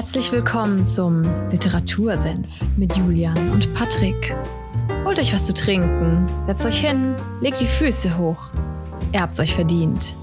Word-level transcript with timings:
Herzlich 0.00 0.32
willkommen 0.32 0.86
zum 0.86 1.24
Literatursenf 1.50 2.66
mit 2.78 2.96
Julian 2.96 3.36
und 3.50 3.74
Patrick. 3.74 4.34
Holt 5.04 5.18
euch 5.18 5.34
was 5.34 5.44
zu 5.44 5.52
trinken, 5.52 6.24
setzt 6.46 6.64
euch 6.64 6.80
hin, 6.80 7.14
legt 7.42 7.60
die 7.60 7.66
Füße 7.66 8.16
hoch. 8.16 8.48
Ihr 9.12 9.20
habt's 9.20 9.40
euch 9.40 9.54
verdient. 9.54 10.16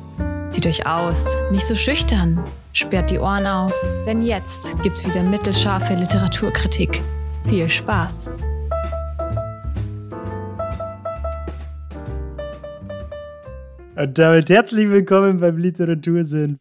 Zieht 0.49 0.65
euch 0.65 0.87
aus, 0.87 1.37
nicht 1.51 1.67
so 1.67 1.76
schüchtern, 1.76 2.44
sperrt 2.74 3.12
die 3.12 3.19
Ohren 3.19 3.46
auf, 3.46 3.71
denn 4.08 4.24
jetzt 4.24 4.81
gibt's 4.81 5.08
wieder 5.08 5.21
mittelscharfe 5.21 5.94
Literaturkritik. 5.94 6.99
Viel 7.46 7.69
Spaß! 7.69 8.33
Und 13.96 14.17
damit 14.17 14.49
herzlich 14.49 14.89
willkommen 14.89 15.39
beim 15.39 15.57
Literatursinn. 15.59 16.57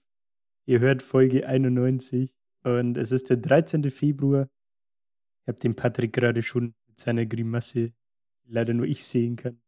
Ihr 0.66 0.80
hört 0.80 1.01
Folge 1.01 1.46
91 1.46 2.35
und 2.66 2.97
es 2.97 3.12
ist 3.12 3.30
der 3.30 3.37
13. 3.37 3.91
Februar. 3.93 4.48
Ich 5.43 5.48
habe 5.48 5.61
den 5.61 5.77
Patrick 5.77 6.12
gerade 6.12 6.43
schon 6.43 6.75
mit 6.89 6.98
seiner 6.98 7.25
Grimasse, 7.25 7.92
leider 8.45 8.75
nur 8.75 8.87
ich 8.87 9.05
sehen 9.05 9.37
kann. 9.37 9.61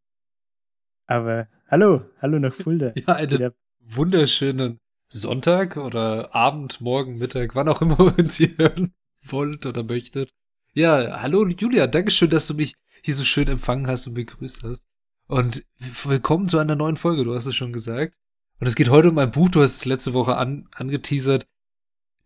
Aber 1.07 1.48
hallo, 1.69 2.02
hallo 2.21 2.41
nach 2.41 2.55
Fulda. 2.55 2.93
ja, 3.07 3.15
einen 3.15 3.52
wunderschönen 3.79 4.80
Sonntag 5.09 5.77
oder 5.77 6.34
Abend, 6.34 6.80
Morgen, 6.80 7.19
Mittag, 7.19 7.55
wann 7.55 7.69
auch 7.69 7.80
immer 7.80 7.98
ihr 8.19 8.19
uns 8.19 8.37
hier 8.37 8.59
hören 8.59 8.93
wollt 9.23 9.65
oder 9.65 9.85
möchtet. 9.85 10.30
Ja, 10.74 11.23
hallo 11.23 11.46
Julia, 11.46 11.87
Dankeschön, 11.87 12.30
dass 12.30 12.49
du 12.49 12.55
mich 12.55 12.74
hier 13.02 13.15
so 13.15 13.23
schön 13.23 13.46
empfangen 13.46 13.87
hast 13.87 14.09
und 14.09 14.15
begrüßt 14.15 14.65
hast. 14.65 14.85
Und 15.29 15.65
willkommen 16.02 16.49
zu 16.49 16.59
einer 16.59 16.74
neuen 16.74 16.96
Folge, 16.96 17.23
du 17.23 17.35
hast 17.35 17.46
es 17.46 17.55
schon 17.55 17.73
gesagt. 17.73 18.19
Und 18.59 18.66
es 18.66 18.74
geht 18.74 18.91
heute 18.91 19.10
um 19.10 19.19
ein 19.19 19.30
Buch, 19.30 19.51
du 19.51 19.62
hast 19.62 19.77
es 19.77 19.85
letzte 19.85 20.15
Woche 20.15 20.37
an, 20.37 20.69
angeteasert, 20.74 21.46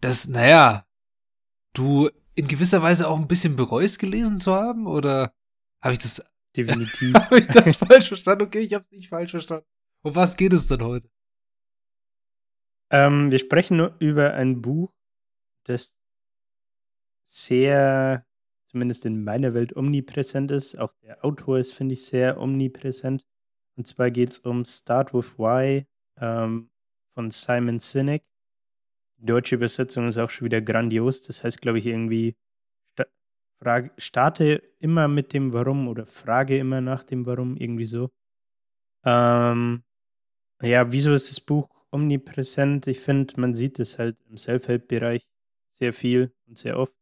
das, 0.02 0.28
naja, 0.28 0.86
du 1.72 2.10
in 2.34 2.46
gewisser 2.46 2.82
Weise 2.82 3.08
auch 3.08 3.18
ein 3.18 3.28
bisschen 3.28 3.56
bereust 3.56 3.98
gelesen 3.98 4.40
zu 4.40 4.52
haben? 4.54 4.86
Oder 4.86 5.32
habe 5.80 5.94
ich 5.94 5.98
das. 5.98 6.22
Definitiv. 6.54 7.14
habe 7.14 7.40
ich 7.40 7.46
das 7.46 7.76
falsch 7.76 8.08
verstanden? 8.08 8.44
Okay, 8.44 8.60
ich 8.60 8.74
habe 8.74 8.82
es 8.82 8.90
nicht 8.90 9.08
falsch 9.08 9.30
verstanden. 9.30 9.66
Um 10.02 10.14
was 10.14 10.36
geht 10.36 10.52
es 10.52 10.66
denn 10.66 10.82
heute? 10.82 11.08
Ähm, 12.90 13.30
wir 13.30 13.38
sprechen 13.38 13.78
nur 13.78 13.96
über 14.00 14.34
ein 14.34 14.60
Buch, 14.60 14.92
das 15.64 15.94
sehr 17.26 18.26
zumindest 18.66 19.06
in 19.06 19.24
meiner 19.24 19.54
Welt 19.54 19.76
omnipräsent 19.76 20.50
ist. 20.50 20.78
Auch 20.78 20.92
der 21.02 21.24
Autor 21.24 21.58
ist, 21.58 21.72
finde 21.72 21.94
ich, 21.94 22.04
sehr 22.04 22.38
omnipräsent. 22.38 23.24
Und 23.76 23.86
zwar 23.86 24.10
geht 24.10 24.30
es 24.30 24.38
um 24.40 24.66
Start 24.66 25.14
with 25.14 25.38
Why 25.38 25.86
ähm, 26.18 26.70
von 27.14 27.30
Simon 27.30 27.78
Sinek. 27.78 28.24
Deutsche 29.26 29.54
Übersetzung 29.56 30.08
ist 30.08 30.18
auch 30.18 30.30
schon 30.30 30.46
wieder 30.46 30.60
grandios. 30.60 31.22
Das 31.22 31.44
heißt, 31.44 31.60
glaube 31.62 31.78
ich, 31.78 31.86
irgendwie 31.86 32.36
frage, 33.60 33.92
starte 33.98 34.62
immer 34.80 35.08
mit 35.08 35.32
dem 35.32 35.52
Warum 35.52 35.88
oder 35.88 36.06
frage 36.06 36.58
immer 36.58 36.80
nach 36.80 37.04
dem 37.04 37.26
Warum, 37.26 37.56
irgendwie 37.56 37.84
so. 37.84 38.10
Ähm, 39.04 39.84
ja, 40.62 40.90
wieso 40.92 41.12
ist 41.12 41.30
das 41.30 41.40
Buch 41.40 41.68
omnipräsent? 41.92 42.86
Ich 42.88 43.00
finde, 43.00 43.40
man 43.40 43.54
sieht 43.54 43.78
es 43.78 43.98
halt 43.98 44.16
im 44.28 44.38
Self-Help-Bereich 44.38 45.28
sehr 45.72 45.92
viel 45.92 46.32
und 46.46 46.58
sehr 46.58 46.78
oft. 46.78 46.96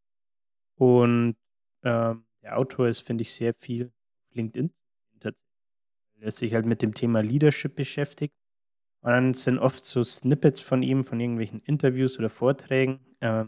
Und 0.77 1.37
ähm, 1.85 2.27
der 2.43 2.59
Autor 2.59 2.89
ist, 2.89 3.01
finde 3.01 3.23
ich, 3.23 3.33
sehr 3.35 3.55
viel 3.55 3.93
LinkedIn. 4.33 4.73
Er 6.23 6.31
sich 6.33 6.53
halt 6.53 6.67
mit 6.67 6.83
dem 6.83 6.93
Thema 6.93 7.23
Leadership 7.23 7.75
beschäftigt. 7.75 8.35
Und 9.03 9.13
dann 9.13 9.35
sind 9.35 9.59
oft 9.59 9.85
so 9.85 10.05
Snippets 10.05 10.61
von 10.61 10.83
ihm, 10.83 11.05
von 11.05 11.21
irgendwelchen 11.21 11.63
Interviews 11.63 12.19
oder 12.19 12.29
Vorträgen 12.29 13.01
äh, 13.21 13.45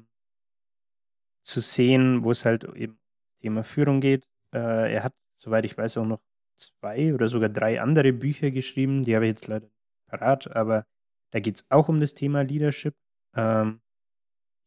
zu 1.42 1.61
sehen, 1.61 2.25
wo 2.25 2.31
es 2.31 2.45
halt 2.45 2.64
eben 2.75 2.98
Thema 3.41 3.62
Führung 3.62 4.00
geht. 4.00 4.27
Äh, 4.52 4.95
er 4.95 5.05
hat, 5.05 5.14
soweit 5.36 5.64
ich 5.64 5.77
weiß, 5.77 5.98
auch 5.98 6.07
noch 6.07 6.23
zwei 6.57 7.13
oder 7.13 7.29
sogar 7.29 7.48
drei 7.48 7.80
andere 7.80 8.13
Bücher 8.13 8.51
geschrieben. 8.51 9.02
Die 9.02 9.14
habe 9.14 9.27
ich 9.27 9.33
jetzt 9.33 9.46
leider 9.46 9.68
parat, 10.07 10.55
aber 10.55 10.86
da 11.33 11.40
geht 11.40 11.57
es 11.57 11.67
auch 11.70 11.89
um 11.89 12.01
das 12.01 12.14
Thema 12.14 12.42
Leadership. 12.42 12.95
Ähm, 13.34 13.80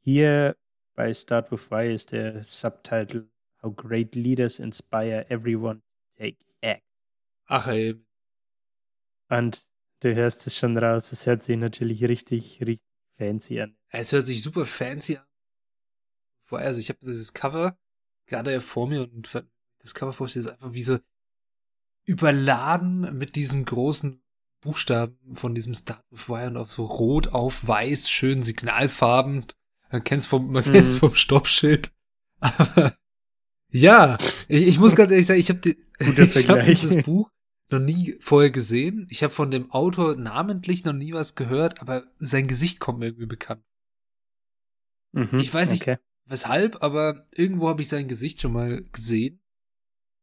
hier 0.02 0.56
bei 0.94 1.13
Start 1.13 1.52
with 1.52 1.72
Why 1.72 1.94
ist 1.94 2.12
der 2.12 2.44
Subtitle 2.44 3.28
How 3.62 3.75
Great 3.75 4.16
Leaders 4.16 4.59
Inspire 4.59 5.29
Everyone 5.29 5.81
to 5.81 6.17
Take 6.17 6.38
Act. 6.62 6.84
Ach 7.47 7.67
ey. 7.67 7.96
Und 9.29 9.67
du 10.05 10.16
hörst 10.16 10.45
es 10.45 10.55
schon 10.55 10.77
raus, 10.77 11.11
es 11.11 11.25
hört 11.25 11.43
sich 11.43 11.57
natürlich 11.57 12.03
richtig, 12.03 12.61
richtig 12.61 12.85
fancy 13.17 13.59
an. 13.59 13.75
Es 13.89 14.11
hört 14.11 14.25
sich 14.27 14.41
super 14.41 14.66
fancy 14.66 15.17
an. 15.17 15.25
Vorher, 16.43 16.67
also 16.67 16.79
ich 16.79 16.89
habe 16.89 16.99
dieses 17.01 17.33
Cover 17.33 17.77
gerade 18.27 18.61
vor 18.61 18.88
mir 18.88 19.01
und 19.01 19.33
das 19.79 19.95
Cover 19.95 20.13
vorstelle 20.13 20.45
ist 20.45 20.51
einfach 20.51 20.73
wie 20.73 20.83
so 20.83 20.99
überladen 22.05 23.17
mit 23.17 23.35
diesen 23.35 23.66
großen 23.66 24.21
Buchstaben 24.61 25.35
von 25.35 25.55
diesem 25.55 25.73
Start 25.73 26.03
with 26.11 26.29
Wire 26.29 26.47
und 26.47 26.57
auch 26.57 26.67
so 26.67 26.85
rot 26.85 27.29
auf 27.29 27.67
weiß, 27.67 28.09
schön 28.09 28.43
signalfarben. 28.43 29.45
Man 29.91 30.03
kennt's 30.03 30.27
vom, 30.27 30.51
man 30.51 30.63
mhm. 30.72 30.87
vom 30.87 31.16
Stoppschild. 31.16 31.91
Aber 32.39 32.95
ja, 33.72 34.17
ich, 34.47 34.67
ich 34.67 34.79
muss 34.79 34.95
ganz 34.95 35.09
ehrlich 35.09 35.25
sagen, 35.25 35.39
ich 35.39 35.49
habe 35.49 35.75
hab 35.99 36.66
dieses 36.66 37.03
Buch 37.03 37.31
noch 37.70 37.80
nie 37.80 38.16
vorher 38.20 38.52
gesehen. 38.52 39.08
Ich 39.09 39.24
habe 39.24 39.34
von 39.34 39.52
dem 39.52 39.72
Autor 39.72 40.16
namentlich 40.16 40.84
noch 40.86 40.94
nie 40.94 41.14
was 41.14 41.36
gehört, 41.36 41.81
aber 41.81 42.03
sein 42.20 42.48
Gesicht 42.48 42.80
kommt 42.80 43.00
mir 43.00 43.08
irgendwie 43.08 43.26
bekannt. 43.26 43.64
Mhm, 45.14 45.40
ich 45.40 45.53
weiß 45.53 45.72
nicht 45.72 45.81
okay. 45.81 45.98
weshalb, 46.26 46.84
aber 46.84 47.26
irgendwo 47.31 47.70
habe 47.70 47.81
ich 47.81 47.88
sein 47.88 48.08
Gesicht 48.08 48.42
schon 48.42 48.53
mal 48.53 48.84
gesehen. 48.92 49.42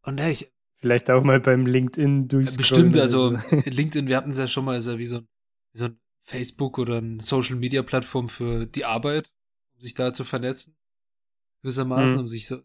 Und 0.03 0.19
ja, 0.19 0.29
ich. 0.29 0.53
Vielleicht 0.77 1.11
auch 1.11 1.23
mal 1.23 1.41
beim 1.41 1.67
LinkedIn 1.67 2.29
durch. 2.29 2.57
Bestimmt, 2.57 2.97
also 2.99 3.31
LinkedIn, 3.65 4.09
wir 4.09 4.17
hatten 4.17 4.33
es 4.33 4.39
ja 4.39 4.49
schon 4.49 4.65
mal, 4.65 4.77
ist 4.77 4.89
ja 4.89 4.99
wie 4.99 5.07
so 5.07 5.19
ein, 5.19 5.29
wie 5.73 5.79
so 5.79 5.85
ein 5.87 6.01
Facebook 6.21 6.79
oder 6.79 6.99
ein 6.99 7.21
Social 7.21 7.57
Media 7.57 7.83
Plattform 7.83 8.29
für 8.29 8.67
die 8.67 8.85
Arbeit, 8.85 9.33
um 9.75 9.81
sich 9.81 9.95
da 9.95 10.13
zu 10.13 10.25
vernetzen. 10.25 10.77
Gewissermaßen, 11.63 12.17
mhm. 12.17 12.23
um 12.23 12.29
sich 12.29 12.47
so 12.47 12.63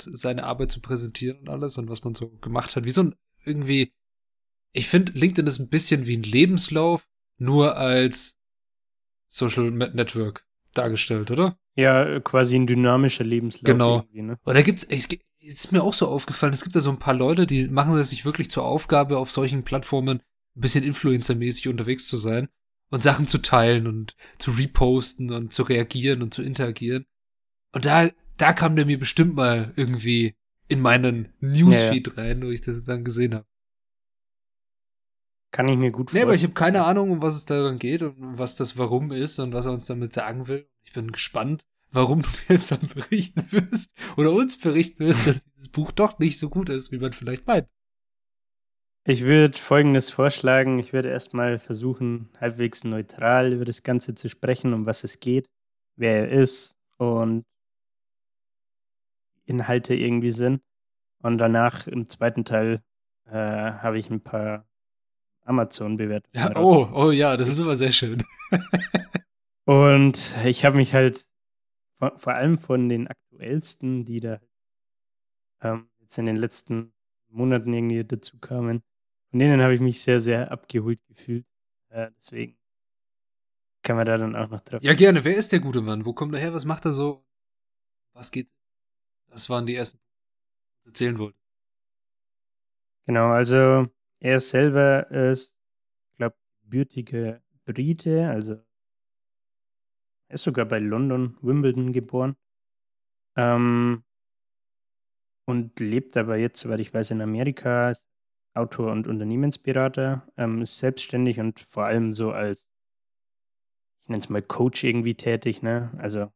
seine 0.00 0.44
Arbeit 0.44 0.70
zu 0.70 0.80
präsentieren 0.80 1.40
und 1.40 1.48
alles 1.48 1.76
und 1.76 1.88
was 1.88 2.04
man 2.04 2.14
so 2.14 2.28
gemacht 2.28 2.74
hat. 2.76 2.84
Wie 2.84 2.90
so 2.90 3.02
ein 3.02 3.14
irgendwie, 3.44 3.92
ich 4.72 4.88
finde, 4.88 5.12
LinkedIn 5.12 5.46
ist 5.46 5.58
ein 5.58 5.68
bisschen 5.68 6.06
wie 6.06 6.16
ein 6.16 6.22
Lebenslauf, 6.22 7.06
nur 7.38 7.76
als 7.76 8.38
Social 9.28 9.70
Network 9.70 10.46
dargestellt, 10.74 11.30
oder? 11.30 11.58
Ja, 11.74 12.20
quasi 12.20 12.56
ein 12.56 12.66
dynamischer 12.66 13.24
Lebenslauf. 13.24 13.64
Genau. 13.64 14.04
Ne? 14.12 14.38
Und 14.42 14.54
da 14.54 14.62
gibt's, 14.62 14.84
es 14.84 15.08
ist 15.40 15.72
mir 15.72 15.82
auch 15.82 15.94
so 15.94 16.08
aufgefallen, 16.08 16.52
es 16.52 16.62
gibt 16.62 16.76
da 16.76 16.80
so 16.80 16.90
ein 16.90 16.98
paar 16.98 17.14
Leute, 17.14 17.46
die 17.46 17.68
machen 17.68 17.94
es 17.96 18.10
sich 18.10 18.24
wirklich 18.24 18.50
zur 18.50 18.64
Aufgabe, 18.64 19.18
auf 19.18 19.30
solchen 19.30 19.62
Plattformen 19.62 20.18
ein 20.56 20.60
bisschen 20.60 20.84
influencermäßig 20.84 21.68
unterwegs 21.68 22.08
zu 22.08 22.16
sein 22.16 22.48
und 22.90 23.02
Sachen 23.02 23.26
zu 23.26 23.38
teilen 23.38 23.86
und 23.86 24.16
zu 24.38 24.50
reposten 24.50 25.32
und 25.32 25.52
zu 25.52 25.62
reagieren 25.62 26.22
und 26.22 26.34
zu 26.34 26.42
interagieren. 26.42 27.06
Und 27.72 27.84
da 27.84 28.08
da 28.38 28.52
kam 28.52 28.76
der 28.76 28.86
mir 28.86 28.98
bestimmt 28.98 29.34
mal 29.34 29.72
irgendwie 29.76 30.34
in 30.68 30.80
meinen 30.80 31.28
Newsfeed 31.40 32.06
ja, 32.06 32.12
ja. 32.16 32.22
rein, 32.22 32.42
wo 32.42 32.50
ich 32.50 32.62
das 32.62 32.82
dann 32.84 33.04
gesehen 33.04 33.34
habe. 33.34 33.46
Kann 35.50 35.68
ich 35.68 35.78
mir 35.78 35.90
gut 35.90 36.10
vorstellen. 36.10 36.20
Nee, 36.20 36.24
aber 36.24 36.34
ich 36.34 36.42
habe 36.42 36.54
keine 36.54 36.84
Ahnung, 36.84 37.10
um 37.10 37.22
was 37.22 37.34
es 37.34 37.46
daran 37.46 37.78
geht 37.78 38.02
und 38.02 38.16
was 38.38 38.56
das 38.56 38.76
Warum 38.76 39.12
ist 39.12 39.38
und 39.38 39.52
was 39.52 39.66
er 39.66 39.72
uns 39.72 39.86
damit 39.86 40.12
sagen 40.12 40.46
will. 40.46 40.68
Ich 40.82 40.92
bin 40.92 41.10
gespannt, 41.10 41.64
warum 41.90 42.22
du 42.22 42.28
mir 42.28 42.56
jetzt 42.56 42.70
dann 42.70 42.88
berichten 42.94 43.44
wirst 43.50 43.94
oder 44.16 44.32
uns 44.32 44.58
berichten 44.58 45.06
wirst, 45.06 45.26
dass 45.26 45.44
dieses 45.44 45.68
Buch 45.68 45.90
doch 45.90 46.18
nicht 46.18 46.38
so 46.38 46.50
gut 46.50 46.68
ist, 46.68 46.92
wie 46.92 46.98
man 46.98 47.12
vielleicht 47.12 47.46
meint. 47.46 47.66
Ich 49.04 49.22
würde 49.22 49.56
Folgendes 49.56 50.10
vorschlagen. 50.10 50.78
Ich 50.78 50.92
würde 50.92 51.08
erstmal 51.08 51.58
versuchen, 51.58 52.28
halbwegs 52.38 52.84
neutral 52.84 53.54
über 53.54 53.64
das 53.64 53.82
Ganze 53.82 54.14
zu 54.14 54.28
sprechen, 54.28 54.74
um 54.74 54.84
was 54.84 55.02
es 55.02 55.18
geht, 55.18 55.48
wer 55.96 56.28
er 56.28 56.42
ist 56.42 56.76
und 56.98 57.44
Inhalte 59.46 59.94
irgendwie 59.94 60.30
sind. 60.30 60.60
Und 61.22 61.38
danach 61.38 61.86
im 61.86 62.06
zweiten 62.06 62.44
Teil 62.44 62.82
äh, 63.24 63.32
habe 63.32 63.98
ich 63.98 64.10
ein 64.10 64.20
paar 64.20 64.67
Amazon-Bewertungen. 65.48 66.34
Ja, 66.34 66.56
oh, 66.56 66.88
oh 66.92 67.10
ja, 67.10 67.36
das 67.36 67.48
ist 67.48 67.58
immer 67.58 67.76
sehr 67.76 67.92
schön. 67.92 68.22
und 69.64 70.34
ich 70.44 70.64
habe 70.64 70.76
mich 70.76 70.94
halt 70.94 71.26
vor, 71.98 72.18
vor, 72.18 72.34
allem 72.34 72.58
von 72.58 72.88
den 72.88 73.08
aktuellsten, 73.08 74.04
die 74.04 74.20
da 74.20 74.40
ähm, 75.62 75.88
jetzt 75.98 76.18
in 76.18 76.26
den 76.26 76.36
letzten 76.36 76.92
Monaten 77.28 77.72
irgendwie 77.72 78.04
dazu 78.04 78.38
kamen, 78.38 78.82
von 79.30 79.38
denen 79.38 79.60
habe 79.60 79.74
ich 79.74 79.80
mich 79.80 80.00
sehr, 80.02 80.20
sehr 80.20 80.52
abgeholt 80.52 81.00
gefühlt. 81.06 81.46
Äh, 81.90 82.10
deswegen 82.18 82.56
kann 83.82 83.96
man 83.96 84.06
da 84.06 84.16
dann 84.16 84.36
auch 84.36 84.48
noch 84.48 84.60
drauf. 84.60 84.82
Ja, 84.82 84.94
gerne. 84.94 85.24
Wer 85.24 85.36
ist 85.36 85.52
der 85.52 85.60
gute 85.60 85.80
Mann? 85.80 86.04
Wo 86.04 86.12
kommt 86.12 86.34
er 86.34 86.40
her? 86.40 86.54
Was 86.54 86.64
macht 86.64 86.84
er 86.84 86.92
so? 86.92 87.24
Was 88.12 88.30
geht 88.30 88.48
das 89.30 89.48
waren 89.50 89.66
die 89.66 89.74
ersten, 89.74 89.98
die 89.98 90.80
ich 90.80 90.86
erzählen 90.86 91.18
wollte. 91.18 91.38
Genau, 93.06 93.28
also 93.28 93.88
er 94.20 94.40
selber 94.40 95.10
ist, 95.10 95.56
ich 96.12 96.16
glaube, 96.18 96.36
gebürtiger 96.62 97.40
Brite, 97.64 98.28
also 98.28 98.54
er 100.28 100.34
ist 100.34 100.44
sogar 100.44 100.66
bei 100.66 100.78
London, 100.78 101.36
Wimbledon 101.40 101.92
geboren. 101.92 102.36
Ähm, 103.36 104.04
und 105.46 105.80
lebt 105.80 106.16
aber 106.18 106.36
jetzt, 106.36 106.60
soweit 106.60 106.80
ich 106.80 106.92
weiß, 106.92 107.12
in 107.12 107.22
Amerika, 107.22 107.94
Autor 108.54 108.92
und 108.92 109.06
Unternehmensberater, 109.06 110.26
ähm, 110.36 110.60
ist 110.60 110.78
selbstständig 110.78 111.40
und 111.40 111.60
vor 111.60 111.84
allem 111.84 112.12
so 112.12 112.32
als, 112.32 112.68
ich 114.02 114.08
nenne 114.10 114.20
es 114.20 114.28
mal 114.28 114.42
Coach 114.42 114.84
irgendwie 114.84 115.14
tätig, 115.14 115.62
ne? 115.62 115.90
Also 115.98 116.30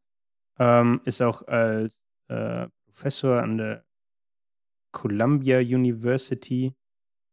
Ähm, 0.59 1.01
ist 1.05 1.21
auch 1.21 1.47
als 1.47 1.99
äh, 2.27 2.67
Professor 2.85 3.41
an 3.41 3.57
der 3.57 3.85
Columbia 4.91 5.59
University 5.59 6.73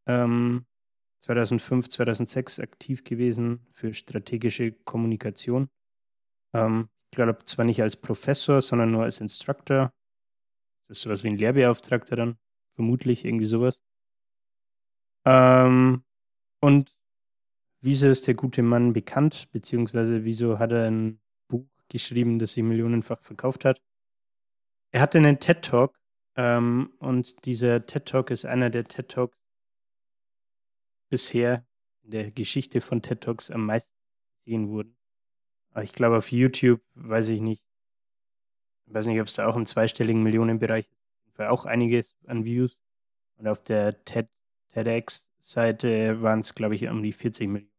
ähm, 0.06 0.64
2005, 1.20 1.90
2006 1.90 2.60
aktiv 2.60 3.04
gewesen 3.04 3.66
für 3.70 3.92
strategische 3.92 4.72
Kommunikation. 4.72 5.68
Ähm, 6.54 6.88
ich 7.12 7.16
glaube 7.16 7.44
zwar 7.44 7.64
nicht 7.64 7.82
als 7.82 7.96
Professor, 7.96 8.62
sondern 8.62 8.90
nur 8.90 9.02
als 9.02 9.20
Instructor. 9.20 9.92
Das 10.88 10.98
ist 10.98 11.02
sowas 11.02 11.24
wie 11.24 11.28
ein 11.28 11.36
Lehrbeauftragter 11.36 12.16
dann, 12.16 12.38
vermutlich 12.72 13.24
irgendwie 13.24 13.46
sowas. 13.46 13.80
Ähm, 15.24 16.02
und 16.60 16.96
wieso 17.80 18.08
ist 18.08 18.26
der 18.26 18.34
gute 18.34 18.62
Mann 18.62 18.92
bekannt, 18.92 19.48
beziehungsweise 19.52 20.24
wieso 20.24 20.58
hat 20.58 20.72
er 20.72 20.90
ein 20.90 21.20
Buch 21.48 21.66
geschrieben, 21.88 22.38
das 22.38 22.54
sich 22.54 22.64
millionenfach 22.64 23.22
verkauft 23.22 23.64
hat? 23.64 23.80
Er 24.92 25.00
hatte 25.00 25.18
einen 25.18 25.38
TED 25.38 25.62
Talk 25.62 25.98
ähm, 26.36 26.92
und 26.98 27.44
dieser 27.44 27.86
TED 27.86 28.06
Talk 28.06 28.30
ist 28.30 28.44
einer 28.44 28.70
der 28.70 28.84
TED 28.84 29.08
Talks 29.08 29.36
bisher 31.08 31.66
in 32.02 32.10
der 32.10 32.30
Geschichte 32.30 32.80
von 32.80 33.02
TED 33.02 33.20
Talks 33.20 33.50
am 33.50 33.66
meisten 33.66 33.94
gesehen 34.44 34.68
wurden. 34.68 34.96
Aber 35.72 35.84
ich 35.84 35.92
glaube, 35.92 36.16
auf 36.18 36.32
YouTube 36.32 36.80
weiß 36.94 37.28
ich 37.28 37.40
nicht. 37.40 37.64
Ich 38.86 38.94
weiß 38.94 39.06
nicht, 39.06 39.20
ob 39.20 39.28
es 39.28 39.34
da 39.34 39.46
auch 39.46 39.56
im 39.56 39.66
zweistelligen 39.66 40.22
Millionenbereich 40.22 40.88
ist. 40.88 41.40
Auch 41.40 41.64
einiges 41.64 42.16
an 42.26 42.44
Views. 42.44 42.76
Und 43.36 43.46
auf 43.46 43.62
der 43.62 44.04
TED, 44.04 44.28
TEDx-Seite 44.72 46.22
waren 46.22 46.40
es, 46.40 46.54
glaube 46.54 46.74
ich, 46.74 46.88
um 46.88 47.02
die 47.02 47.12
40 47.12 47.48
Millionen. 47.48 47.70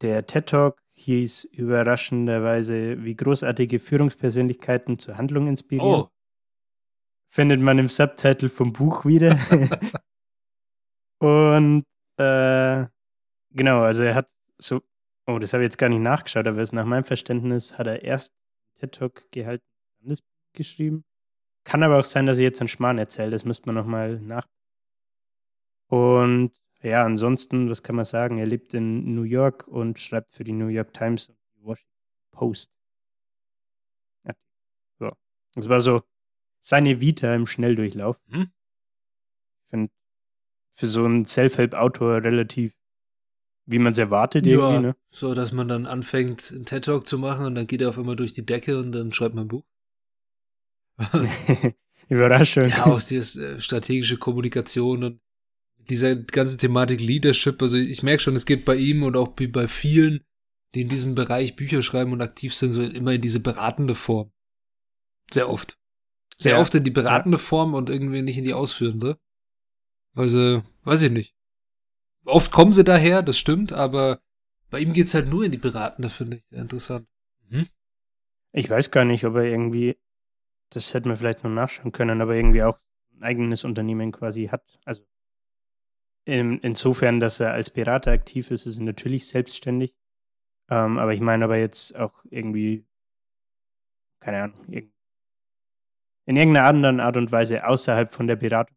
Der 0.00 0.26
TED 0.26 0.46
Talk 0.46 0.82
hieß 0.92 1.44
überraschenderweise, 1.44 3.04
wie 3.04 3.16
großartige 3.16 3.78
Führungspersönlichkeiten 3.78 4.98
zur 4.98 5.16
Handlung 5.16 5.46
inspirieren. 5.46 6.02
Oh. 6.02 6.10
Findet 7.28 7.60
man 7.60 7.78
im 7.78 7.88
Subtitle 7.88 8.48
vom 8.48 8.72
Buch 8.72 9.04
wieder. 9.04 9.38
Und 11.18 11.84
äh, 12.16 12.86
genau, 13.50 13.80
also 13.80 14.02
er 14.02 14.14
hat 14.14 14.30
so, 14.58 14.82
oh, 15.26 15.38
das 15.38 15.52
habe 15.52 15.64
ich 15.64 15.68
jetzt 15.68 15.78
gar 15.78 15.88
nicht 15.88 16.00
nachgeschaut, 16.00 16.46
aber 16.46 16.62
nach 16.72 16.84
meinem 16.84 17.04
Verständnis 17.04 17.78
hat 17.78 17.86
er 17.86 18.02
erst 18.02 18.34
TED 18.76 18.92
Talk 18.92 19.32
gehalten, 19.32 19.64
dann 20.00 20.10
das 20.10 20.20
Buch 20.20 20.52
geschrieben. 20.52 21.04
Kann 21.64 21.82
aber 21.82 21.98
auch 21.98 22.04
sein, 22.04 22.26
dass 22.26 22.38
ich 22.38 22.42
jetzt 22.42 22.60
einen 22.60 22.68
Schmarrn 22.68 22.98
erzähle, 22.98 23.30
das 23.30 23.44
müsste 23.44 23.66
man 23.66 23.74
nochmal 23.74 24.20
nach. 24.20 24.46
Und 25.88 26.52
ja, 26.82 27.04
ansonsten, 27.04 27.70
was 27.70 27.82
kann 27.82 27.96
man 27.96 28.04
sagen? 28.04 28.38
Er 28.38 28.46
lebt 28.46 28.74
in 28.74 29.14
New 29.14 29.22
York 29.22 29.66
und 29.66 29.98
schreibt 29.98 30.32
für 30.32 30.44
die 30.44 30.52
New 30.52 30.68
York 30.68 30.92
Times 30.92 31.30
und 31.30 31.38
die 31.56 31.64
Washington 31.64 31.90
Post. 32.30 32.72
Ja. 34.26 34.34
So. 34.98 35.12
Das 35.54 35.68
war 35.68 35.80
so 35.80 36.02
seine 36.60 37.00
Vita 37.00 37.34
im 37.34 37.46
Schnelldurchlauf. 37.46 38.20
Hm? 38.28 38.50
Ich 39.62 39.70
finde, 39.70 39.92
für 40.74 40.88
so 40.88 41.04
einen 41.04 41.24
Self-Help-Autor 41.24 42.22
relativ, 42.22 42.74
wie 43.64 43.78
man 43.78 43.92
es 43.92 43.98
erwartet, 43.98 44.44
ja, 44.44 44.52
irgendwie, 44.52 44.88
ne? 44.88 44.96
So, 45.10 45.34
dass 45.34 45.52
man 45.52 45.68
dann 45.68 45.86
anfängt, 45.86 46.52
einen 46.52 46.66
TED-Talk 46.66 47.06
zu 47.06 47.18
machen 47.18 47.46
und 47.46 47.54
dann 47.54 47.66
geht 47.66 47.80
er 47.80 47.88
auf 47.88 47.98
einmal 47.98 48.16
durch 48.16 48.34
die 48.34 48.44
Decke 48.44 48.78
und 48.78 48.92
dann 48.92 49.12
schreibt 49.12 49.34
man 49.34 49.46
ein 49.46 49.48
Buch. 49.48 49.64
Überraschung. 52.08 52.68
Ja, 52.68 52.86
auch 52.86 53.02
die 53.02 53.16
äh, 53.16 53.60
strategische 53.60 54.16
Kommunikation 54.16 55.04
und 55.04 55.20
dieser 55.78 56.16
ganze 56.16 56.56
Thematik 56.56 57.00
Leadership. 57.00 57.60
Also 57.60 57.76
ich 57.76 58.02
merke 58.02 58.22
schon, 58.22 58.36
es 58.36 58.46
geht 58.46 58.64
bei 58.64 58.76
ihm 58.76 59.02
und 59.02 59.16
auch 59.16 59.28
bei 59.28 59.68
vielen, 59.68 60.24
die 60.74 60.82
in 60.82 60.88
diesem 60.88 61.14
Bereich 61.14 61.56
Bücher 61.56 61.82
schreiben 61.82 62.12
und 62.12 62.22
aktiv 62.22 62.54
sind, 62.54 62.72
so 62.72 62.82
immer 62.82 63.12
in 63.12 63.20
diese 63.20 63.40
beratende 63.40 63.94
Form. 63.94 64.32
Sehr 65.32 65.48
oft. 65.48 65.78
Sehr 66.38 66.54
ja. 66.54 66.60
oft 66.60 66.74
in 66.74 66.84
die 66.84 66.90
beratende 66.90 67.38
Form 67.38 67.74
und 67.74 67.90
irgendwie 67.90 68.22
nicht 68.22 68.38
in 68.38 68.44
die 68.44 68.54
ausführende. 68.54 69.18
Weil 70.14 70.28
sie, 70.28 70.62
weiß 70.84 71.02
ich 71.02 71.10
nicht. 71.10 71.34
Oft 72.24 72.52
kommen 72.52 72.72
sie 72.72 72.84
daher, 72.84 73.22
das 73.22 73.38
stimmt, 73.38 73.72
aber 73.72 74.20
bei 74.70 74.80
ihm 74.80 74.92
geht's 74.92 75.14
halt 75.14 75.28
nur 75.28 75.44
in 75.44 75.52
die 75.52 75.58
Beratende, 75.58 76.08
finde 76.08 76.38
ich. 76.38 76.56
Interessant. 76.56 77.06
Mhm. 77.48 77.66
Ich 78.52 78.70
weiß 78.70 78.90
gar 78.90 79.04
nicht, 79.04 79.24
ob 79.24 79.34
er 79.34 79.44
irgendwie, 79.44 79.96
das 80.74 80.92
hätten 80.94 81.08
wir 81.08 81.16
vielleicht 81.16 81.44
noch 81.44 81.50
nachschauen 81.50 81.92
können, 81.92 82.20
aber 82.20 82.34
irgendwie 82.34 82.62
auch 82.62 82.78
ein 83.12 83.22
eigenes 83.22 83.64
Unternehmen 83.64 84.12
quasi 84.12 84.46
hat. 84.46 84.78
Also 84.84 85.02
in, 86.24 86.58
insofern, 86.60 87.20
dass 87.20 87.40
er 87.40 87.52
als 87.52 87.70
Berater 87.70 88.12
aktiv 88.12 88.50
ist, 88.50 88.66
ist 88.66 88.78
er 88.78 88.84
natürlich 88.84 89.28
selbstständig. 89.28 89.94
Ähm, 90.70 90.98
aber 90.98 91.12
ich 91.12 91.20
meine 91.20 91.44
aber 91.44 91.56
jetzt 91.56 91.94
auch 91.96 92.24
irgendwie, 92.30 92.86
keine 94.20 94.44
Ahnung, 94.44 94.66
in 96.26 96.36
irgendeiner 96.36 96.66
anderen 96.66 97.00
Art 97.00 97.16
und 97.16 97.30
Weise 97.32 97.66
außerhalb 97.66 98.12
von 98.12 98.26
der 98.26 98.36
Beratung 98.36 98.76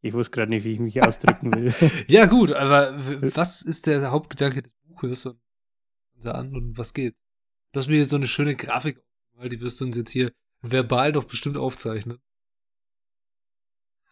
ich 0.00 0.12
wusste 0.12 0.32
gerade 0.32 0.50
nicht, 0.50 0.64
wie 0.64 0.72
ich 0.74 0.80
mich 0.80 1.02
ausdrücken 1.02 1.50
will. 1.54 1.72
ja, 2.08 2.26
gut, 2.26 2.52
aber 2.52 2.92
was 3.34 3.62
ist 3.62 3.86
der 3.86 4.10
Hauptgedanke 4.10 4.60
des 4.60 4.72
Buches 4.86 5.24
und 5.24 5.40
und 6.26 6.76
was 6.76 6.92
geht? 6.92 7.16
Du 7.72 7.80
hast 7.80 7.88
mir 7.88 7.96
jetzt 7.96 8.10
so 8.10 8.16
eine 8.16 8.26
schöne 8.26 8.54
Grafik 8.54 9.02
weil 9.36 9.48
die 9.48 9.60
wirst 9.60 9.80
du 9.80 9.84
uns 9.84 9.96
jetzt 9.96 10.10
hier 10.10 10.32
verbal 10.70 11.12
doch 11.12 11.24
bestimmt 11.24 11.56
aufzeichnen. 11.56 12.18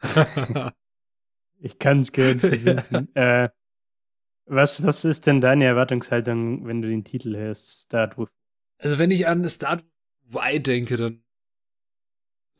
ich 1.60 1.78
kann 1.78 2.00
es 2.00 2.12
gerne 2.12 2.40
versuchen. 2.40 3.14
äh, 3.14 3.49
was, 4.46 4.82
was 4.82 5.04
ist 5.04 5.26
denn 5.26 5.40
deine 5.40 5.64
Erwartungshaltung, 5.64 6.66
wenn 6.66 6.82
du 6.82 6.88
den 6.88 7.04
Titel 7.04 7.37
hörst, 7.37 7.87
Start 7.87 8.19
with? 8.19 8.28
Also 8.79 8.98
wenn 8.98 9.10
ich 9.10 9.27
an 9.27 9.48
Start 9.48 9.84
Why 10.29 10.60
denke, 10.60 10.96
dann 10.96 11.22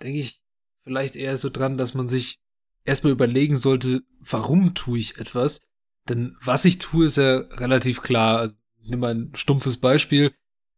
denke 0.03 0.19
ich 0.19 0.43
vielleicht 0.83 1.17
eher 1.17 1.37
so 1.37 1.49
dran, 1.49 1.79
dass 1.79 1.95
man 1.95 2.09
sich 2.09 2.41
erstmal 2.85 3.13
überlegen 3.13 3.57
sollte, 3.57 4.03
warum 4.19 4.75
tue 4.75 4.99
ich 4.99 5.19
etwas? 5.19 5.61
Denn 6.09 6.37
was 6.41 6.65
ich 6.65 6.79
tue, 6.79 7.07
ist 7.07 7.17
ja 7.17 7.39
relativ 7.39 8.03
klar. 8.03 8.39
Also, 8.39 8.55
nimm 8.83 9.01
mal 9.01 9.15
ein 9.15 9.35
stumpfes 9.35 9.77
Beispiel. 9.77 10.35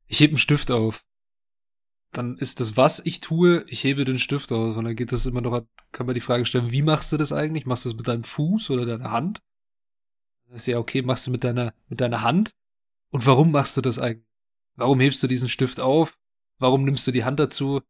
Ich 0.06 0.20
hebe 0.20 0.32
einen 0.32 0.38
Stift 0.38 0.70
auf. 0.70 1.04
Dann 2.16 2.38
ist 2.38 2.60
das, 2.60 2.76
was 2.76 3.00
ich 3.04 3.20
tue, 3.20 3.64
ich 3.68 3.84
hebe 3.84 4.04
den 4.04 4.18
Stift 4.18 4.52
aus. 4.52 4.76
Und 4.76 4.84
dann 4.84 4.96
geht 4.96 5.12
das 5.12 5.26
immer 5.26 5.40
noch, 5.40 5.66
kann 5.92 6.06
man 6.06 6.14
die 6.14 6.20
Frage 6.20 6.46
stellen, 6.46 6.70
wie 6.70 6.82
machst 6.82 7.12
du 7.12 7.16
das 7.16 7.32
eigentlich? 7.32 7.66
Machst 7.66 7.84
du 7.84 7.90
das 7.90 7.96
mit 7.96 8.08
deinem 8.08 8.24
Fuß 8.24 8.70
oder 8.70 8.86
deiner 8.86 9.10
Hand? 9.10 9.42
Das 10.46 10.62
ist 10.62 10.66
ja 10.66 10.78
okay, 10.78 11.02
machst 11.02 11.26
du 11.26 11.30
mit 11.30 11.44
deiner, 11.44 11.74
mit 11.88 12.00
deiner 12.00 12.22
Hand? 12.22 12.54
Und 13.10 13.26
warum 13.26 13.50
machst 13.50 13.76
du 13.76 13.80
das 13.80 13.98
eigentlich? 13.98 14.26
Warum 14.76 15.00
hebst 15.00 15.22
du 15.22 15.26
diesen 15.26 15.48
Stift 15.48 15.80
auf? 15.80 16.18
Warum 16.58 16.84
nimmst 16.84 17.06
du 17.06 17.10
die 17.10 17.24
Hand 17.24 17.38
dazu? 17.38 17.80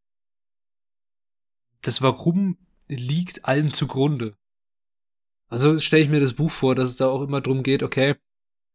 Das 1.82 2.02
Warum 2.02 2.56
liegt 2.88 3.44
allem 3.46 3.72
zugrunde. 3.72 4.36
Also 5.48 5.78
stelle 5.78 6.02
ich 6.02 6.08
mir 6.08 6.20
das 6.20 6.34
Buch 6.34 6.50
vor, 6.50 6.74
dass 6.74 6.90
es 6.90 6.96
da 6.96 7.08
auch 7.08 7.22
immer 7.22 7.40
drum 7.40 7.62
geht, 7.62 7.82
okay, 7.82 8.16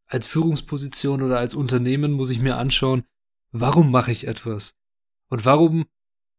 als 0.06 0.26
Führungsposition 0.26 1.22
oder 1.22 1.38
als 1.38 1.54
Unternehmen 1.54 2.12
muss 2.12 2.30
ich 2.30 2.40
mir 2.40 2.56
anschauen, 2.56 3.04
warum 3.52 3.90
mache 3.90 4.12
ich 4.12 4.26
etwas? 4.26 4.74
Und 5.30 5.46
warum 5.46 5.86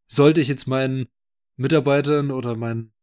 sollte 0.06 0.40
ich 0.40 0.48
jetzt 0.48 0.68
meinen 0.68 1.08
Mitarbeitern 1.56 2.30
oder 2.30 2.56
meinen 2.56 2.94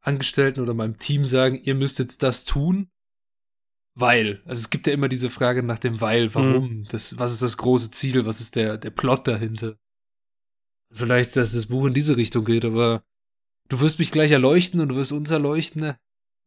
Angestellten 0.00 0.60
oder 0.60 0.74
meinem 0.74 0.98
Team 0.98 1.24
sagen, 1.24 1.60
ihr 1.60 1.74
müsst 1.74 1.98
jetzt 1.98 2.22
das 2.22 2.44
tun? 2.44 2.88
Weil. 3.94 4.40
Also 4.44 4.60
es 4.60 4.70
gibt 4.70 4.86
ja 4.86 4.92
immer 4.92 5.08
diese 5.08 5.30
Frage 5.30 5.64
nach 5.64 5.80
dem 5.80 6.00
Weil, 6.00 6.32
warum? 6.36 6.68
Mhm. 6.68 6.84
Das, 6.88 7.18
was 7.18 7.32
ist 7.32 7.42
das 7.42 7.56
große 7.56 7.90
Ziel? 7.90 8.24
Was 8.24 8.40
ist 8.40 8.54
der, 8.54 8.78
der 8.78 8.90
Plot 8.90 9.26
dahinter? 9.26 9.76
Vielleicht, 10.92 11.34
dass 11.34 11.52
das 11.52 11.66
Buch 11.66 11.86
in 11.86 11.94
diese 11.94 12.16
Richtung 12.16 12.44
geht, 12.44 12.64
aber 12.64 13.02
Du 13.72 13.80
wirst 13.80 13.98
mich 13.98 14.12
gleich 14.12 14.30
erleuchten 14.30 14.80
und 14.80 14.90
du 14.90 14.96
wirst 14.96 15.12
uns 15.12 15.30
erleuchten, 15.30 15.94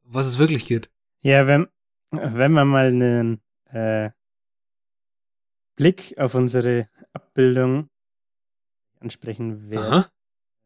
was 0.03 0.27
es 0.27 0.37
wirklich 0.37 0.67
geht. 0.67 0.91
Ja, 1.21 1.47
wenn, 1.47 1.65
wenn 2.11 2.51
wir 2.51 2.65
mal 2.65 2.89
einen 2.89 3.41
äh, 3.71 4.11
Blick 5.75 6.13
auf 6.19 6.35
unsere 6.35 6.87
Abbildung 7.13 7.89
ansprechen 9.05 9.69
wer 9.69 10.09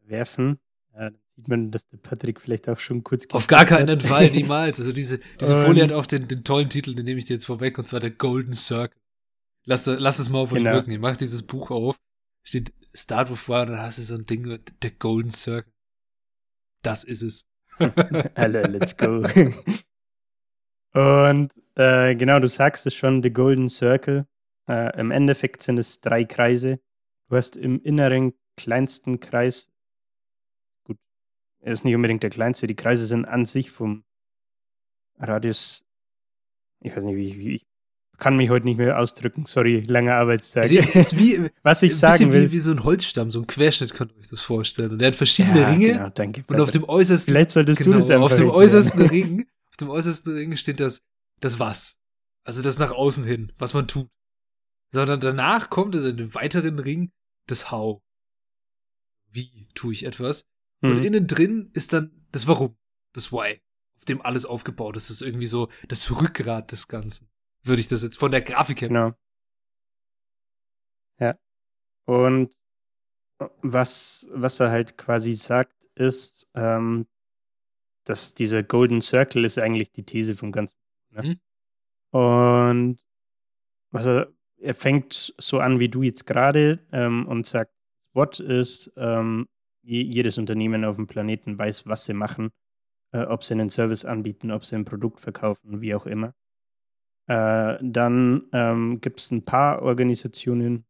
werfen, 0.00 0.58
ja, 0.94 1.10
dann 1.10 1.18
sieht 1.36 1.48
man, 1.48 1.70
dass 1.70 1.86
der 1.88 1.98
Patrick 1.98 2.40
vielleicht 2.40 2.68
auch 2.68 2.78
schon 2.78 3.04
kurz. 3.04 3.26
Auf 3.30 3.46
gar 3.46 3.64
keinen 3.64 3.90
hat. 3.90 4.02
Fall, 4.02 4.30
niemals. 4.32 4.80
Also 4.80 4.92
diese, 4.92 5.20
diese 5.40 5.64
Folie 5.64 5.84
hat 5.84 5.92
auch 5.92 6.06
den, 6.06 6.26
den 6.26 6.42
tollen 6.42 6.68
Titel, 6.68 6.94
den 6.94 7.04
nehme 7.04 7.18
ich 7.18 7.26
dir 7.26 7.34
jetzt 7.34 7.46
vorweg, 7.46 7.78
und 7.78 7.86
zwar 7.86 8.00
der 8.00 8.10
Golden 8.10 8.52
Circle. 8.52 8.98
Lass, 9.64 9.86
lass 9.86 10.18
es 10.18 10.28
mal 10.30 10.38
auf 10.38 10.50
genau. 10.50 10.70
euch 10.70 10.76
wirken. 10.76 10.90
Ihr 10.90 10.98
macht 10.98 11.20
dieses 11.20 11.42
Buch 11.42 11.70
auf. 11.70 11.96
steht 12.42 12.72
Start 12.92 13.30
with 13.30 13.48
Y 13.48 13.68
und 13.68 13.68
dann 13.76 13.82
hast 13.82 13.98
du 13.98 14.02
so 14.02 14.16
ein 14.16 14.24
Ding, 14.24 14.58
der 14.82 14.90
Golden 14.90 15.30
Circle. 15.30 15.72
Das 16.82 17.04
ist 17.04 17.22
es. 17.22 17.46
Alle, 18.34 18.62
let's 18.62 18.96
go. 18.96 19.22
und 20.92 21.52
äh, 21.76 22.16
genau, 22.16 22.40
du 22.40 22.48
sagst 22.48 22.86
es 22.86 22.94
schon, 22.94 23.22
The 23.22 23.30
Golden 23.30 23.68
Circle. 23.68 24.26
Äh, 24.66 24.98
Im 24.98 25.10
Endeffekt 25.10 25.62
sind 25.62 25.78
es 25.78 26.00
drei 26.00 26.24
Kreise. 26.24 26.80
Du 27.30 27.36
hast 27.36 27.56
im 27.56 27.80
inneren 27.82 28.34
kleinsten 28.56 29.20
Kreis, 29.20 29.70
gut, 30.82 30.98
er 31.60 31.72
ist 31.72 31.84
nicht 31.84 31.94
unbedingt 31.94 32.24
der 32.24 32.30
kleinste, 32.30 32.66
die 32.66 32.74
Kreise 32.74 33.06
sind 33.06 33.24
an 33.24 33.46
sich 33.46 33.70
vom 33.70 34.02
Radius, 35.16 35.84
ich 36.80 36.94
weiß 36.94 37.04
nicht, 37.04 37.14
wie, 37.14 37.38
wie 37.38 37.54
ich 37.54 37.66
kann 38.18 38.36
mich 38.36 38.50
heute 38.50 38.66
nicht 38.66 38.76
mehr 38.76 38.98
ausdrücken. 38.98 39.46
Sorry, 39.46 39.80
langer 39.80 40.16
Arbeitstag. 40.16 40.64
Also, 40.64 40.76
ist 40.94 41.18
wie, 41.18 41.48
Was 41.62 41.82
ich 41.82 41.96
sagen 41.96 42.32
will. 42.32 42.48
Wie, 42.48 42.52
wie 42.52 42.58
so 42.58 42.72
ein 42.72 42.84
Holzstamm, 42.84 43.30
so 43.30 43.40
ein 43.40 43.46
Querschnitt, 43.46 43.94
könnt 43.94 44.12
ihr 44.12 44.18
euch 44.18 44.28
das 44.28 44.42
vorstellen. 44.42 44.90
Und 44.90 44.98
der 44.98 45.08
hat 45.08 45.14
verschiedene 45.14 45.60
ja, 45.60 45.70
Ringe. 45.70 45.92
Genau, 45.92 46.10
danke. 46.10 46.44
Und 46.46 46.60
auf 46.60 46.70
dem 46.70 46.84
äußersten, 46.84 47.32
Vielleicht 47.32 47.52
solltest 47.52 47.78
genau, 47.78 47.92
du 47.92 47.98
das 47.98 48.10
einfach 48.10 48.30
Auf 48.30 48.36
dem 48.36 48.50
äußersten 48.50 49.02
Ring, 49.06 49.46
auf 49.70 49.76
dem 49.78 49.88
äußersten 49.88 50.34
Ring 50.34 50.56
steht 50.56 50.80
das, 50.80 51.00
das 51.40 51.58
Was. 51.58 51.96
Also 52.44 52.60
das 52.60 52.78
nach 52.78 52.90
außen 52.90 53.24
hin, 53.24 53.52
was 53.56 53.72
man 53.72 53.88
tut. 53.88 54.08
Sondern 54.92 55.20
danach 55.20 55.70
kommt 55.70 55.94
also 55.94 56.08
in 56.08 56.16
dem 56.18 56.34
weiteren 56.34 56.78
Ring 56.78 57.12
das 57.50 57.70
How. 57.70 58.02
Wie 59.30 59.68
tue 59.74 59.92
ich 59.92 60.04
etwas? 60.04 60.48
Mhm. 60.80 60.90
Und 60.90 61.04
innen 61.04 61.26
drin 61.26 61.70
ist 61.74 61.92
dann 61.92 62.26
das 62.32 62.46
Warum, 62.46 62.76
das 63.12 63.32
Why, 63.32 63.60
auf 63.96 64.04
dem 64.04 64.22
alles 64.22 64.46
aufgebaut 64.46 64.96
ist. 64.96 65.08
Das 65.08 65.20
ist 65.20 65.26
irgendwie 65.26 65.46
so 65.46 65.68
das 65.88 66.10
Rückgrat 66.10 66.72
des 66.72 66.88
Ganzen. 66.88 67.28
Würde 67.62 67.80
ich 67.80 67.88
das 67.88 68.02
jetzt 68.02 68.18
von 68.18 68.30
der 68.30 68.42
Grafik 68.42 68.80
her. 68.80 68.88
Genau. 68.88 69.12
Ja. 71.18 71.38
Und 72.06 72.54
was, 73.62 74.28
was 74.32 74.60
er 74.60 74.70
halt 74.70 74.96
quasi 74.96 75.34
sagt, 75.34 75.84
ist, 75.94 76.48
ähm, 76.54 77.06
dass 78.04 78.34
dieser 78.34 78.62
Golden 78.62 79.02
Circle 79.02 79.44
ist 79.44 79.58
eigentlich 79.58 79.92
die 79.92 80.04
These 80.04 80.34
vom 80.34 80.52
Ganzen. 80.52 80.76
Ne? 81.10 81.22
Mhm. 81.22 82.18
Und 82.18 82.98
was 83.90 84.06
er, 84.06 84.32
er 84.60 84.74
fängt 84.74 85.34
so 85.38 85.58
an 85.58 85.80
wie 85.80 85.88
du 85.88 86.02
jetzt 86.02 86.26
gerade 86.26 86.80
ähm, 86.92 87.26
und 87.26 87.46
sagt, 87.46 87.72
What 88.12 88.40
ist, 88.40 88.92
ähm, 88.96 89.46
jedes 89.82 90.36
Unternehmen 90.36 90.84
auf 90.84 90.96
dem 90.96 91.06
Planeten 91.06 91.58
weiß, 91.58 91.86
was 91.86 92.04
sie 92.04 92.12
machen, 92.12 92.50
äh, 93.12 93.22
ob 93.22 93.44
sie 93.44 93.54
einen 93.54 93.70
Service 93.70 94.04
anbieten, 94.04 94.50
ob 94.50 94.64
sie 94.64 94.76
ein 94.76 94.84
Produkt 94.84 95.20
verkaufen, 95.20 95.80
wie 95.80 95.94
auch 95.94 96.06
immer. 96.06 96.34
Äh, 97.26 97.78
dann 97.80 98.48
ähm, 98.52 99.00
gibt 99.00 99.20
es 99.20 99.30
ein 99.30 99.44
paar 99.44 99.82
Organisationen, 99.82 100.66
im 100.66 100.84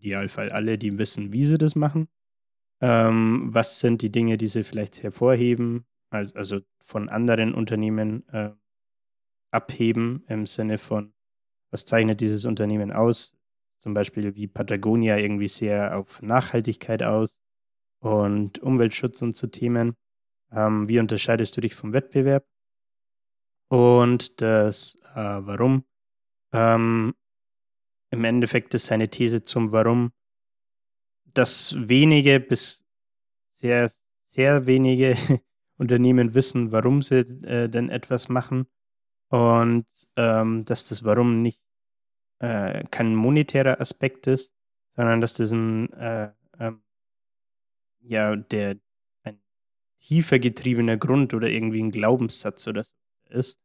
Idealfall 0.00 0.50
alle, 0.50 0.78
die 0.78 0.98
wissen, 0.98 1.32
wie 1.32 1.44
sie 1.44 1.58
das 1.58 1.74
machen. 1.74 2.08
Ähm, 2.80 3.48
was 3.52 3.80
sind 3.80 4.02
die 4.02 4.10
Dinge, 4.10 4.38
die 4.38 4.48
sie 4.48 4.64
vielleicht 4.64 5.02
hervorheben, 5.02 5.84
also, 6.10 6.60
von 6.84 7.08
anderen 7.08 7.54
Unternehmen 7.54 8.28
äh, 8.28 8.50
abheben 9.50 10.24
im 10.28 10.46
Sinne 10.46 10.78
von, 10.78 11.14
was 11.72 11.86
zeichnet 11.86 12.20
dieses 12.20 12.44
Unternehmen 12.44 12.92
aus? 12.92 13.36
Zum 13.80 13.94
Beispiel 13.94 14.36
wie 14.36 14.46
Patagonia 14.46 15.16
irgendwie 15.16 15.48
sehr 15.48 15.98
auf 15.98 16.22
Nachhaltigkeit 16.22 17.02
aus 17.02 17.40
und 17.98 18.60
Umweltschutz 18.60 19.22
und 19.22 19.36
so 19.36 19.48
Themen. 19.48 19.96
Ähm, 20.52 20.86
wie 20.86 21.00
unterscheidest 21.00 21.56
du 21.56 21.60
dich 21.60 21.74
vom 21.74 21.92
Wettbewerb? 21.92 22.46
Und 23.68 24.40
das 24.40 24.96
äh, 25.14 25.16
Warum. 25.16 25.84
Ähm, 26.52 27.14
Im 28.10 28.24
Endeffekt 28.24 28.74
ist 28.74 28.86
seine 28.86 29.08
These 29.08 29.42
zum 29.42 29.72
Warum, 29.72 30.12
dass 31.24 31.74
wenige 31.76 32.38
bis 32.38 32.84
sehr, 33.54 33.90
sehr 34.26 34.66
wenige 34.66 35.16
Unternehmen 35.78 36.34
wissen, 36.34 36.70
warum 36.70 37.00
sie 37.00 37.20
äh, 37.20 37.68
denn 37.68 37.88
etwas 37.88 38.28
machen 38.28 38.66
und 39.28 39.86
ähm, 40.16 40.64
dass 40.64 40.88
das 40.88 41.04
Warum 41.04 41.42
nicht 41.42 41.60
äh, 42.38 42.84
kein 42.90 43.14
monetärer 43.14 43.80
Aspekt 43.80 44.26
ist, 44.26 44.52
sondern 44.96 45.20
dass 45.20 45.34
das 45.34 45.52
ein 45.52 45.92
äh, 45.92 46.30
ähm, 46.58 46.82
ja 48.00 48.36
der 48.36 48.76
ein 49.22 49.40
tiefer 50.00 50.38
getriebener 50.38 50.96
Grund 50.96 51.34
oder 51.34 51.48
irgendwie 51.48 51.82
ein 51.82 51.90
Glaubenssatz 51.90 52.66
oder 52.66 52.84
so 52.84 52.92
ist. 53.30 53.60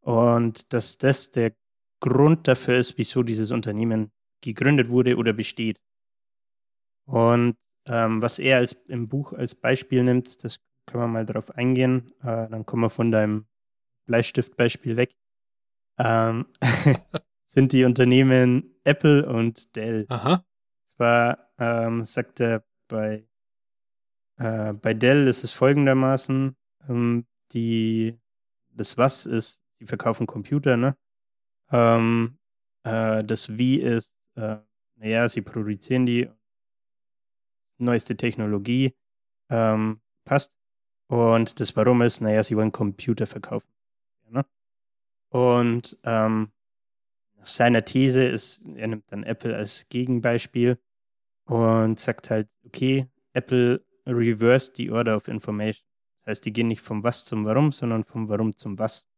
Und 0.00 0.72
dass 0.72 0.98
das 0.98 1.30
der 1.30 1.52
Grund 2.00 2.48
dafür 2.48 2.78
ist, 2.78 2.98
wieso 2.98 3.22
dieses 3.22 3.50
Unternehmen 3.50 4.10
gegründet 4.40 4.90
wurde 4.90 5.16
oder 5.16 5.32
besteht. 5.32 5.80
Und 7.04 7.56
ähm, 7.86 8.22
was 8.22 8.38
er 8.38 8.58
als 8.58 8.72
im 8.88 9.08
Buch 9.08 9.32
als 9.32 9.54
Beispiel 9.54 10.02
nimmt, 10.02 10.44
das 10.44 10.60
können 10.86 11.04
wir 11.04 11.08
mal 11.08 11.26
drauf 11.26 11.50
eingehen. 11.52 12.12
Äh, 12.20 12.48
dann 12.48 12.66
kommen 12.66 12.82
wir 12.82 12.90
von 12.90 13.10
deinem 13.10 13.46
Bleistiftbeispiel 14.06 14.96
weg. 14.96 15.14
Ähm, 15.98 16.46
sind 17.46 17.72
die 17.72 17.84
Unternehmen 17.84 18.74
Apple 18.84 19.28
und 19.28 19.76
Dell. 19.76 20.06
Aha. 20.08 20.44
Zwar 20.96 21.50
ähm, 21.58 22.04
sagt 22.04 22.40
er 22.40 22.64
bei, 22.88 23.26
äh, 24.38 24.72
bei 24.72 24.94
Dell 24.94 25.26
ist 25.26 25.44
es 25.44 25.52
folgendermaßen, 25.52 26.56
ähm, 26.88 27.26
die 27.52 28.18
das 28.70 28.96
Was 28.96 29.26
ist, 29.26 29.60
sie 29.74 29.86
verkaufen 29.86 30.26
Computer, 30.26 30.76
ne? 30.76 30.96
Ähm, 31.70 32.38
äh, 32.84 33.22
das 33.24 33.56
Wie 33.56 33.80
ist, 33.80 34.14
äh, 34.34 34.56
naja, 34.96 35.28
sie 35.28 35.42
produzieren 35.42 36.06
die 36.06 36.28
neueste 37.78 38.16
Technologie, 38.16 38.94
ähm, 39.50 40.00
passt. 40.24 40.52
Und 41.08 41.60
das 41.60 41.76
Warum 41.76 42.02
ist, 42.02 42.20
naja, 42.20 42.42
sie 42.42 42.56
wollen 42.56 42.72
Computer 42.72 43.26
verkaufen. 43.26 43.71
Und 45.32 45.96
ähm, 46.04 46.52
seiner 47.42 47.86
These 47.86 48.22
ist, 48.22 48.68
er 48.76 48.88
nimmt 48.88 49.10
dann 49.10 49.24
Apple 49.24 49.56
als 49.56 49.88
Gegenbeispiel 49.88 50.78
und 51.46 51.98
sagt 51.98 52.28
halt, 52.28 52.50
okay, 52.66 53.08
Apple 53.32 53.82
reversed 54.06 54.76
the 54.76 54.90
order 54.90 55.16
of 55.16 55.28
information. 55.28 55.86
Das 56.18 56.32
heißt, 56.32 56.44
die 56.44 56.52
gehen 56.52 56.68
nicht 56.68 56.82
vom 56.82 57.02
Was 57.02 57.24
zum 57.24 57.46
Warum, 57.46 57.72
sondern 57.72 58.04
vom 58.04 58.28
Warum 58.28 58.54
zum 58.58 58.78
Was. 58.78 59.08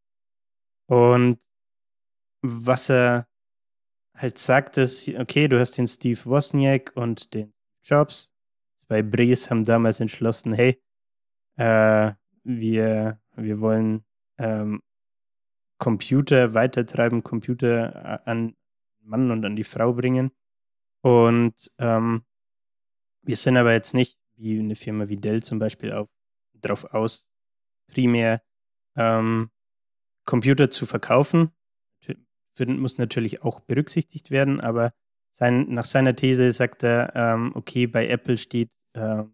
Und 0.86 1.40
was 2.42 2.88
er 2.90 3.26
halt 4.14 4.38
sagt, 4.38 4.78
ist, 4.78 5.08
okay, 5.08 5.48
du 5.48 5.58
hast 5.58 5.72
den 5.72 5.88
Steve 5.88 6.24
Wozniak 6.26 6.92
und 6.94 7.34
den 7.34 7.52
Jobs. 7.82 8.32
Zwei 8.86 9.02
Brees 9.02 9.50
haben 9.50 9.64
damals 9.64 9.98
entschlossen, 9.98 10.52
hey, 10.52 10.80
äh, 11.56 12.12
wir, 12.44 13.20
wir 13.34 13.60
wollen 13.60 14.04
ähm, 14.38 14.80
Computer 15.78 16.54
weitertreiben, 16.54 17.22
Computer 17.22 18.26
an 18.26 18.56
Mann 19.00 19.30
und 19.30 19.44
an 19.44 19.56
die 19.56 19.64
Frau 19.64 19.92
bringen. 19.92 20.30
Und 21.02 21.70
ähm, 21.78 22.24
wir 23.22 23.36
sind 23.36 23.56
aber 23.56 23.72
jetzt 23.72 23.94
nicht, 23.94 24.18
wie 24.36 24.58
eine 24.58 24.76
Firma 24.76 25.08
wie 25.08 25.16
Dell 25.16 25.42
zum 25.42 25.58
Beispiel, 25.58 25.92
auf 25.92 26.08
darauf 26.54 26.84
aus, 26.94 27.30
primär 27.86 28.42
ähm, 28.96 29.50
Computer 30.24 30.70
zu 30.70 30.86
verkaufen. 30.86 31.50
Muss 32.58 32.98
natürlich 32.98 33.42
auch 33.42 33.60
berücksichtigt 33.60 34.30
werden, 34.30 34.60
aber 34.60 34.94
sein, 35.32 35.66
nach 35.70 35.84
seiner 35.84 36.14
These 36.14 36.52
sagt 36.52 36.84
er, 36.84 37.12
ähm, 37.16 37.52
okay, 37.56 37.88
bei 37.88 38.06
Apple 38.06 38.38
steht 38.38 38.70
äh, 38.92 39.24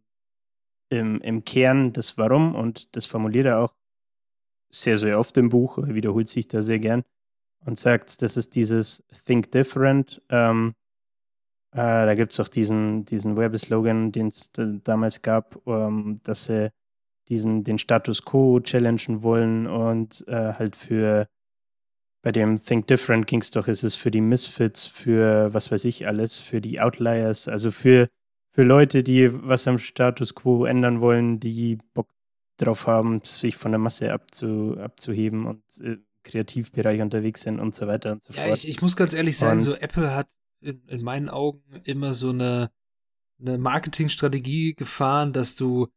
im, 0.88 1.20
im 1.20 1.44
Kern 1.44 1.92
das 1.92 2.16
Warum 2.16 2.54
und 2.54 2.96
das 2.96 3.04
formuliert 3.04 3.46
er 3.46 3.58
auch 3.58 3.74
sehr, 4.70 4.98
sehr 4.98 5.18
oft 5.18 5.36
im 5.36 5.48
Buch, 5.48 5.78
er 5.78 5.94
wiederholt 5.94 6.28
sich 6.28 6.48
da 6.48 6.62
sehr 6.62 6.78
gern 6.78 7.02
und 7.64 7.78
sagt, 7.78 8.22
das 8.22 8.36
ist 8.36 8.54
dieses 8.54 9.04
Think 9.26 9.50
Different. 9.50 10.22
Ähm, 10.28 10.74
äh, 11.72 11.76
da 11.76 12.14
gibt 12.14 12.32
es 12.32 12.40
auch 12.40 12.48
diesen, 12.48 13.04
diesen 13.04 13.36
Werbeslogan, 13.36 14.12
den 14.12 14.28
es 14.28 14.50
damals 14.52 15.22
gab, 15.22 15.60
ähm, 15.66 16.20
dass 16.24 16.46
sie 16.46 16.72
diesen, 17.28 17.62
den 17.64 17.78
Status 17.78 18.24
Quo 18.24 18.60
challengen 18.60 19.22
wollen 19.22 19.66
und 19.66 20.24
äh, 20.26 20.54
halt 20.54 20.74
für 20.74 21.28
bei 22.22 22.32
dem 22.32 22.62
Think 22.62 22.86
Different 22.88 23.26
ging 23.26 23.40
es 23.40 23.50
doch, 23.50 23.66
ist 23.66 23.82
es 23.82 23.94
für 23.94 24.10
die 24.10 24.20
Misfits, 24.20 24.86
für 24.86 25.54
was 25.54 25.70
weiß 25.70 25.86
ich 25.86 26.06
alles, 26.06 26.38
für 26.38 26.60
die 26.60 26.80
Outliers, 26.80 27.48
also 27.48 27.70
für, 27.70 28.08
für 28.50 28.62
Leute, 28.62 29.02
die 29.02 29.30
was 29.32 29.66
am 29.66 29.78
Status 29.78 30.34
Quo 30.34 30.64
ändern 30.66 31.00
wollen, 31.00 31.40
die 31.40 31.78
Bock 31.94 32.08
drauf 32.60 32.86
haben, 32.86 33.22
sich 33.24 33.56
von 33.56 33.72
der 33.72 33.78
Masse 33.78 34.12
abzu, 34.12 34.76
abzuheben 34.78 35.46
und 35.46 35.62
äh, 35.82 35.96
Kreativbereich 36.22 37.00
unterwegs 37.00 37.42
sind 37.42 37.60
und 37.60 37.74
so 37.74 37.86
weiter 37.86 38.12
und 38.12 38.22
so 38.22 38.32
ja, 38.34 38.44
fort. 38.44 38.58
Ich, 38.58 38.68
ich 38.68 38.82
muss 38.82 38.96
ganz 38.96 39.14
ehrlich 39.14 39.36
sagen, 39.36 39.58
und 39.58 39.64
so 39.64 39.74
Apple 39.74 40.14
hat 40.14 40.28
in, 40.60 40.82
in 40.86 41.02
meinen 41.02 41.30
Augen 41.30 41.62
immer 41.84 42.14
so 42.14 42.30
eine, 42.30 42.70
eine 43.40 43.58
Marketingstrategie 43.58 44.74
gefahren, 44.74 45.32
dass 45.32 45.56
du 45.56 45.88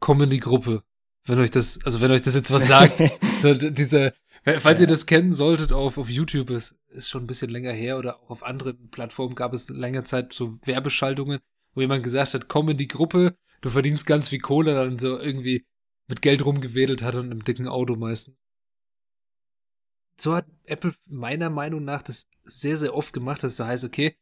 komm 0.00 0.22
in 0.22 0.30
die 0.30 0.40
Gruppe. 0.40 0.82
Wenn 1.24 1.38
euch 1.38 1.50
das, 1.50 1.78
also 1.84 2.00
wenn 2.00 2.10
euch 2.10 2.22
das 2.22 2.34
jetzt 2.34 2.50
was 2.50 2.66
sagt, 2.66 3.00
so 3.36 3.54
dieser, 3.54 4.12
Falls 4.44 4.80
ja. 4.80 4.84
ihr 4.84 4.88
das 4.88 5.06
kennen 5.06 5.32
solltet 5.32 5.72
auf, 5.72 5.98
auf 5.98 6.08
YouTube, 6.08 6.50
ist, 6.50 6.74
ist 6.88 7.08
schon 7.08 7.22
ein 7.22 7.26
bisschen 7.28 7.50
länger 7.50 7.70
her 7.70 7.96
oder 7.96 8.20
auch 8.20 8.30
auf 8.30 8.42
anderen 8.42 8.90
Plattformen 8.90 9.36
gab 9.36 9.52
es 9.52 9.68
länger 9.68 10.02
Zeit 10.02 10.32
so 10.32 10.58
Werbeschaltungen, 10.64 11.38
wo 11.74 11.80
jemand 11.80 12.02
gesagt 12.02 12.34
hat, 12.34 12.48
komm 12.48 12.68
in 12.70 12.76
die 12.76 12.88
Gruppe, 12.88 13.36
du 13.60 13.70
verdienst 13.70 14.04
ganz 14.04 14.30
viel 14.30 14.40
Kohle, 14.40 14.74
dann 14.74 14.98
so 14.98 15.18
irgendwie 15.18 15.64
mit 16.08 16.22
Geld 16.22 16.44
rumgewedelt 16.44 17.02
hat 17.02 17.14
und 17.14 17.30
im 17.30 17.44
dicken 17.44 17.68
Auto 17.68 17.94
meistens. 17.94 18.36
So 20.16 20.34
hat 20.34 20.46
Apple 20.64 20.94
meiner 21.06 21.50
Meinung 21.50 21.84
nach 21.84 22.02
das 22.02 22.28
sehr, 22.44 22.76
sehr 22.76 22.94
oft 22.94 23.12
gemacht, 23.12 23.42
dass 23.42 23.54
es 23.54 23.60
heißt, 23.60 23.84
okay, 23.84 24.16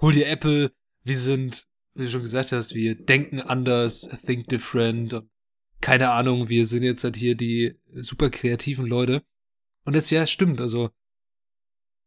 hol 0.00 0.12
dir 0.12 0.28
Apple, 0.28 0.72
wir 1.02 1.16
sind, 1.16 1.66
wie 1.94 2.02
du 2.02 2.10
schon 2.10 2.22
gesagt 2.22 2.52
hast, 2.52 2.74
wir 2.74 2.94
denken 2.94 3.40
anders, 3.40 4.08
think 4.26 4.48
different 4.48 5.14
und 5.14 5.30
keine 5.80 6.10
Ahnung, 6.10 6.48
wir 6.48 6.66
sind 6.66 6.82
jetzt 6.82 7.04
halt 7.04 7.16
hier 7.16 7.34
die 7.34 7.78
super 7.94 8.30
kreativen 8.30 8.86
Leute. 8.86 9.22
Und 9.84 9.94
das 9.94 10.10
ja 10.10 10.26
stimmt, 10.26 10.60
also 10.60 10.90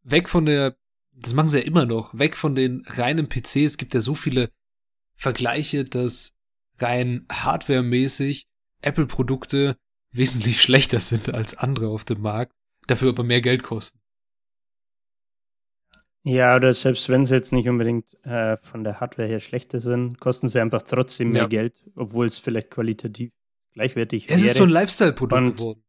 weg 0.04 0.28
von 0.28 0.46
der, 0.46 0.76
das 1.14 1.34
machen 1.34 1.50
sie 1.50 1.60
ja 1.60 1.66
immer 1.66 1.86
noch, 1.86 2.18
weg 2.18 2.36
von 2.36 2.56
den 2.56 2.84
reinen 2.86 3.30
PCs, 3.30 3.56
es 3.56 3.78
gibt 3.78 3.94
ja 3.94 4.02
so 4.02 4.16
viele 4.16 4.52
Vergleiche, 5.16 5.86
dass 5.86 6.36
rein 6.78 7.26
hardwaremäßig 7.32 8.48
Apple-Produkte 8.82 9.78
wesentlich 10.12 10.62
schlechter 10.62 11.00
sind 11.00 11.34
als 11.34 11.56
andere 11.56 11.90
auf 11.90 12.04
dem 12.04 12.22
Markt, 12.22 12.54
dafür 12.88 13.10
aber 13.10 13.24
mehr 13.24 13.42
Geld 13.42 13.64
kosten. 13.64 14.00
Ja, 16.24 16.56
oder 16.56 16.74
selbst 16.74 17.08
wenn 17.10 17.26
sie 17.26 17.34
jetzt 17.34 17.54
nicht 17.54 17.70
unbedingt 17.70 18.14
äh, 18.26 18.58
von 18.58 18.84
der 18.84 19.00
Hardware 19.00 19.28
her 19.28 19.40
schlechter 19.40 19.80
sind, 19.80 20.20
kosten 20.20 20.50
sie 20.50 20.60
einfach 20.60 20.82
trotzdem 20.82 21.32
mehr 21.32 21.44
ja. 21.44 21.48
Geld, 21.48 21.82
obwohl 21.96 22.28
es 22.28 22.38
vielleicht 22.38 22.70
qualitativ 22.72 23.32
gleichwertig 23.74 24.26
es 24.26 24.30
wäre. 24.30 24.40
Es 24.40 24.46
ist 24.46 24.56
so 24.56 24.64
ein 24.64 24.70
Lifestyle-Produkt 24.70 25.58
geworden. 25.58 25.84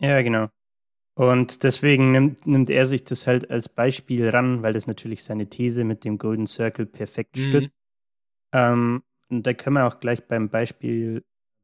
Ja, 0.00 0.22
genau. 0.22 0.48
Und 1.14 1.62
deswegen 1.62 2.12
nimmt, 2.12 2.46
nimmt 2.46 2.70
er 2.70 2.86
sich 2.86 3.04
das 3.04 3.26
halt 3.26 3.50
als 3.50 3.68
Beispiel 3.68 4.28
ran, 4.30 4.62
weil 4.62 4.72
das 4.72 4.86
natürlich 4.86 5.22
seine 5.24 5.48
These 5.48 5.84
mit 5.84 6.04
dem 6.04 6.16
Golden 6.16 6.46
Circle 6.46 6.86
perfekt 6.86 7.36
mhm. 7.36 7.40
stützt. 7.40 7.76
Ähm, 8.52 9.02
und 9.28 9.46
da 9.46 9.52
können 9.52 9.76
wir 9.76 9.86
auch 9.86 10.00
gleich 10.00 10.26
beim 10.26 10.48
Beispiel 10.48 11.22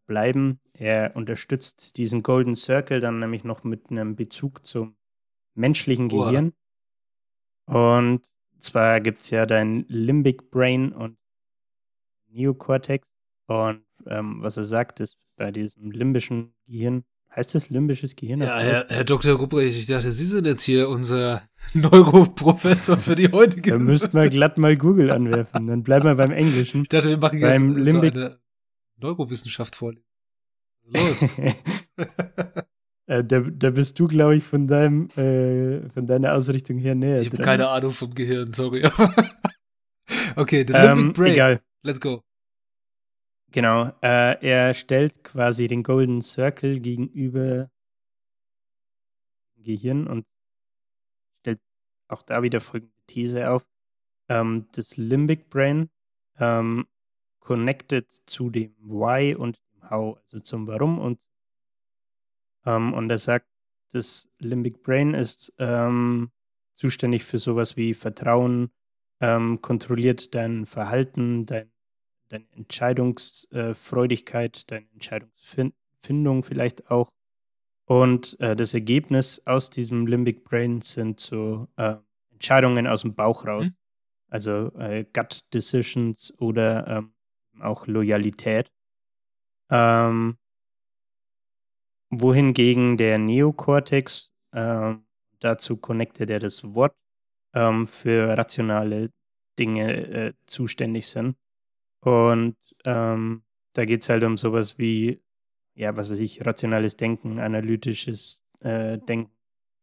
bleiben. 0.08 0.58
Er 0.72 1.14
unterstützt 1.14 1.96
diesen 1.96 2.24
Golden 2.24 2.56
Circle 2.56 2.98
dann 2.98 3.20
nämlich 3.20 3.44
noch 3.44 3.62
mit 3.62 3.90
einem 3.92 4.16
Bezug 4.16 4.66
zum 4.66 4.96
menschlichen 5.54 6.08
Gehirn. 6.08 6.52
Boah. 7.66 7.98
Und 7.98 8.22
zwar 8.58 9.00
gibt 9.00 9.20
es 9.20 9.30
ja 9.30 9.46
dein 9.46 9.84
Limbic 9.88 10.50
Brain 10.50 10.92
und 10.92 11.16
Neocortex. 12.30 13.06
Und 13.46 13.84
ähm, 14.06 14.38
was 14.40 14.56
er 14.56 14.64
sagt, 14.64 14.98
ist 14.98 15.16
bei 15.36 15.52
diesem 15.52 15.90
limbischen 15.90 16.54
Gehirn, 16.66 17.04
heißt 17.34 17.54
das 17.54 17.70
limbisches 17.70 18.16
Gehirn? 18.16 18.40
Ja, 18.40 18.58
Herr, 18.58 18.86
Herr 18.88 19.04
Dr. 19.04 19.34
Ruprecht, 19.34 19.78
ich 19.78 19.86
dachte, 19.86 20.10
Sie 20.10 20.24
sind 20.24 20.46
jetzt 20.46 20.62
hier 20.62 20.88
unser 20.88 21.42
Neuroprofessor 21.74 22.96
für 22.96 23.14
die 23.14 23.30
heutige. 23.30 23.72
da 23.72 23.78
müssten 23.78 24.16
wir 24.16 24.28
glatt 24.28 24.58
mal 24.58 24.76
Google 24.76 25.10
anwerfen, 25.10 25.66
dann 25.66 25.82
bleiben 25.82 26.04
wir 26.04 26.14
beim 26.16 26.32
Englischen. 26.32 26.82
Ich 26.82 26.88
dachte, 26.88 27.08
wir 27.10 27.18
machen 27.18 27.38
jetzt 27.38 27.58
beim 27.58 27.84
so 27.84 28.00
eine 28.00 28.38
Neurowissenschaft 28.98 29.76
vorlesen. 29.76 30.04
Los. 30.84 31.22
äh, 33.06 33.24
da, 33.24 33.40
da 33.40 33.70
bist 33.70 33.98
du, 33.98 34.06
glaube 34.06 34.36
ich, 34.36 34.44
von 34.44 34.66
deinem, 34.66 35.08
äh, 35.16 35.88
von 35.90 36.06
deiner 36.06 36.34
Ausrichtung 36.34 36.78
her 36.78 36.94
näher. 36.94 37.20
Ich 37.20 37.30
habe 37.30 37.42
keine 37.42 37.68
Ahnung 37.68 37.90
vom 37.90 38.14
Gehirn, 38.14 38.52
sorry. 38.54 38.84
okay, 40.36 40.64
the 40.66 40.72
Limbic 40.72 41.04
ähm, 41.04 41.12
Brain. 41.12 41.32
Egal. 41.32 41.62
Let's 41.82 42.00
go. 42.00 42.22
Genau, 43.50 43.92
äh, 44.02 44.46
er 44.46 44.74
stellt 44.74 45.24
quasi 45.24 45.68
den 45.68 45.82
Golden 45.82 46.20
Circle 46.20 46.80
gegenüber 46.80 47.70
Gehirn 49.56 50.06
und 50.06 50.26
stellt 51.40 51.60
auch 52.08 52.22
da 52.22 52.42
wieder 52.42 52.60
folgende 52.60 52.92
These 53.06 53.50
auf. 53.50 53.66
Ähm, 54.28 54.68
das 54.72 54.96
Limbic 54.98 55.48
Brain 55.48 55.88
ähm, 56.38 56.86
connected 57.48 58.06
zu 58.26 58.50
dem 58.50 58.76
Why 58.82 59.34
und 59.34 59.56
dem 59.56 59.88
How, 59.88 60.18
also 60.22 60.38
zum 60.40 60.68
Warum 60.68 60.98
und 60.98 61.18
ähm, 62.66 62.92
und 62.92 63.08
er 63.08 63.16
sagt, 63.16 63.46
das 63.92 64.30
Limbic 64.38 64.82
Brain 64.82 65.14
ist 65.14 65.54
ähm, 65.58 66.30
zuständig 66.74 67.24
für 67.24 67.38
sowas 67.38 67.78
wie 67.78 67.94
Vertrauen, 67.94 68.70
ähm, 69.20 69.62
kontrolliert 69.62 70.34
dein 70.34 70.66
Verhalten, 70.66 71.46
dein 71.46 71.72
deine 72.28 72.44
Entscheidungsfreudigkeit, 72.52 74.70
deine 74.70 74.84
Entscheidungsfindung 74.92 76.42
vielleicht 76.42 76.90
auch. 76.90 77.08
Und 77.86 78.38
äh, 78.40 78.56
das 78.56 78.74
Ergebnis 78.74 79.40
aus 79.46 79.70
diesem 79.70 80.06
Limbic 80.06 80.44
Brain 80.44 80.82
sind 80.82 81.20
so 81.20 81.68
äh, 81.76 81.94
Entscheidungen 82.30 82.86
aus 82.86 83.00
dem 83.00 83.14
Bauch 83.14 83.46
raus. 83.46 83.68
Mhm. 83.68 83.74
Also 84.28 84.70
äh, 84.78 85.06
Gut 85.14 85.40
Decisions 85.54 86.34
oder 86.38 86.86
ähm, 86.86 87.14
auch 87.62 87.86
Loyalität. 87.86 88.70
Ähm, 89.70 90.38
wohingegen 92.10 92.96
der 92.96 93.18
Neokortex, 93.18 94.30
äh, 94.52 94.94
dazu 95.40 95.76
connectet 95.76 96.30
er 96.30 96.40
das 96.40 96.74
Wort, 96.74 96.96
ähm, 97.54 97.86
für 97.86 98.36
rationale 98.36 99.12
Dinge 99.58 99.92
äh, 99.92 100.32
zuständig 100.46 101.08
sind. 101.08 101.36
Und 102.00 102.56
ähm, 102.84 103.42
da 103.72 103.84
geht 103.84 104.02
es 104.02 104.08
halt 104.08 104.22
um 104.24 104.36
sowas 104.36 104.78
wie, 104.78 105.20
ja, 105.74 105.96
was 105.96 106.10
weiß 106.10 106.20
ich, 106.20 106.44
rationales 106.46 106.96
Denken, 106.96 107.38
analytisches 107.38 108.44
äh, 108.60 108.98
Denken, 108.98 109.32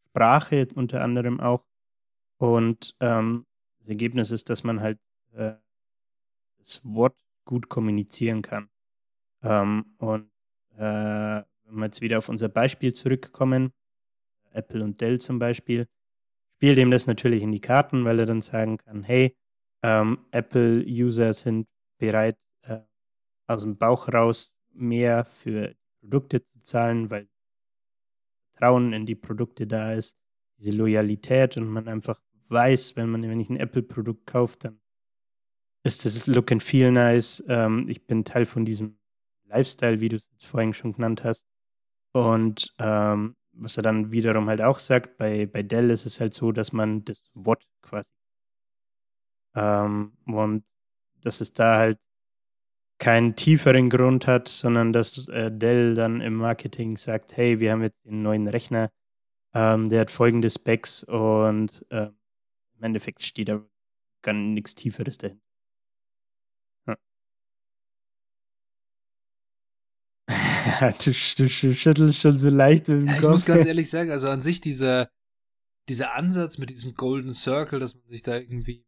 Sprache 0.10 0.68
unter 0.76 1.02
anderem 1.02 1.40
auch. 1.40 1.66
Und 2.38 2.96
ähm, 3.02 3.46
das 3.80 3.90
Ergebnis 3.90 4.32
ist, 4.32 4.50
dass 4.50 4.64
man 4.64 4.80
halt 4.82 5.00
äh, 5.34 5.54
das 6.60 6.82
Wort 6.84 7.16
gut 7.46 7.70
kommunizieren 7.70 8.42
kann. 8.42 8.70
Ähm, 9.44 9.96
und 9.98 10.30
äh, 10.76 10.82
wenn 10.82 11.76
wir 11.76 11.86
jetzt 11.86 12.02
wieder 12.02 12.18
auf 12.18 12.30
unser 12.30 12.50
Beispiel 12.50 12.94
zurückkommen, 12.94 13.72
Apple 14.52 14.84
und 14.84 15.00
Dell 15.02 15.20
zum 15.20 15.40
Beispiel, 15.40 15.88
spielt 16.56 16.78
ihm 16.78 16.92
das 16.92 17.08
natürlich 17.08 17.44
in 17.44 17.52
die 17.52 17.62
Karten, 17.62 18.06
weil 18.06 18.20
er 18.20 18.26
dann 18.26 18.42
sagen 18.42 18.78
kann, 18.78 19.04
hey, 19.04 19.36
ähm, 19.84 20.20
Apple-User 20.32 21.34
sind 21.34 21.68
bereit, 21.98 22.38
äh, 22.64 22.80
aus 23.48 23.62
dem 23.62 23.78
Bauch 23.78 24.12
raus 24.12 24.58
mehr 24.74 25.26
für 25.26 25.76
Produkte 26.00 26.46
zu 26.46 26.62
zahlen, 26.62 27.10
weil 27.10 27.28
Vertrauen 28.52 28.94
in 28.94 29.06
die 29.06 29.16
Produkte 29.16 29.68
da 29.68 29.94
ist, 29.94 30.18
diese 30.58 30.72
Loyalität 30.72 31.58
und 31.58 31.68
man 31.68 31.88
einfach 31.88 32.22
weiß, 32.48 32.96
wenn 32.96 33.10
man, 33.10 33.24
wenn 33.24 33.40
ich 33.40 33.50
ein 33.50 33.58
Apple-Produkt 33.58 34.26
kaufe, 34.26 34.58
dann 34.60 34.80
ist 35.86 36.06
das 36.06 36.28
Look 36.28 36.52
and 36.52 36.63
Feel 36.63 36.91
nice. 36.91 37.43
Ähm, 37.48 37.88
ich 37.89 38.06
bin 38.08 38.26
Teil 38.26 38.45
von 38.45 38.65
diesem 38.65 38.98
Lifestyle, 39.48 40.00
wie 40.02 40.10
du 40.10 40.17
es 40.17 40.28
vorhin 40.45 40.74
schon 40.74 40.93
genannt 40.93 41.24
hast. 41.24 41.45
Und 42.13 42.74
ähm, 42.80 43.36
was 43.54 43.78
er 43.78 43.84
dann 43.84 44.12
wiederum 44.12 44.50
halt 44.50 44.62
auch 44.62 44.80
sagt, 44.80 45.17
bei, 45.17 45.45
bei 45.48 45.63
Dell 45.63 45.89
ist 45.91 46.06
es 46.06 46.19
halt 46.21 46.34
so, 46.34 46.52
dass 46.52 46.74
man 46.74 47.06
das 47.06 47.32
Wort 47.36 47.65
quasi 47.82 48.12
ähm, 49.56 50.13
und 50.26 50.63
dass 51.21 51.41
es 51.41 51.54
da 51.54 51.78
halt 51.78 52.00
keinen 53.00 53.36
tieferen 53.36 53.89
Grund 53.89 54.26
hat, 54.28 54.48
sondern 54.48 54.93
dass 54.93 55.28
äh, 55.30 55.52
Dell 55.52 55.95
dann 55.95 56.21
im 56.21 56.36
Marketing 56.36 56.98
sagt, 56.98 57.36
hey, 57.38 57.60
wir 57.60 57.71
haben 57.71 57.84
jetzt 57.84 58.04
den 58.06 58.21
neuen 58.21 58.48
Rechner, 58.48 58.91
ähm, 59.54 59.89
der 59.89 60.02
hat 60.02 60.12
folgende 60.12 60.50
Specs 60.50 61.04
und 61.06 61.86
äh, 61.91 62.08
im 62.78 62.84
Endeffekt 62.84 63.24
steht 63.24 63.50
da 63.50 63.63
gar 64.24 64.34
nichts 64.34 64.76
Tieferes 64.76 65.17
dahin. 65.19 65.41
Ja. 66.88 66.95
du, 71.04 71.12
du, 71.12 71.49
schüttelst 71.49 72.21
schon 72.21 72.38
so 72.38 72.49
leicht 72.49 72.88
mit 72.88 72.99
dem 72.99 73.08
ja, 73.08 73.13
Kopf. 73.13 73.23
Ich 73.23 73.30
muss 73.30 73.45
ganz 73.45 73.65
ehrlich 73.67 73.89
sagen, 73.89 74.12
also 74.12 74.30
an 74.30 74.41
sich 74.41 74.62
dieser, 74.62 75.10
dieser 75.89 76.15
Ansatz 76.15 76.58
mit 76.58 76.69
diesem 76.69 76.95
Golden 76.95 77.34
Circle, 77.34 77.80
dass 77.80 77.95
man 77.95 78.08
sich 78.08 78.23
da 78.23 78.38
irgendwie 78.38 78.86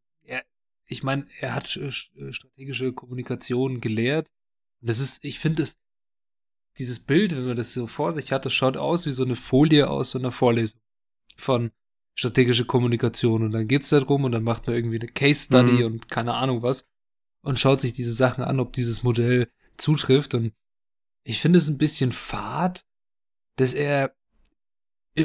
ich 0.87 1.03
meine, 1.03 1.27
er 1.39 1.53
hat 1.53 1.75
äh, 1.75 1.91
strategische 1.91 2.93
Kommunikation 2.93 3.81
gelehrt. 3.81 4.31
Und 4.81 4.89
das 4.89 4.99
ist, 4.99 5.23
ich 5.23 5.39
finde 5.39 5.63
es, 5.63 5.77
dieses 6.77 6.99
Bild, 6.99 7.35
wenn 7.35 7.45
man 7.45 7.57
das 7.57 7.73
so 7.73 7.87
vor 7.87 8.11
sich 8.13 8.31
hat, 8.31 8.45
das 8.45 8.53
schaut 8.53 8.77
aus 8.77 9.05
wie 9.05 9.11
so 9.11 9.23
eine 9.23 9.35
Folie 9.35 9.89
aus 9.89 10.11
so 10.11 10.19
einer 10.19 10.31
Vorlesung 10.31 10.79
von 11.35 11.71
strategische 12.13 12.65
Kommunikation. 12.65 13.43
Und 13.43 13.51
dann 13.51 13.67
geht's 13.67 13.89
da 13.89 13.99
drum 13.99 14.23
und 14.23 14.31
dann 14.31 14.43
macht 14.43 14.67
man 14.67 14.75
irgendwie 14.75 14.99
eine 14.99 15.07
Case 15.07 15.45
Study 15.45 15.79
mhm. 15.79 15.85
und 15.85 16.09
keine 16.09 16.35
Ahnung 16.35 16.61
was 16.61 16.85
und 17.41 17.59
schaut 17.59 17.81
sich 17.81 17.93
diese 17.93 18.13
Sachen 18.13 18.43
an, 18.43 18.59
ob 18.59 18.73
dieses 18.73 19.03
Modell 19.03 19.49
zutrifft. 19.77 20.35
Und 20.35 20.53
ich 21.27 21.41
finde 21.41 21.57
es 21.57 21.67
ein 21.67 21.77
bisschen 21.77 22.13
fad, 22.13 22.85
dass 23.57 23.73
er 23.73 24.15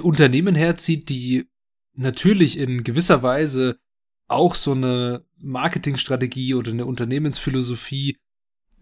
Unternehmen 0.03 0.57
herzieht, 0.57 1.09
die 1.09 1.49
natürlich 1.95 2.59
in 2.59 2.83
gewisser 2.83 3.23
Weise 3.23 3.79
auch 4.27 4.57
so 4.57 4.73
eine 4.73 5.25
Marketingstrategie 5.39 6.55
oder 6.55 6.73
eine 6.73 6.87
Unternehmensphilosophie 6.87 8.19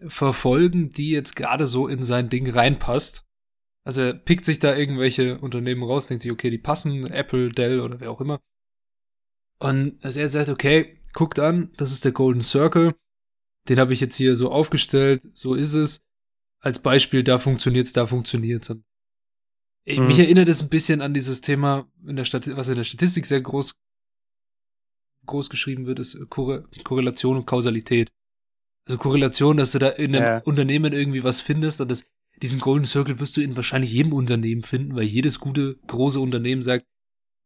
verfolgen, 0.07 0.89
die 0.89 1.11
jetzt 1.11 1.35
gerade 1.35 1.67
so 1.67 1.87
in 1.87 2.01
sein 2.01 2.29
Ding 2.29 2.49
reinpasst. 2.49 3.23
Also 3.83 4.01
er 4.01 4.13
pickt 4.13 4.43
sich 4.43 4.57
da 4.57 4.75
irgendwelche 4.75 5.37
Unternehmen 5.37 5.83
raus, 5.83 6.07
denkt 6.07 6.23
sich, 6.23 6.31
okay, 6.31 6.49
die 6.49 6.57
passen, 6.57 7.05
Apple, 7.05 7.49
Dell 7.49 7.81
oder 7.81 7.99
wer 7.99 8.09
auch 8.09 8.21
immer. 8.21 8.41
Und 9.59 10.03
also 10.03 10.19
er 10.19 10.29
sagt, 10.29 10.49
okay, 10.49 10.97
guckt 11.13 11.37
an, 11.37 11.71
das 11.77 11.91
ist 11.91 12.03
der 12.03 12.13
Golden 12.13 12.41
Circle. 12.41 12.95
Den 13.69 13.79
habe 13.79 13.93
ich 13.93 13.99
jetzt 13.99 14.15
hier 14.15 14.35
so 14.35 14.51
aufgestellt, 14.51 15.29
so 15.35 15.53
ist 15.53 15.75
es. 15.75 16.03
Als 16.61 16.79
Beispiel, 16.79 17.23
da 17.23 17.37
funktioniert's, 17.37 17.93
da 17.93 18.05
funktioniert's. 18.05 18.69
Und 18.69 18.83
hm. 19.87 20.07
Mich 20.07 20.19
erinnert 20.19 20.47
es 20.47 20.61
ein 20.61 20.69
bisschen 20.69 21.01
an 21.01 21.13
dieses 21.13 21.41
Thema, 21.41 21.87
in 22.05 22.15
der 22.15 22.25
was 22.25 22.69
in 22.69 22.75
der 22.75 22.83
Statistik 22.83 23.25
sehr 23.25 23.41
groß, 23.41 23.73
groß 25.25 25.49
geschrieben 25.49 25.85
wird, 25.85 25.99
ist 25.99 26.29
Korre 26.29 26.67
Korrelation 26.83 27.37
und 27.37 27.45
Kausalität. 27.45 28.11
Also 28.85 28.97
Korrelation, 28.97 29.57
dass 29.57 29.71
du 29.71 29.79
da 29.79 29.89
in 29.89 30.15
einem 30.15 30.23
ja. 30.23 30.37
Unternehmen 30.39 30.93
irgendwie 30.93 31.23
was 31.23 31.41
findest 31.41 31.81
und 31.81 31.89
das, 31.89 32.05
diesen 32.41 32.59
Golden 32.59 32.85
Circle 32.85 33.19
wirst 33.19 33.37
du 33.37 33.41
in 33.41 33.55
wahrscheinlich 33.55 33.91
jedem 33.91 34.13
Unternehmen 34.13 34.63
finden, 34.63 34.95
weil 34.95 35.03
jedes 35.03 35.39
gute, 35.39 35.77
große 35.87 36.19
Unternehmen 36.19 36.61
sagt, 36.61 36.85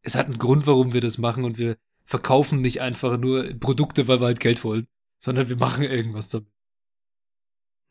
es 0.01 0.15
hat 0.15 0.28
einen 0.28 0.38
Grund, 0.38 0.67
warum 0.67 0.93
wir 0.93 1.01
das 1.01 1.17
machen 1.17 1.43
und 1.43 1.58
wir 1.58 1.78
verkaufen 2.06 2.62
nicht 2.62 2.82
einfach 2.82 3.17
nur 3.17 3.43
Produkte, 3.60 4.08
weil 4.08 4.21
wir 4.21 4.28
halt 4.28 4.39
Geld 4.39 4.63
wollen, 4.63 4.88
sondern 5.17 5.49
wir 5.49 5.58
machen 5.58 5.84
irgendwas 5.84 6.30
damit. 6.30 6.55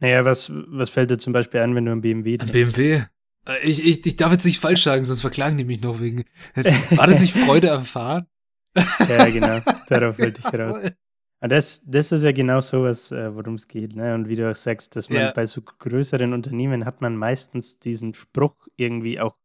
Naja, 0.01 0.25
was, 0.25 0.51
was 0.53 0.91
fällt 0.91 1.11
dir 1.11 1.19
zum 1.19 1.33
Beispiel 1.33 1.61
ein, 1.61 1.75
wenn 1.75 1.85
du 1.85 1.93
an 1.93 2.01
BMW 2.01 2.37
denkst? 2.37 2.51
An 2.51 2.53
BMW? 2.53 3.03
Äh, 3.47 3.59
ich, 3.63 3.85
ich, 3.85 4.05
ich 4.05 4.17
darf 4.17 4.33
jetzt 4.33 4.45
nicht 4.45 4.61
falsch 4.61 4.83
sagen, 4.83 5.05
sonst 5.05 5.21
verklagen 5.21 5.57
die 5.57 5.65
mich 5.65 5.83
noch 5.83 6.01
wegen. 6.01 6.25
War 6.55 7.07
das 7.07 7.21
nicht 7.21 7.35
Freude 7.35 7.73
am 7.73 7.85
Fahren? 7.85 8.27
ja, 9.09 9.29
genau. 9.31 9.61
Darauf 9.89 10.19
wollte 10.19 10.41
ich 10.41 10.59
raus. 10.59 10.79
Das, 11.47 11.83
das 11.85 12.11
ist 12.11 12.23
ja 12.23 12.33
genau 12.33 12.63
sowas, 12.63 13.11
äh, 13.13 13.35
worum 13.35 13.57
es 13.57 13.69
geht. 13.69 13.95
Ne? 13.95 14.15
Und 14.15 14.29
wie 14.29 14.37
du 14.37 14.51
auch 14.51 14.55
sagst, 14.55 14.97
dass 14.97 15.11
man 15.11 15.21
ja. 15.21 15.31
bei 15.33 15.45
so 15.45 15.61
größeren 15.61 16.33
Unternehmen 16.33 16.87
hat 16.87 17.03
man 17.03 17.19
meistens 17.19 17.79
diesen 17.79 18.15
Spruch 18.15 18.67
irgendwie 18.77 19.21
auch 19.21 19.37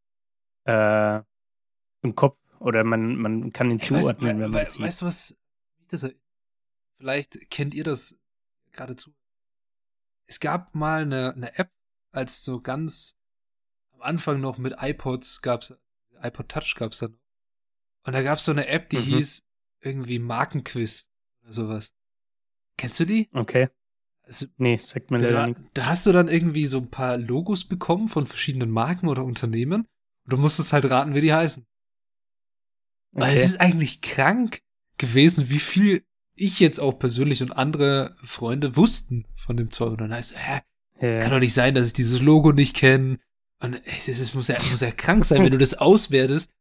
äh, 0.64 1.20
im 2.02 2.16
Kopf 2.16 2.38
oder 2.60 2.86
man, 2.86 3.18
man 3.18 3.52
kann 3.52 3.70
ihn 3.70 3.82
zuordnen, 3.82 4.08
weißt, 4.08 4.22
wenn 4.22 4.38
man 4.40 4.54
we 4.54 4.70
sieht. 4.70 4.82
Weißt 4.82 5.02
du 5.02 5.06
was? 5.08 5.36
Das, 5.90 6.10
vielleicht 7.00 7.50
kennt 7.52 7.74
ihr 7.74 7.84
das 7.84 8.16
geradezu. 8.72 9.12
Es 10.30 10.39
gab 10.39 10.76
mal 10.76 11.02
eine, 11.02 11.34
eine 11.34 11.58
App, 11.58 11.72
als 12.12 12.44
so 12.44 12.62
ganz 12.62 13.15
am 13.94 14.02
Anfang 14.04 14.39
noch 14.39 14.60
mit 14.60 14.76
iPods 14.80 15.42
gab's, 15.42 15.74
iPod 16.22 16.50
Touch 16.50 16.76
gab's 16.78 17.00
dann. 17.00 17.18
Und 18.04 18.13
da 18.13 18.22
gab's 18.22 18.46
so 18.46 18.52
eine 18.52 18.68
App, 18.68 18.89
die 18.89 18.98
mhm. 18.98 19.02
hieß 19.02 19.44
irgendwie 19.82 20.20
Markenquiz 20.20 21.10
oder 21.44 21.54
sowas. 21.54 21.94
Kennst 22.78 23.00
du 23.00 23.06
die? 23.06 23.28
Okay. 23.34 23.70
Also, 24.22 24.46
nee, 24.58 24.78
sagt 24.78 25.10
man 25.10 25.22
leider 25.22 25.48
nicht. 25.48 25.60
Da 25.74 25.88
hast 25.88 26.06
du 26.06 26.12
dann 26.12 26.28
irgendwie 26.28 26.68
so 26.68 26.78
ein 26.78 26.92
paar 26.92 27.18
Logos 27.18 27.65
bekommen 27.65 28.08
von 28.08 28.28
verschiedenen 28.28 28.70
Marken 28.70 29.08
oder 29.08 29.26
Unternehmen. 29.26 29.88
Und 30.26 30.34
du 30.34 30.38
musstest 30.38 30.74
halt 30.74 30.88
raten, 30.89 31.15
wie 31.15 31.22
die 31.22 31.34
heißen. 31.34 31.65
Okay. 33.13 33.22
Weil 33.22 33.36
es 33.36 33.44
ist 33.44 33.60
eigentlich 33.60 34.02
krank 34.02 34.62
gewesen, 35.00 35.50
wie 35.50 35.60
viel 35.60 36.06
ich 36.39 36.60
jetzt 36.60 36.80
auch 36.80 36.97
persönlich 36.97 37.41
und 37.41 37.52
andere 37.52 38.15
Freunde 38.23 38.75
wussten 38.75 39.25
von 39.36 39.58
dem 39.58 39.71
Zeug. 39.71 39.91
Und 39.91 40.02
dann 40.02 40.13
heißt, 40.13 40.36
hä, 40.38 40.62
ja. 41.02 41.19
kann 41.19 41.32
doch 41.32 41.39
nicht 41.39 41.54
sein, 41.54 41.75
dass 41.75 41.88
ich 41.88 41.93
dieses 41.93 42.21
Logo 42.21 42.52
nicht 42.52 42.75
kenne. 42.75 43.19
Und 43.60 43.82
es 43.86 44.34
muss 44.34 44.47
ja, 44.47 44.56
muss 44.56 44.82
ja 44.82 44.91
krank 44.91 45.25
sein, 45.25 45.43
wenn 45.43 45.52
du 45.52 45.58
das 45.58 45.73
auswertest, 45.78 46.52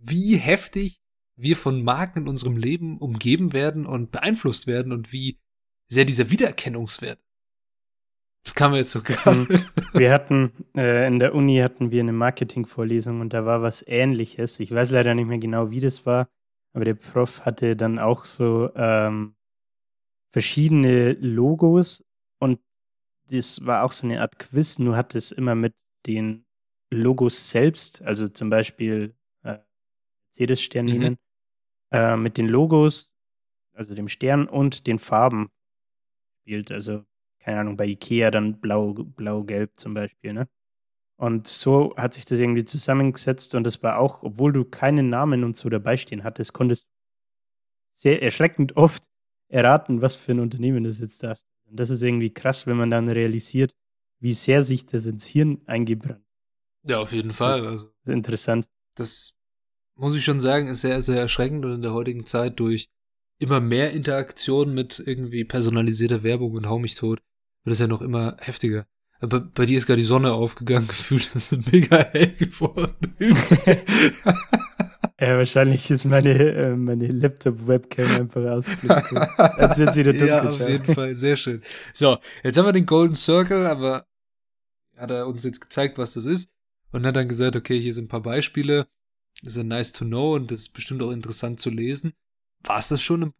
wie 0.00 0.36
heftig 0.36 1.00
wir 1.36 1.56
von 1.56 1.82
Marken 1.82 2.22
in 2.22 2.28
unserem 2.28 2.56
Leben 2.56 2.98
umgeben 2.98 3.52
werden 3.52 3.86
und 3.86 4.10
beeinflusst 4.10 4.66
werden 4.66 4.92
und 4.92 5.12
wie 5.12 5.38
sehr 5.88 6.04
dieser 6.04 6.30
Wiedererkennungswert. 6.30 7.18
Das 8.44 8.54
kann 8.54 8.72
man 8.72 8.80
jetzt 8.80 8.90
sogar. 8.90 9.34
Mhm. 9.34 9.48
Wir 9.92 10.12
hatten, 10.12 10.52
äh, 10.74 11.06
in 11.06 11.20
der 11.20 11.34
Uni 11.34 11.58
hatten 11.58 11.90
wir 11.90 12.00
eine 12.00 12.12
Marketingvorlesung 12.12 13.20
und 13.20 13.32
da 13.32 13.44
war 13.44 13.62
was 13.62 13.84
ähnliches. 13.86 14.58
Ich 14.58 14.72
weiß 14.72 14.90
leider 14.90 15.14
nicht 15.14 15.28
mehr 15.28 15.38
genau, 15.38 15.70
wie 15.70 15.80
das 15.80 16.06
war, 16.06 16.28
aber 16.72 16.84
der 16.84 16.94
Prof 16.94 17.44
hatte 17.44 17.76
dann 17.76 17.98
auch 17.98 18.24
so 18.24 18.70
ähm, 18.74 19.34
verschiedene 20.30 21.12
Logos 21.12 22.04
und 22.38 22.60
das 23.28 23.64
war 23.64 23.84
auch 23.84 23.92
so 23.92 24.06
eine 24.06 24.20
Art 24.20 24.38
Quiz, 24.38 24.78
nur 24.78 24.96
hat 24.96 25.14
es 25.14 25.32
immer 25.32 25.54
mit 25.54 25.74
den 26.06 26.44
Logos 26.90 27.50
selbst, 27.50 28.02
also 28.02 28.28
zum 28.28 28.50
Beispiel 28.50 29.14
äh, 29.44 29.58
Mercedes-Stern 30.28 30.86
mhm. 30.86 30.92
nehmen, 30.92 31.18
äh, 31.90 32.16
mit 32.16 32.36
den 32.36 32.48
Logos, 32.48 33.14
also 33.74 33.94
dem 33.94 34.08
Stern 34.08 34.46
und 34.48 34.86
den 34.86 34.98
Farben 34.98 35.50
spielt. 36.40 36.70
Also, 36.70 37.04
keine 37.38 37.60
Ahnung, 37.60 37.76
bei 37.76 37.86
Ikea 37.86 38.30
dann 38.30 38.60
blau, 38.60 38.92
blau-gelb 38.92 39.72
zum 39.76 39.94
Beispiel, 39.94 40.32
ne? 40.32 40.48
Und 41.22 41.46
so 41.46 41.94
hat 41.96 42.14
sich 42.14 42.24
das 42.24 42.40
irgendwie 42.40 42.64
zusammengesetzt 42.64 43.54
und 43.54 43.62
das 43.62 43.80
war 43.84 43.98
auch, 43.98 44.24
obwohl 44.24 44.52
du 44.52 44.64
keinen 44.64 45.08
Namen 45.08 45.44
und 45.44 45.56
so 45.56 45.68
dabei 45.68 45.96
stehen 45.96 46.24
hattest, 46.24 46.52
konntest 46.52 46.88
sehr 47.92 48.20
erschreckend 48.20 48.76
oft 48.76 49.08
erraten, 49.46 50.02
was 50.02 50.16
für 50.16 50.32
ein 50.32 50.40
Unternehmen 50.40 50.82
das 50.82 50.98
jetzt 50.98 51.22
da. 51.22 51.36
Und 51.70 51.78
das 51.78 51.90
ist 51.90 52.02
irgendwie 52.02 52.34
krass, 52.34 52.66
wenn 52.66 52.76
man 52.76 52.90
dann 52.90 53.08
realisiert, 53.08 53.72
wie 54.18 54.32
sehr 54.32 54.64
sich 54.64 54.86
das 54.86 55.06
ins 55.06 55.24
Hirn 55.24 55.62
eingebrannt. 55.66 56.26
Ja, 56.82 56.98
auf 56.98 57.12
jeden 57.12 57.30
Fall. 57.30 57.68
Also 57.68 57.92
interessant. 58.04 58.68
Das 58.96 59.38
muss 59.94 60.16
ich 60.16 60.24
schon 60.24 60.40
sagen, 60.40 60.66
ist 60.66 60.80
sehr, 60.80 61.02
sehr 61.02 61.20
erschreckend 61.20 61.64
und 61.64 61.74
in 61.74 61.82
der 61.82 61.94
heutigen 61.94 62.26
Zeit 62.26 62.58
durch 62.58 62.88
immer 63.38 63.60
mehr 63.60 63.92
Interaktion 63.92 64.74
mit 64.74 64.98
irgendwie 64.98 65.44
personalisierter 65.44 66.24
Werbung 66.24 66.54
und 66.54 66.68
hau 66.68 66.80
mich 66.80 66.96
tot, 66.96 67.22
wird 67.62 67.74
es 67.74 67.78
ja 67.78 67.86
noch 67.86 68.02
immer 68.02 68.36
heftiger. 68.40 68.88
Aber 69.22 69.38
bei 69.40 69.66
dir 69.66 69.78
ist 69.78 69.86
gerade 69.86 70.00
die 70.00 70.06
Sonne 70.06 70.32
aufgegangen, 70.32 70.88
gefühlt, 70.88 71.34
das 71.34 71.52
ist 71.52 71.72
mega 71.72 71.96
hell 72.10 72.32
geworden. 72.32 73.14
ja, 75.20 75.38
wahrscheinlich 75.38 75.88
ist 75.92 76.04
meine, 76.04 76.36
äh, 76.36 76.74
meine 76.74 77.06
Laptop-Webcam 77.06 78.10
einfach 78.10 78.44
ausgeflippt. 78.50 79.12
Jetzt 79.60 79.78
wird's 79.78 79.96
wieder 79.96 80.12
dunkel. 80.12 80.28
Ja, 80.28 80.42
auf 80.42 80.68
jeden 80.68 80.92
Fall, 80.92 81.14
sehr 81.14 81.36
schön. 81.36 81.62
So, 81.92 82.18
jetzt 82.42 82.58
haben 82.58 82.66
wir 82.66 82.72
den 82.72 82.84
Golden 82.84 83.14
Circle, 83.14 83.64
aber 83.66 84.06
hat 84.96 85.12
er 85.12 85.28
uns 85.28 85.44
jetzt 85.44 85.60
gezeigt, 85.60 85.98
was 85.98 86.14
das 86.14 86.26
ist 86.26 86.50
und 86.90 87.06
hat 87.06 87.14
dann 87.14 87.28
gesagt, 87.28 87.54
okay, 87.54 87.80
hier 87.80 87.92
sind 87.92 88.06
ein 88.06 88.08
paar 88.08 88.22
Beispiele. 88.22 88.88
Das 89.44 89.56
ist 89.56 89.64
nice 89.64 89.92
to 89.92 90.04
know 90.04 90.34
und 90.34 90.50
das 90.50 90.62
ist 90.62 90.72
bestimmt 90.72 91.00
auch 91.00 91.12
interessant 91.12 91.60
zu 91.60 91.70
lesen. 91.70 92.12
War 92.64 92.78
es 92.78 92.88
das 92.88 93.00
schon? 93.02 93.32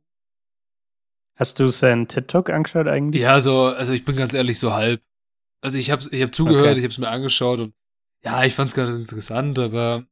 Hast 1.35 1.59
du 1.59 1.69
seinen 1.69 2.07
TED-Talk 2.07 2.51
angeschaut 2.51 2.87
eigentlich? 2.87 3.23
Ja, 3.23 3.41
so, 3.41 3.67
also 3.67 3.93
ich 3.93 4.05
bin 4.05 4.15
ganz 4.15 4.33
ehrlich 4.33 4.61
so 4.61 4.73
halb. 4.75 5.03
Also 5.63 5.79
ich 5.79 5.91
habe 5.91 6.03
ich 6.11 6.23
hab 6.23 6.35
zugehört, 6.35 6.73
okay. 6.73 6.79
ich 6.79 6.85
habe 6.85 6.93
es 6.93 6.99
mir 6.99 7.09
angeschaut 7.09 7.61
und 7.61 7.75
ja, 8.25 8.45
ich 8.45 8.55
fand 8.55 8.71
es 8.71 8.77
ganz 8.77 8.93
interessant, 8.95 9.59
aber 9.59 10.05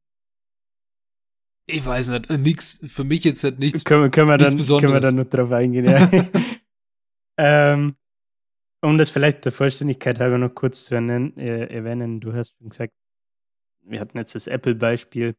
ich 1.67 1.85
weiß 1.85 2.09
nicht, 2.09 2.29
nix, 2.29 2.79
für 2.87 3.03
mich 3.03 3.23
jetzt 3.23 3.43
halt 3.43 3.59
nichts, 3.59 3.83
können, 3.83 4.11
können 4.11 4.29
wir 4.29 4.37
nichts 4.37 4.51
dann, 4.51 4.57
Besonderes. 4.57 4.91
Können 4.91 5.03
wir 5.03 5.09
dann 5.09 5.17
noch 5.17 5.29
drauf 5.29 5.51
eingehen, 5.51 5.85
ja. 5.85 6.09
ähm, 7.37 7.95
um 8.81 8.97
das 8.97 9.09
vielleicht 9.09 9.45
der 9.45 9.51
Vollständigkeit 9.51 10.19
halber 10.19 10.37
noch 10.37 10.55
kurz 10.55 10.85
zu 10.85 10.95
erwähnen, 10.95 11.37
äh, 11.37 11.67
erwähnen, 11.67 12.19
du 12.19 12.33
hast 12.33 12.55
schon 12.57 12.69
gesagt, 12.69 12.93
wir 13.83 13.99
hatten 13.99 14.17
jetzt 14.17 14.35
das 14.35 14.47
Apple-Beispiel. 14.47 15.35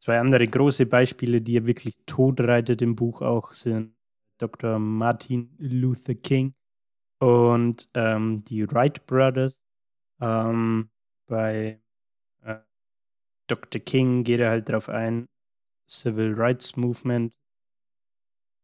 Zwei 0.00 0.20
andere 0.20 0.46
große 0.46 0.86
Beispiele, 0.86 1.40
die 1.40 1.56
er 1.56 1.66
wirklich 1.66 1.98
totreitet 2.06 2.80
im 2.80 2.94
Buch 2.94 3.22
auch, 3.22 3.52
sind 3.52 3.96
Dr. 4.38 4.78
Martin 4.78 5.54
Luther 5.58 6.14
King 6.14 6.54
und 7.18 7.88
ähm, 7.94 8.44
die 8.44 8.70
Wright 8.70 9.06
Brothers. 9.06 9.60
Ähm, 10.20 10.90
bei 11.26 11.80
äh, 12.42 12.56
Dr. 13.46 13.80
King 13.80 14.24
geht 14.24 14.40
er 14.40 14.50
halt 14.50 14.68
darauf 14.68 14.88
ein, 14.88 15.28
Civil 15.88 16.34
Rights 16.34 16.76
Movement, 16.76 17.32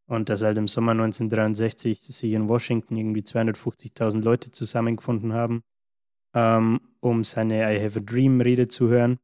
und 0.07 0.29
dass 0.29 0.43
halt 0.43 0.59
im 0.59 0.69
Sommer 0.69 0.93
1963 0.93 2.01
sich 2.01 2.33
in 2.33 2.49
Washington 2.49 2.97
irgendwie 2.97 3.23
250.000 3.23 4.23
Leute 4.23 4.51
zusammengefunden 4.51 5.33
haben, 5.33 5.63
ähm, 6.35 6.81
um 7.01 7.25
seine 7.25 7.75
I 7.75 7.83
Have 7.83 8.01
a 8.01 8.03
Dream 8.03 8.41
Rede 8.41 8.69
zu 8.69 8.89
hören. 8.89 9.19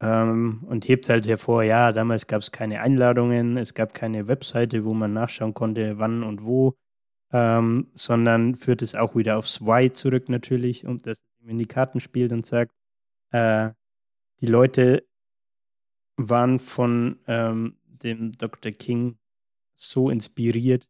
Ähm, 0.00 0.64
und 0.66 0.88
hebt 0.88 1.08
halt 1.08 1.26
hervor, 1.26 1.62
ja, 1.62 1.92
damals 1.92 2.26
gab 2.26 2.42
es 2.42 2.52
keine 2.52 2.80
Einladungen, 2.80 3.56
es 3.56 3.74
gab 3.74 3.94
keine 3.94 4.26
Webseite, 4.28 4.84
wo 4.84 4.92
man 4.92 5.12
nachschauen 5.12 5.54
konnte, 5.54 5.98
wann 5.98 6.24
und 6.24 6.44
wo, 6.44 6.76
ähm, 7.34 7.90
sondern 7.94 8.54
führt 8.54 8.80
es 8.80 8.94
auch 8.94 9.16
wieder 9.16 9.36
aufs 9.36 9.60
Why 9.60 9.90
zurück 9.90 10.28
natürlich 10.28 10.86
und 10.86 11.04
das 11.04 11.24
in 11.44 11.58
die 11.58 11.66
Karten 11.66 11.98
spielt 11.98 12.30
und 12.30 12.46
sagt, 12.46 12.72
äh, 13.32 13.70
die 14.40 14.46
Leute 14.46 15.04
waren 16.16 16.60
von 16.60 17.18
ähm, 17.26 17.76
dem 17.84 18.30
Dr. 18.32 18.70
King 18.70 19.18
so 19.74 20.10
inspiriert, 20.10 20.86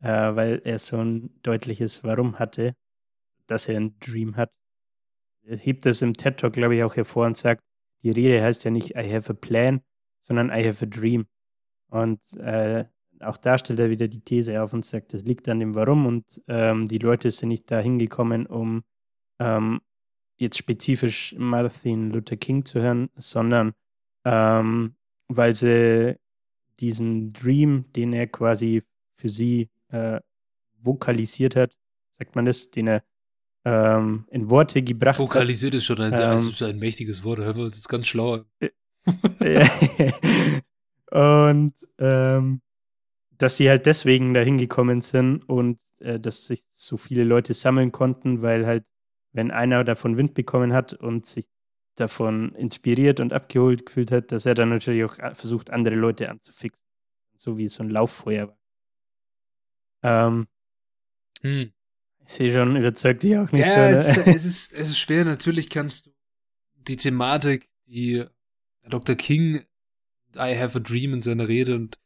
äh, 0.00 0.06
weil 0.36 0.62
er 0.64 0.78
so 0.78 0.98
ein 0.98 1.30
deutliches 1.42 2.04
Warum 2.04 2.38
hatte, 2.38 2.76
dass 3.48 3.68
er 3.68 3.76
einen 3.76 3.98
Dream 3.98 4.36
hat. 4.36 4.52
Er 5.42 5.56
hebt 5.56 5.84
das 5.84 6.00
im 6.00 6.14
TED 6.14 6.38
Talk, 6.38 6.52
glaube 6.52 6.76
ich, 6.76 6.84
auch 6.84 6.94
hervor 6.94 7.26
und 7.26 7.36
sagt, 7.36 7.64
die 8.04 8.12
Rede 8.12 8.40
heißt 8.40 8.62
ja 8.62 8.70
nicht 8.70 8.90
I 8.90 9.12
have 9.12 9.32
a 9.32 9.34
plan, 9.34 9.80
sondern 10.20 10.50
I 10.50 10.64
have 10.64 10.84
a 10.84 10.88
dream. 10.88 11.26
Und 11.88 12.20
äh, 12.34 12.84
auch 13.22 13.36
da 13.36 13.58
stellt 13.58 13.80
er 13.80 13.90
wieder 13.90 14.08
die 14.08 14.20
These 14.20 14.62
auf 14.62 14.72
und 14.72 14.84
sagt, 14.84 15.14
das 15.14 15.22
liegt 15.22 15.48
an 15.48 15.60
dem 15.60 15.74
Warum 15.74 16.06
und 16.06 16.24
ähm, 16.48 16.86
die 16.86 16.98
Leute 16.98 17.30
sind 17.30 17.50
nicht 17.50 17.70
da 17.70 17.80
hingekommen, 17.80 18.46
um 18.46 18.82
ähm, 19.38 19.80
jetzt 20.36 20.58
spezifisch 20.58 21.34
Martin 21.36 22.10
Luther 22.10 22.36
King 22.36 22.64
zu 22.64 22.80
hören, 22.80 23.10
sondern 23.16 23.72
ähm, 24.24 24.94
weil 25.28 25.54
sie 25.54 26.16
diesen 26.80 27.32
Dream, 27.32 27.84
den 27.94 28.12
er 28.12 28.26
quasi 28.28 28.82
für 29.10 29.28
sie 29.28 29.68
äh, 29.88 30.20
vokalisiert 30.80 31.56
hat, 31.56 31.76
sagt 32.12 32.36
man 32.36 32.46
das, 32.46 32.70
den 32.70 32.86
er 32.86 33.02
ähm, 33.64 34.26
in 34.30 34.48
Worte 34.48 34.80
gebracht 34.82 35.18
Vokalisiert 35.18 35.74
hat. 35.74 35.78
ist 35.78 35.86
schon 35.86 36.00
ein, 36.00 36.14
ähm, 36.18 36.34
ist 36.34 36.62
ein 36.62 36.78
mächtiges 36.78 37.24
Wort, 37.24 37.40
hören 37.40 37.56
wir 37.56 37.64
uns 37.64 37.76
jetzt 37.76 37.88
ganz 37.88 38.06
schlau 38.06 38.44
und 41.10 41.74
ähm, 41.98 42.60
dass 43.38 43.56
sie 43.56 43.68
halt 43.68 43.86
deswegen 43.86 44.34
dahin 44.34 44.58
gekommen 44.58 45.00
sind 45.00 45.48
und 45.48 45.80
äh, 46.00 46.20
dass 46.20 46.46
sich 46.46 46.64
so 46.72 46.96
viele 46.96 47.24
Leute 47.24 47.54
sammeln 47.54 47.92
konnten, 47.92 48.42
weil 48.42 48.66
halt, 48.66 48.84
wenn 49.32 49.50
einer 49.50 49.84
davon 49.84 50.16
Wind 50.16 50.34
bekommen 50.34 50.72
hat 50.72 50.94
und 50.94 51.26
sich 51.26 51.48
davon 51.94 52.54
inspiriert 52.54 53.20
und 53.20 53.32
abgeholt 53.32 53.86
gefühlt 53.86 54.12
hat, 54.12 54.32
dass 54.32 54.46
er 54.46 54.54
dann 54.54 54.68
natürlich 54.68 55.04
auch 55.04 55.14
versucht, 55.34 55.70
andere 55.70 55.94
Leute 55.94 56.28
anzufixen. 56.28 56.82
So 57.36 57.56
wie 57.56 57.68
so 57.68 57.82
ein 57.82 57.90
Lauffeuer 57.90 58.48
war. 58.48 58.58
Ähm, 60.02 60.48
hm. 61.42 61.72
Ich 62.26 62.32
sehe 62.32 62.52
schon, 62.52 62.76
überzeugt 62.76 63.22
dich 63.22 63.36
auch 63.36 63.50
nicht 63.52 63.66
ja, 63.66 63.74
so. 63.74 63.80
Ja, 63.80 63.88
es, 63.90 64.16
es, 64.26 64.44
ist, 64.44 64.72
es 64.72 64.88
ist 64.90 64.98
schwer. 64.98 65.24
Natürlich 65.24 65.70
kannst 65.70 66.06
du 66.06 66.10
die 66.74 66.96
Thematik, 66.96 67.68
die 67.86 68.24
Dr. 68.88 69.16
King, 69.16 69.64
I 70.36 70.56
have 70.56 70.76
a 70.76 70.80
dream 70.80 71.14
in 71.14 71.22
seiner 71.22 71.48
Rede 71.48 71.74
und 71.74 71.98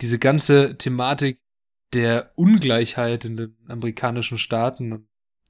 diese 0.00 0.18
ganze 0.18 0.76
Thematik 0.78 1.40
der 1.92 2.32
Ungleichheit 2.36 3.24
in 3.24 3.36
den 3.36 3.56
amerikanischen 3.68 4.38
Staaten 4.38 4.92
und 4.92 5.08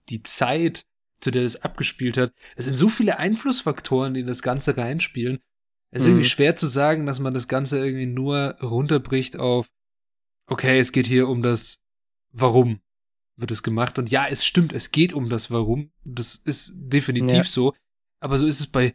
die 0.09 0.23
Zeit, 0.23 0.85
zu 1.21 1.31
der 1.31 1.43
das 1.43 1.63
abgespielt 1.63 2.17
hat. 2.19 2.33
Es 2.57 2.67
sind 2.67 2.77
so 2.77 2.89
viele 2.89 3.19
Einflussfaktoren, 3.19 4.15
die 4.15 4.21
in 4.21 4.27
das 4.27 4.43
Ganze 4.43 4.77
reinspielen. 4.77 5.41
Es 5.91 6.03
ist 6.03 6.09
mhm. 6.09 6.15
irgendwie 6.15 6.29
schwer 6.29 6.57
zu 6.57 6.67
sagen, 6.67 7.07
dass 7.07 7.21
man 7.21 7.35
das 7.35 7.49
Ganze 7.49 7.85
irgendwie 7.85 8.07
nur 8.07 8.57
runterbricht 8.61 9.39
auf, 9.39 9.69
okay, 10.47 10.79
es 10.79 10.93
geht 10.93 11.07
hier 11.07 11.29
um 11.29 11.43
das 11.43 11.81
Warum 12.33 12.81
wird 13.37 13.51
es 13.51 13.63
gemacht. 13.63 13.99
Und 13.99 14.11
ja, 14.11 14.27
es 14.29 14.45
stimmt, 14.45 14.73
es 14.73 14.91
geht 14.91 15.13
um 15.13 15.29
das 15.29 15.51
Warum. 15.51 15.91
Das 16.05 16.37
ist 16.37 16.75
definitiv 16.77 17.37
ja. 17.37 17.45
so. 17.45 17.75
Aber 18.21 18.39
so 18.39 18.47
ist 18.47 18.61
es 18.61 18.67
bei 18.67 18.95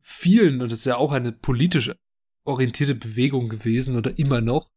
vielen, 0.00 0.60
und 0.60 0.72
es 0.72 0.80
ist 0.80 0.86
ja 0.86 0.96
auch 0.96 1.12
eine 1.12 1.32
politisch 1.32 1.92
orientierte 2.44 2.94
Bewegung 2.94 3.48
gewesen 3.48 3.96
oder 3.96 4.18
immer 4.18 4.40
noch, 4.40 4.71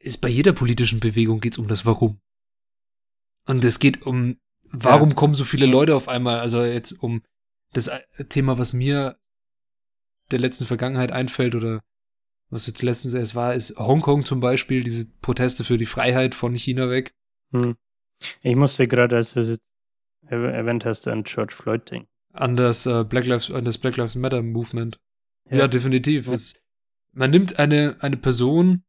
ist 0.00 0.18
bei 0.18 0.28
jeder 0.28 0.52
politischen 0.52 0.98
Bewegung 0.98 1.40
geht 1.40 1.52
es 1.52 1.58
um 1.58 1.68
das 1.68 1.86
Warum. 1.86 2.20
Und 3.46 3.64
es 3.64 3.78
geht 3.78 4.02
um, 4.02 4.38
warum 4.70 5.10
ja. 5.10 5.14
kommen 5.14 5.34
so 5.34 5.44
viele 5.44 5.66
Leute 5.66 5.94
auf 5.94 6.08
einmal, 6.08 6.40
also 6.40 6.64
jetzt 6.64 6.92
um 6.92 7.22
das 7.72 7.90
Thema, 8.28 8.58
was 8.58 8.72
mir 8.72 9.16
der 10.30 10.38
letzten 10.38 10.66
Vergangenheit 10.66 11.12
einfällt 11.12 11.54
oder 11.54 11.82
was 12.48 12.66
jetzt 12.66 12.82
letztens 12.82 13.14
erst 13.14 13.34
war, 13.34 13.54
ist 13.54 13.76
Hongkong 13.78 14.24
zum 14.24 14.40
Beispiel, 14.40 14.82
diese 14.82 15.06
Proteste 15.20 15.62
für 15.62 15.76
die 15.76 15.86
Freiheit 15.86 16.34
von 16.34 16.54
China 16.54 16.90
weg. 16.90 17.14
Hm. 17.52 17.76
Ich 18.42 18.56
musste 18.56 18.88
gerade, 18.88 19.16
als 19.16 19.34
du 19.34 19.40
es 19.40 19.58
erwähnt 20.26 20.84
hast, 20.84 21.06
an 21.08 21.24
George 21.24 21.54
Floyd 21.54 21.90
denken. 21.90 22.08
An 22.32 22.56
das, 22.56 22.86
uh, 22.86 23.04
Black, 23.04 23.26
Lives, 23.26 23.50
an 23.50 23.64
das 23.64 23.78
Black 23.78 23.96
Lives 23.96 24.14
Matter 24.14 24.42
Movement. 24.42 25.00
Ja, 25.48 25.58
ja 25.58 25.68
definitiv. 25.68 26.26
Ja. 26.26 26.32
Es, 26.32 26.60
man 27.12 27.30
nimmt 27.30 27.58
eine, 27.58 27.96
eine 28.00 28.16
Person 28.16 28.84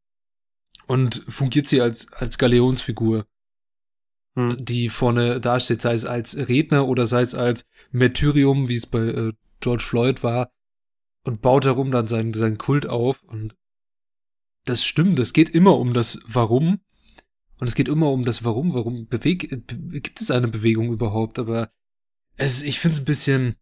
und 0.86 1.22
fungiert 1.28 1.68
sie 1.68 1.80
als, 1.80 2.12
als 2.12 2.38
Galeonsfigur, 2.38 3.26
hm. 4.34 4.56
die 4.58 4.88
vorne 4.88 5.40
dasteht, 5.40 5.82
sei 5.82 5.94
es 5.94 6.04
als 6.04 6.36
Redner 6.48 6.88
oder 6.88 7.06
sei 7.06 7.22
es 7.22 7.34
als 7.34 7.64
Martyrium, 7.90 8.68
wie 8.68 8.76
es 8.76 8.86
bei 8.86 9.00
äh, 9.00 9.32
George 9.60 9.82
Floyd 9.82 10.22
war, 10.22 10.50
und 11.24 11.40
baut 11.40 11.64
darum 11.64 11.90
dann 11.90 12.06
seinen, 12.06 12.34
seinen 12.34 12.58
Kult 12.58 12.86
auf. 12.86 13.22
Und 13.22 13.56
das 14.64 14.84
stimmt, 14.84 15.18
es 15.18 15.32
geht 15.32 15.50
immer 15.50 15.78
um 15.78 15.92
das 15.92 16.18
Warum. 16.26 16.80
Und 17.58 17.68
es 17.68 17.74
geht 17.76 17.88
immer 17.88 18.10
um 18.10 18.24
das 18.24 18.44
Warum. 18.44 18.74
Warum 18.74 19.06
bewegt, 19.06 19.50
gibt 19.50 20.20
es 20.20 20.30
eine 20.32 20.48
Bewegung 20.48 20.92
überhaupt? 20.92 21.38
Aber 21.38 21.70
es, 22.36 22.62
ich 22.62 22.80
finde 22.80 22.94
es 22.94 23.02
ein 23.02 23.04
bisschen, 23.04 23.56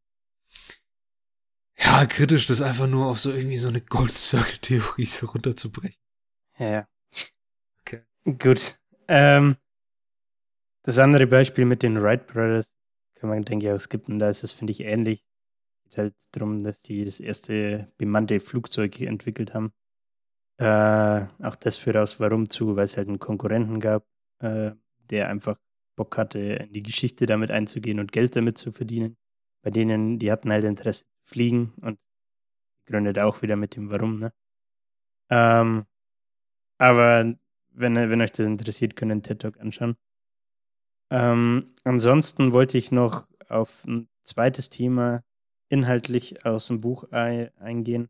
ja, 1.76 2.06
kritisch, 2.06 2.46
das 2.46 2.62
einfach 2.62 2.86
nur 2.86 3.06
auf 3.06 3.20
so 3.20 3.30
irgendwie 3.30 3.58
so 3.58 3.68
eine 3.68 3.82
Golden 3.82 4.16
Circle 4.16 4.58
Theorie 4.62 5.04
so 5.04 5.26
runterzubrechen. 5.26 6.00
Ja, 6.58 6.70
ja. 6.70 6.88
Gut. 8.24 8.78
Ähm, 9.08 9.56
das 10.82 10.98
andere 10.98 11.26
Beispiel 11.26 11.64
mit 11.64 11.82
den 11.82 12.00
Wright 12.02 12.26
Brothers 12.26 12.74
kann 13.14 13.30
man, 13.30 13.44
denke 13.44 13.66
ich, 13.66 13.72
auch 13.72 13.80
skippen. 13.80 14.18
Da 14.18 14.28
ist 14.28 14.44
es, 14.44 14.52
finde 14.52 14.72
ich, 14.72 14.80
ähnlich. 14.80 15.24
Es 15.84 15.90
geht 15.90 15.98
halt 15.98 16.14
darum, 16.32 16.62
dass 16.62 16.82
die 16.82 17.04
das 17.04 17.20
erste 17.20 17.92
bemannte 17.98 18.40
Flugzeug 18.40 19.00
entwickelt 19.00 19.54
haben. 19.54 19.72
Äh, 20.58 21.26
auch 21.44 21.56
das 21.56 21.76
führt 21.78 21.96
aus 21.96 22.20
Warum 22.20 22.48
zu, 22.50 22.76
weil 22.76 22.84
es 22.84 22.96
halt 22.96 23.08
einen 23.08 23.18
Konkurrenten 23.18 23.80
gab, 23.80 24.06
äh, 24.40 24.72
der 25.10 25.28
einfach 25.28 25.58
Bock 25.96 26.16
hatte, 26.18 26.38
in 26.38 26.72
die 26.72 26.82
Geschichte 26.82 27.26
damit 27.26 27.50
einzugehen 27.50 28.00
und 28.00 28.12
Geld 28.12 28.36
damit 28.36 28.58
zu 28.58 28.72
verdienen. 28.72 29.16
Bei 29.62 29.70
denen, 29.70 30.18
die 30.18 30.30
hatten 30.30 30.52
halt 30.52 30.64
Interesse 30.64 31.06
fliegen 31.24 31.72
und 31.80 31.98
gründet 32.86 33.18
auch 33.18 33.42
wieder 33.42 33.56
mit 33.56 33.76
dem 33.76 33.90
Warum, 33.90 34.16
ne? 34.16 34.32
Ähm, 35.30 35.86
aber 36.78 37.36
wenn, 37.80 37.96
wenn 37.96 38.20
euch 38.20 38.32
das 38.32 38.46
interessiert, 38.46 38.96
könnt 38.96 39.10
ihr 39.10 39.14
einen 39.14 39.22
TED 39.22 39.40
Talk 39.40 39.60
anschauen. 39.60 39.96
Ähm, 41.10 41.74
ansonsten 41.84 42.52
wollte 42.52 42.78
ich 42.78 42.92
noch 42.92 43.26
auf 43.48 43.84
ein 43.84 44.08
zweites 44.24 44.68
Thema 44.68 45.22
inhaltlich 45.68 46.44
aus 46.44 46.68
dem 46.68 46.80
Buch 46.80 47.10
eingehen. 47.10 48.08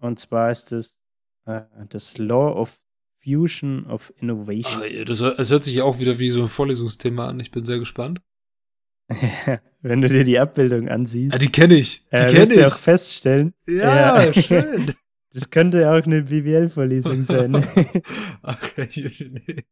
Und 0.00 0.18
zwar 0.18 0.50
ist 0.50 0.72
es 0.72 0.98
äh, 1.46 1.62
das 1.88 2.18
Law 2.18 2.52
of 2.52 2.78
Fusion 3.22 3.86
of 3.86 4.12
Innovation. 4.16 4.82
Ah, 4.82 5.04
das, 5.04 5.18
das 5.18 5.50
hört 5.50 5.64
sich 5.64 5.74
ja 5.74 5.84
auch 5.84 5.98
wieder 5.98 6.18
wie 6.18 6.30
so 6.30 6.42
ein 6.42 6.48
Vorlesungsthema 6.48 7.28
an. 7.28 7.40
Ich 7.40 7.50
bin 7.50 7.64
sehr 7.64 7.78
gespannt. 7.78 8.20
Wenn 9.80 10.02
du 10.02 10.08
dir 10.08 10.24
die 10.24 10.38
Abbildung 10.38 10.88
ansiehst. 10.88 11.34
Ah, 11.34 11.38
die 11.38 11.50
kenne 11.50 11.74
ich. 11.74 12.08
Die 12.08 12.16
äh, 12.16 12.32
kenne 12.32 12.54
ich. 12.54 12.64
auch 12.64 12.78
feststellen. 12.78 13.54
Ja, 13.66 14.24
ja. 14.24 14.32
schön. 14.32 14.92
Das 15.34 15.50
könnte 15.50 15.90
auch 15.90 16.02
eine 16.04 16.22
BWL-Vorlesung 16.22 17.22
sein. 17.22 17.54
okay. 18.42 19.64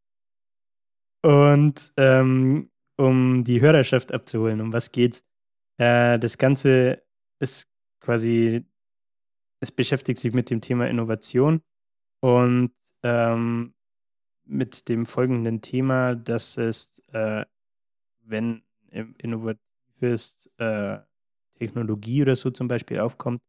Und 1.22 1.92
ähm, 1.96 2.70
um 2.96 3.44
die 3.44 3.60
Hörerschaft 3.60 4.12
abzuholen, 4.12 4.60
um 4.60 4.72
was 4.72 4.92
geht's? 4.92 5.24
Äh, 5.78 6.18
das 6.18 6.36
Ganze 6.36 7.02
ist 7.38 7.68
quasi 8.00 8.66
es 9.62 9.70
beschäftigt 9.70 10.18
sich 10.18 10.34
mit 10.34 10.50
dem 10.50 10.60
Thema 10.60 10.88
Innovation 10.88 11.62
und 12.20 12.72
ähm, 13.04 13.74
mit 14.44 14.88
dem 14.88 15.06
folgenden 15.06 15.62
Thema, 15.62 16.16
dass 16.16 16.58
es, 16.58 17.00
äh, 17.12 17.44
wenn 18.24 18.62
innovatives 18.90 20.50
äh, 20.58 20.98
Technologie 21.54 22.22
oder 22.22 22.34
so 22.34 22.50
zum 22.50 22.66
Beispiel 22.66 22.98
aufkommt, 22.98 23.40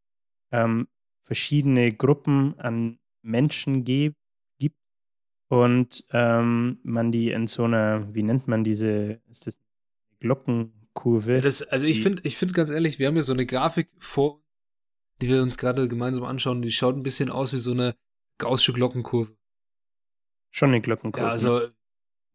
ähm, 0.52 0.88
verschiedene 1.24 1.92
Gruppen 1.92 2.60
an 2.60 3.00
Menschen 3.22 3.84
gibt 3.84 4.16
und 5.48 6.04
ähm, 6.12 6.80
man 6.84 7.12
die 7.12 7.32
in 7.32 7.48
so 7.48 7.64
einer, 7.66 8.14
wie 8.14 8.24
nennt 8.24 8.48
man 8.48 8.64
diese, 8.64 9.20
ist 9.30 9.48
das 9.48 9.58
Glockenkurve? 10.20 11.42
Das, 11.42 11.62
also 11.64 11.86
ich 11.86 12.02
finde, 12.02 12.22
ich 12.26 12.38
finde 12.38 12.54
ganz 12.54 12.70
ehrlich, 12.70 13.00
wir 13.00 13.08
haben 13.08 13.14
hier 13.14 13.24
so 13.24 13.34
eine 13.34 13.46
Grafik 13.46 13.90
vor 14.00 14.44
die 15.22 15.30
wir 15.30 15.42
uns 15.42 15.58
gerade 15.58 15.88
gemeinsam 15.88 16.24
anschauen, 16.24 16.62
die 16.62 16.72
schaut 16.72 16.96
ein 16.98 17.04
bisschen 17.04 17.30
aus 17.30 17.54
wie 17.54 17.58
so 17.58 17.72
eine 17.72 17.96
gaußsche 18.40 18.74
Glockenkurve. 18.74 19.32
Schon 20.52 20.70
eine 20.70 20.82
Glockenkurve. 20.82 21.26
Ja, 21.26 21.32
also. 21.32 21.62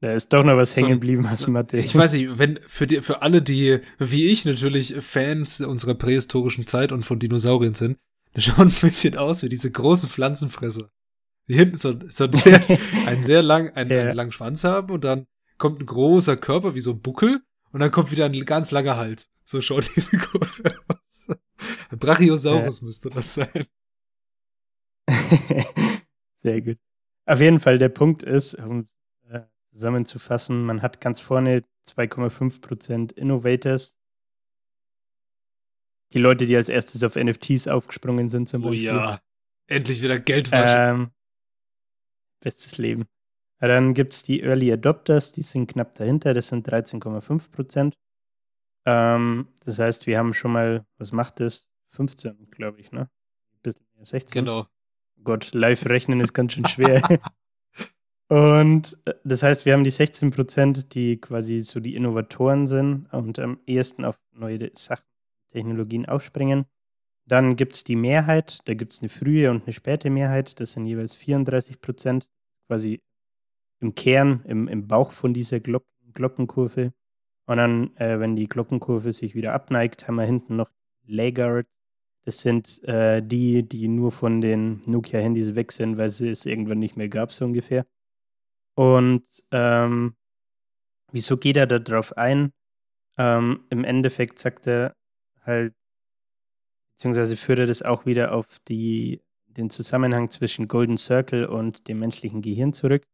Da 0.01 0.13
ist 0.13 0.33
doch 0.33 0.45
noch 0.45 0.57
was 0.57 0.77
hängen 0.77 0.91
geblieben 0.91 1.27
aus 1.27 1.49
Mathe. 1.49 1.77
Ich 1.77 1.95
weiß 1.95 2.15
nicht, 2.15 2.39
wenn 2.39 2.61
für 2.69 2.87
die, 2.87 3.01
für 3.01 3.21
alle, 3.23 3.43
die 3.43 3.81
wie 3.99 4.29
ich 4.29 4.45
natürlich 4.45 4.95
Fans 5.01 5.61
unserer 5.61 5.95
prähistorischen 5.95 6.69
Zeit 6.69 6.93
und 6.93 7.05
von 7.05 7.19
Dinosauriern 7.19 7.75
sind, 7.75 7.99
schaut 8.41 8.59
ein 8.59 8.71
bisschen 8.71 9.17
aus 9.17 9.43
wie 9.43 9.49
diese 9.49 9.71
großen 9.71 10.09
Pflanzenfresser. 10.09 10.91
Die 11.49 11.55
hinten 11.55 11.79
so, 11.79 11.95
so 12.09 12.25
ein 12.25 12.33
sehr, 12.33 12.63
einen 13.07 13.23
sehr 13.23 13.43
lang, 13.43 13.71
einen, 13.71 13.91
ja. 13.91 14.01
einen 14.03 14.15
langen 14.15 14.33
Schwanz 14.33 14.65
haben 14.65 14.93
und 14.93 15.05
dann 15.05 15.27
kommt 15.57 15.81
ein 15.81 15.87
großer 15.87 16.37
Körper 16.37 16.75
wie 16.75 16.81
so 16.81 16.93
ein 16.93 17.01
Buckel 17.01 17.41
und 17.73 17.81
dann 17.81 17.91
kommt 17.91 18.11
wieder 18.11 18.27
ein 18.27 18.45
ganz 18.45 18.71
langer 18.71 18.97
Hals. 18.97 19.31
So 19.45 19.61
schaut 19.61 19.91
diese 19.97 20.19
Kurve 20.19 20.79
aus. 20.89 21.37
Brachiosaurus 21.91 22.81
ja. 22.81 22.85
müsste 22.85 23.11
das 23.11 23.35
sein. 23.35 23.67
Sehr 26.43 26.61
gut. 26.63 26.79
Auf 27.27 27.41
jeden 27.41 27.61
Fall, 27.61 27.79
der 27.79 27.89
Punkt 27.89 28.23
ist, 28.23 28.55
um 28.55 28.87
äh, 29.29 29.41
zusammenzufassen, 29.73 30.65
man 30.65 30.83
hat 30.83 31.01
ganz 31.01 31.21
vorne 31.21 31.65
2,5% 31.89 33.13
Innovators. 33.13 33.98
Die 36.13 36.19
Leute, 36.19 36.47
die 36.47 36.57
als 36.57 36.69
erstes 36.69 37.03
auf 37.03 37.17
NFTs 37.17 37.69
aufgesprungen 37.69 38.29
sind, 38.29 38.49
zum 38.49 38.65
oh 38.65 38.71
Beispiel. 38.71 38.91
Oh 38.91 38.95
ja, 38.95 39.21
endlich 39.67 40.03
wieder 40.03 40.19
Geld 40.19 40.51
waschen. 40.51 41.01
Ähm, 41.01 41.11
bestes 42.41 42.79
Leben. 42.79 43.07
Dann 43.61 43.93
gibt 43.95 44.15
es 44.15 44.23
die 44.23 44.43
Early 44.43 44.73
Adopters, 44.73 45.33
die 45.33 45.43
sind 45.43 45.67
knapp 45.67 45.95
dahinter, 45.95 46.33
das 46.33 46.49
sind 46.49 46.69
13,5%. 46.69 47.93
Ähm, 48.87 49.49
das 49.65 49.79
heißt, 49.79 50.07
wir 50.07 50.19
haben 50.19 50.33
schon 50.33 50.53
mal, 50.53 50.87
was 50.97 51.13
macht 51.13 51.41
das? 51.41 51.71
15, 51.91 52.51
glaube 52.51 52.81
ich, 52.81 52.93
ne? 52.93 53.11
Ein 53.53 53.61
bisschen 53.63 53.87
mehr, 53.95 54.07
16. 54.07 54.45
Genau. 54.45 54.67
Gott, 55.25 55.51
live 55.53 55.87
rechnen 55.87 56.21
ist 56.21 56.33
ganz 56.33 56.53
schön 56.53 56.67
schwer. 56.69 57.03
und 58.29 58.97
äh, 59.05 59.15
das 59.25 59.43
heißt, 59.43 59.67
wir 59.67 59.73
haben 59.73 59.85
die 59.85 59.91
16 59.91 60.31
Prozent, 60.31 60.95
die 60.95 61.21
quasi 61.21 61.61
so 61.61 61.81
die 61.81 61.97
Innovatoren 61.97 62.69
sind 62.69 63.07
und 63.13 63.39
am 63.41 63.59
ehesten 63.67 64.05
auf 64.05 64.17
neue 64.33 64.71
Sachen, 64.77 65.05
Technologien 65.49 66.07
aufspringen. 66.07 66.67
Dann 67.27 67.57
gibt 67.57 67.75
es 67.75 67.85
die 67.85 67.97
Mehrheit, 67.97 68.61
da 68.65 68.75
gibt 68.75 68.95
es 68.95 69.01
eine 69.01 69.11
frühe 69.11 69.51
und 69.51 69.65
eine 69.65 69.73
späte 69.73 70.09
Mehrheit, 70.09 70.61
das 70.61 70.73
sind 70.73 70.87
jeweils 70.87 71.15
34 71.15 71.81
Prozent, 71.81 72.31
quasi 72.67 73.03
im 73.81 73.95
Kern, 73.95 74.43
im, 74.47 74.67
im 74.67 74.87
Bauch 74.87 75.13
von 75.13 75.35
dieser 75.35 75.61
Glock 75.61 75.85
Glockenkurve. 76.15 76.93
Und 77.47 77.57
dann, 77.57 77.97
äh, 77.97 78.19
wenn 78.19 78.35
die 78.35 78.49
Glockenkurve 78.49 79.13
sich 79.13 79.35
wieder 79.35 79.55
abneigt, 79.55 80.09
haben 80.09 80.17
wir 80.17 80.25
hinten 80.25 80.57
noch 80.57 80.71
Laggards. 81.07 81.69
Das 82.25 82.41
sind 82.41 82.83
äh, 82.85 83.23
die, 83.23 83.67
die 83.67 83.89
nur 83.89 84.13
von 84.13 84.41
den 84.41 84.83
Nokia-Handys 84.87 85.55
weg 85.55 85.73
sind, 85.73 85.97
weil 85.97 86.11
sie 86.11 86.29
es 86.29 86.45
irgendwann 86.45 86.79
nicht 86.79 86.97
mehr 86.97 87.09
gab, 87.09 87.33
so 87.33 87.47
ungefähr. 87.47 87.87
Und 88.75 89.25
ähm, 89.51 90.15
wieso 91.11 91.39
geht 91.39 91.57
er 91.57 91.67
da 91.67 91.79
drauf 91.79 92.17
ein? 92.17 92.53
Ähm, 93.17 93.65
Im 93.71 93.85
Endeffekt 93.85 94.39
sagt 94.39 94.67
er 94.67 94.95
halt, 95.49 95.75
beziehungsweise 96.97 97.37
führt 97.37 97.59
er 97.59 97.67
das 97.67 97.83
auch 97.83 98.07
wieder 98.07 98.33
auf 98.33 98.59
die, 98.69 99.23
den 99.47 99.71
Zusammenhang 99.71 100.31
zwischen 100.31 100.69
Golden 100.69 100.99
Circle 100.99 101.47
und 101.47 101.89
dem 101.89 101.99
menschlichen 101.99 102.43
Gehirn 102.43 102.73
zurück 102.73 103.05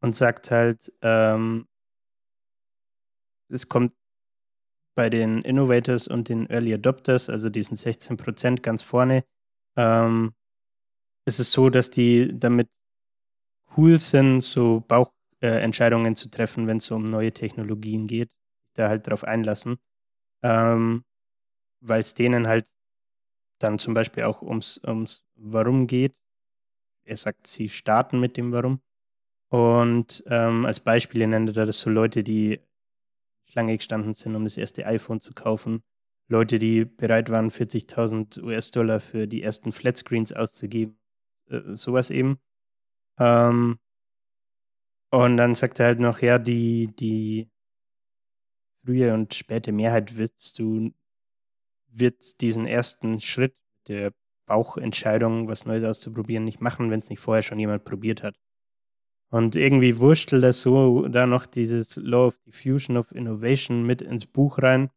und 0.00 0.16
sagt 0.16 0.50
halt, 0.50 0.92
ähm, 1.02 1.68
es 3.48 3.68
kommt 3.68 3.94
bei 4.94 5.10
den 5.10 5.42
Innovators 5.42 6.08
und 6.08 6.28
den 6.28 6.50
Early 6.50 6.74
Adopters, 6.74 7.30
also 7.30 7.50
diesen 7.50 7.76
16 7.76 8.16
Prozent 8.16 8.62
ganz 8.62 8.82
vorne, 8.82 9.24
ähm, 9.76 10.34
ist 11.24 11.38
es 11.38 11.52
so, 11.52 11.70
dass 11.70 11.90
die 11.90 12.36
damit 12.36 12.68
cool 13.76 13.98
sind, 13.98 14.42
so 14.42 14.84
Bauchentscheidungen 14.88 16.12
äh, 16.12 16.16
zu 16.16 16.30
treffen, 16.30 16.66
wenn 16.66 16.78
es 16.78 16.90
um 16.90 17.04
neue 17.04 17.32
Technologien 17.32 18.06
geht, 18.06 18.30
da 18.74 18.88
halt 18.88 19.06
drauf 19.06 19.24
einlassen, 19.24 19.78
ähm, 20.42 21.04
weil 21.80 22.00
es 22.00 22.14
denen 22.14 22.46
halt 22.48 22.66
dann 23.58 23.78
zum 23.78 23.94
Beispiel 23.94 24.24
auch 24.24 24.42
ums, 24.42 24.80
ums 24.86 25.24
Warum 25.34 25.86
geht. 25.86 26.14
Er 27.04 27.16
sagt, 27.16 27.46
sie 27.46 27.68
starten 27.68 28.20
mit 28.20 28.36
dem 28.36 28.52
Warum. 28.52 28.80
Und 29.48 30.22
ähm, 30.26 30.66
als 30.66 30.80
Beispiele 30.80 31.26
nennt 31.26 31.56
er 31.56 31.66
das 31.66 31.80
so 31.80 31.90
Leute, 31.90 32.22
die 32.22 32.60
Schlange 33.46 33.76
gestanden 33.76 34.14
sind, 34.14 34.36
um 34.36 34.44
das 34.44 34.58
erste 34.58 34.86
iPhone 34.86 35.20
zu 35.20 35.32
kaufen. 35.32 35.82
Leute, 36.28 36.58
die 36.58 36.84
bereit 36.84 37.30
waren, 37.30 37.50
40.000 37.50 38.42
US-Dollar 38.42 39.00
für 39.00 39.26
die 39.26 39.42
ersten 39.42 39.72
Flatscreens 39.72 40.32
auszugeben. 40.32 40.98
Äh, 41.48 41.74
sowas 41.74 42.10
eben. 42.10 42.38
Ähm, 43.18 43.78
und 45.10 45.36
dann 45.38 45.54
sagt 45.54 45.80
er 45.80 45.86
halt 45.86 46.00
noch, 46.00 46.20
ja, 46.20 46.38
die, 46.38 46.94
die 46.94 47.48
frühe 48.84 49.14
und 49.14 49.34
späte 49.34 49.72
Mehrheit 49.72 50.16
wirst 50.18 50.58
du, 50.58 50.92
wird 51.90 52.40
diesen 52.40 52.66
ersten 52.66 53.20
Schritt 53.20 53.54
der 53.88 54.12
Bauchentscheidung, 54.46 55.48
was 55.48 55.66
Neues 55.66 55.84
auszuprobieren, 55.84 56.44
nicht 56.44 56.60
machen, 56.60 56.90
wenn 56.90 57.00
es 57.00 57.10
nicht 57.10 57.20
vorher 57.20 57.42
schon 57.42 57.58
jemand 57.58 57.84
probiert 57.84 58.22
hat. 58.22 58.36
Und 59.30 59.56
irgendwie 59.56 59.98
wurstelt 59.98 60.42
das 60.42 60.62
so 60.62 61.06
da 61.08 61.26
noch 61.26 61.44
dieses 61.46 61.96
Law 61.96 62.28
of 62.28 62.38
Diffusion 62.46 62.96
of 62.96 63.12
Innovation 63.12 63.84
mit 63.84 64.00
ins 64.00 64.24
Buch 64.26 64.58
rein. 64.62 64.90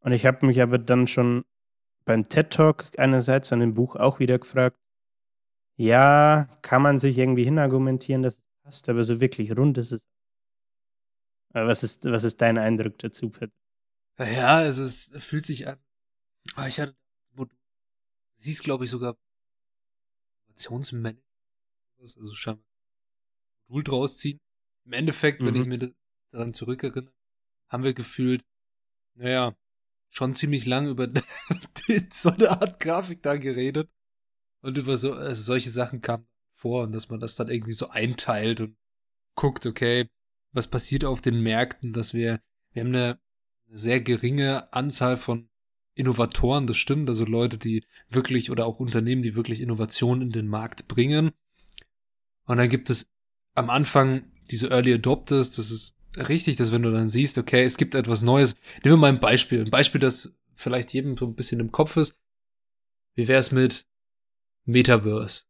Und 0.00 0.12
ich 0.12 0.26
habe 0.26 0.44
mich 0.46 0.60
aber 0.60 0.78
dann 0.78 1.06
schon 1.06 1.44
beim 2.04 2.28
TED 2.28 2.50
Talk 2.50 2.90
einerseits 2.98 3.52
an 3.52 3.60
dem 3.60 3.72
Buch 3.72 3.96
auch 3.96 4.18
wieder 4.18 4.38
gefragt, 4.38 4.76
ja, 5.76 6.48
kann 6.60 6.82
man 6.82 6.98
sich 6.98 7.16
irgendwie 7.16 7.44
hinargumentieren, 7.44 8.22
dass 8.22 8.34
es 8.34 8.42
passt, 8.62 8.88
aber 8.90 9.02
so 9.02 9.20
wirklich 9.20 9.56
rund 9.56 9.78
ist 9.78 9.92
es. 9.92 10.06
Was 11.52 11.82
ist, 11.82 12.04
was 12.04 12.24
ist 12.24 12.40
dein 12.42 12.58
Eindruck 12.58 12.98
dazu, 12.98 13.30
Pat? 13.30 13.50
Ja, 14.18 14.56
also 14.56 14.84
es 14.84 15.10
fühlt 15.18 15.46
sich 15.46 15.66
an. 15.66 15.78
Ah, 16.54 16.68
ich 16.68 16.78
hatte, 16.80 16.96
hieß 18.38 18.62
glaube 18.62 18.84
ich 18.84 18.90
sogar 18.90 19.16
Innovationsmanagement, 20.48 21.24
also 21.98 22.34
scheinbar 22.34 22.64
Modul 23.68 23.84
draus 23.84 24.18
ziehen. 24.18 24.40
Im 24.84 24.92
Endeffekt, 24.92 25.42
mhm. 25.42 25.46
wenn 25.46 25.54
ich 25.54 25.62
mhm. 25.62 25.68
mir 25.68 25.94
daran 26.30 26.54
zurückerinnere, 26.54 27.12
haben 27.68 27.84
wir 27.84 27.94
gefühlt, 27.94 28.44
naja, 29.14 29.56
schon 30.10 30.34
ziemlich 30.34 30.66
lang 30.66 30.86
über 30.88 31.08
so 32.10 32.30
eine 32.30 32.50
Art 32.50 32.78
Grafik 32.80 33.22
da 33.22 33.36
geredet. 33.36 33.90
Und 34.60 34.78
über 34.78 34.96
so, 34.96 35.12
also 35.12 35.42
solche 35.42 35.70
Sachen 35.70 36.00
kamen 36.00 36.26
vor 36.52 36.84
und 36.84 36.92
dass 36.92 37.10
man 37.10 37.20
das 37.20 37.36
dann 37.36 37.48
irgendwie 37.48 37.72
so 37.72 37.88
einteilt 37.88 38.60
und 38.60 38.76
guckt, 39.34 39.66
okay, 39.66 40.08
was 40.52 40.70
passiert 40.70 41.04
auf 41.04 41.20
den 41.20 41.40
Märkten, 41.40 41.92
dass 41.92 42.14
wir, 42.14 42.40
wir 42.72 42.80
haben 42.80 42.94
eine 42.94 43.20
sehr 43.68 44.00
geringe 44.00 44.72
Anzahl 44.72 45.16
von 45.16 45.50
Innovatoren, 45.94 46.66
das 46.66 46.76
stimmt, 46.76 47.08
also 47.08 47.24
Leute, 47.24 47.56
die 47.56 47.84
wirklich 48.10 48.50
oder 48.50 48.66
auch 48.66 48.80
Unternehmen, 48.80 49.22
die 49.22 49.36
wirklich 49.36 49.60
Innovationen 49.60 50.22
in 50.22 50.30
den 50.30 50.48
Markt 50.48 50.88
bringen. 50.88 51.30
Und 52.46 52.56
dann 52.56 52.68
gibt 52.68 52.90
es 52.90 53.12
am 53.54 53.70
Anfang 53.70 54.24
diese 54.50 54.68
Early 54.70 54.94
Adopters, 54.94 55.52
das 55.52 55.70
ist 55.70 55.96
richtig, 56.16 56.56
dass 56.56 56.72
wenn 56.72 56.82
du 56.82 56.92
dann 56.92 57.10
siehst, 57.10 57.38
okay, 57.38 57.64
es 57.64 57.76
gibt 57.76 57.94
etwas 57.94 58.22
Neues. 58.22 58.54
Nehmen 58.82 58.94
wir 58.94 58.96
mal 58.96 59.08
ein 59.08 59.20
Beispiel. 59.20 59.60
Ein 59.60 59.70
Beispiel, 59.70 60.00
das 60.00 60.32
vielleicht 60.54 60.92
jedem 60.92 61.16
so 61.16 61.26
ein 61.26 61.34
bisschen 61.34 61.60
im 61.60 61.72
Kopf 61.72 61.96
ist. 61.96 62.18
Wie 63.14 63.28
wär's 63.28 63.52
mit 63.52 63.86
Metaverse? 64.64 65.44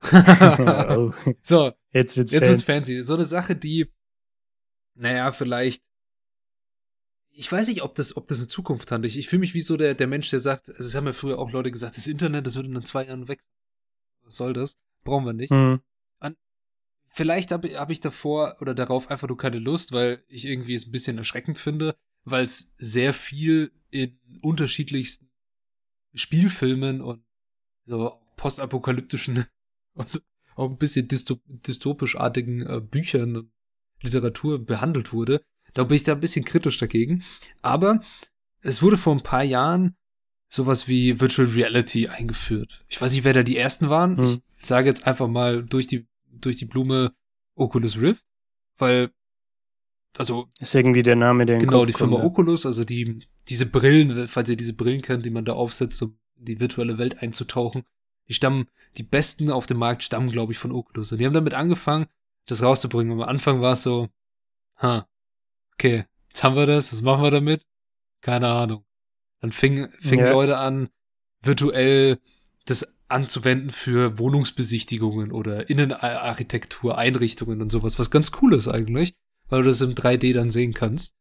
oh. 0.12 1.12
So, 1.42 1.72
jetzt 1.92 2.16
wird's, 2.16 2.30
jetzt 2.30 2.48
wird's 2.48 2.62
fancy. 2.62 3.02
So 3.02 3.14
eine 3.14 3.26
Sache, 3.26 3.56
die, 3.56 3.90
naja, 4.94 5.32
vielleicht, 5.32 5.82
ich 7.38 7.50
weiß 7.50 7.68
nicht, 7.68 7.82
ob 7.82 7.94
das, 7.94 8.16
ob 8.16 8.26
das 8.28 8.38
eine 8.38 8.48
Zukunft 8.48 8.90
hat. 8.90 9.04
Ich, 9.04 9.16
ich 9.16 9.28
fühle 9.28 9.40
mich 9.40 9.54
wie 9.54 9.60
so 9.60 9.76
der, 9.76 9.94
der 9.94 10.06
Mensch, 10.06 10.30
der 10.30 10.40
sagt, 10.40 10.68
also 10.68 10.82
es 10.82 10.94
haben 10.94 11.06
ja 11.06 11.12
früher 11.12 11.38
auch 11.38 11.52
Leute 11.52 11.70
gesagt, 11.70 11.96
das 11.96 12.06
Internet, 12.06 12.46
das 12.46 12.56
würde 12.56 12.68
in 12.68 12.84
zwei 12.84 13.06
Jahren 13.06 13.28
weg. 13.28 13.40
Was 14.24 14.36
soll 14.36 14.52
das? 14.52 14.76
Brauchen 15.04 15.24
wir 15.24 15.32
nicht. 15.32 15.50
Mhm 15.50 15.80
vielleicht 17.18 17.50
habe 17.50 17.68
hab 17.78 17.90
ich 17.90 18.00
davor 18.00 18.56
oder 18.60 18.74
darauf 18.74 19.10
einfach 19.10 19.28
nur 19.28 19.36
keine 19.36 19.58
Lust, 19.58 19.92
weil 19.92 20.22
ich 20.28 20.44
irgendwie 20.44 20.74
es 20.74 20.86
ein 20.86 20.92
bisschen 20.92 21.18
erschreckend 21.18 21.58
finde, 21.58 21.96
weil 22.24 22.44
es 22.44 22.74
sehr 22.78 23.12
viel 23.12 23.72
in 23.90 24.18
unterschiedlichsten 24.40 25.30
Spielfilmen 26.14 27.00
und 27.00 27.24
so 27.84 28.20
postapokalyptischen 28.36 29.44
und 29.94 30.22
auch 30.54 30.70
ein 30.70 30.78
bisschen 30.78 31.08
dystopischartigen 31.08 32.66
äh, 32.66 32.80
Büchern 32.80 33.36
und 33.36 33.52
Literatur 34.02 34.64
behandelt 34.64 35.12
wurde. 35.12 35.42
Da 35.78 35.84
bin 35.84 35.94
ich 35.94 36.02
da 36.02 36.14
ein 36.14 36.20
bisschen 36.20 36.44
kritisch 36.44 36.76
dagegen. 36.78 37.22
Aber 37.62 38.00
es 38.62 38.82
wurde 38.82 38.96
vor 38.96 39.14
ein 39.14 39.22
paar 39.22 39.44
Jahren 39.44 39.94
sowas 40.48 40.88
wie 40.88 41.20
Virtual 41.20 41.46
Reality 41.46 42.08
eingeführt. 42.08 42.80
Ich 42.88 43.00
weiß 43.00 43.12
nicht, 43.12 43.22
wer 43.22 43.32
da 43.32 43.44
die 43.44 43.56
ersten 43.56 43.88
waren. 43.88 44.16
Hm. 44.16 44.42
Ich 44.58 44.66
sage 44.66 44.88
jetzt 44.88 45.06
einfach 45.06 45.28
mal 45.28 45.64
durch 45.64 45.86
die 45.86 46.08
durch 46.32 46.56
die 46.56 46.64
Blume 46.64 47.12
Oculus 47.54 48.00
Rift, 48.00 48.24
weil 48.76 49.10
also 50.16 50.48
ist 50.58 50.74
irgendwie 50.74 51.04
der 51.04 51.14
Name 51.14 51.46
der 51.46 51.58
genau 51.58 51.86
die 51.86 51.92
Firma 51.92 52.16
kommt, 52.16 52.26
Oculus, 52.26 52.66
also 52.66 52.82
die 52.82 53.24
diese 53.48 53.66
Brillen, 53.66 54.26
falls 54.26 54.48
ihr 54.48 54.56
diese 54.56 54.72
Brillen 54.72 55.00
kennt, 55.00 55.24
die 55.26 55.30
man 55.30 55.44
da 55.44 55.52
aufsetzt, 55.52 56.02
um 56.02 56.18
in 56.40 56.46
die 56.46 56.58
virtuelle 56.58 56.98
Welt 56.98 57.22
einzutauchen, 57.22 57.84
die 58.26 58.34
stammen 58.34 58.66
die 58.96 59.04
besten 59.04 59.52
auf 59.52 59.66
dem 59.66 59.78
Markt 59.78 60.02
stammen 60.02 60.32
glaube 60.32 60.50
ich 60.50 60.58
von 60.58 60.72
Oculus 60.72 61.12
und 61.12 61.18
die 61.18 61.26
haben 61.26 61.34
damit 61.34 61.54
angefangen, 61.54 62.06
das 62.46 62.64
rauszubringen. 62.64 63.12
Und 63.12 63.22
am 63.22 63.28
Anfang 63.28 63.60
war 63.60 63.74
es 63.74 63.84
so, 63.84 64.08
ha, 64.82 65.06
okay, 65.78 66.04
jetzt 66.28 66.42
haben 66.42 66.56
wir 66.56 66.66
das, 66.66 66.92
was 66.92 67.02
machen 67.02 67.22
wir 67.22 67.30
damit? 67.30 67.64
Keine 68.20 68.48
Ahnung. 68.48 68.84
Dann 69.40 69.52
fingen 69.52 69.88
fingen 70.00 70.26
ja. 70.26 70.32
Leute 70.32 70.58
an 70.58 70.88
virtuell 71.40 72.18
das 72.64 72.98
anzuwenden 73.06 73.70
für 73.70 74.18
Wohnungsbesichtigungen 74.18 75.30
oder 75.30 75.70
Innenarchitektur, 75.70 76.98
Einrichtungen 76.98 77.62
und 77.62 77.70
sowas, 77.70 77.98
was 77.98 78.10
ganz 78.10 78.32
cool 78.42 78.54
ist 78.54 78.68
eigentlich, 78.68 79.14
weil 79.48 79.62
du 79.62 79.68
das 79.68 79.80
im 79.80 79.94
3D 79.94 80.34
dann 80.34 80.50
sehen 80.50 80.74
kannst. 80.74 81.14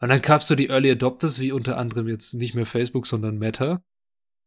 Und 0.00 0.08
dann 0.08 0.22
gab's 0.22 0.48
so 0.48 0.54
die 0.54 0.70
Early 0.70 0.90
Adopters, 0.90 1.38
wie 1.38 1.52
unter 1.52 1.76
anderem 1.76 2.08
jetzt 2.08 2.32
nicht 2.32 2.54
mehr 2.54 2.66
Facebook, 2.66 3.06
sondern 3.06 3.38
Meta, 3.38 3.82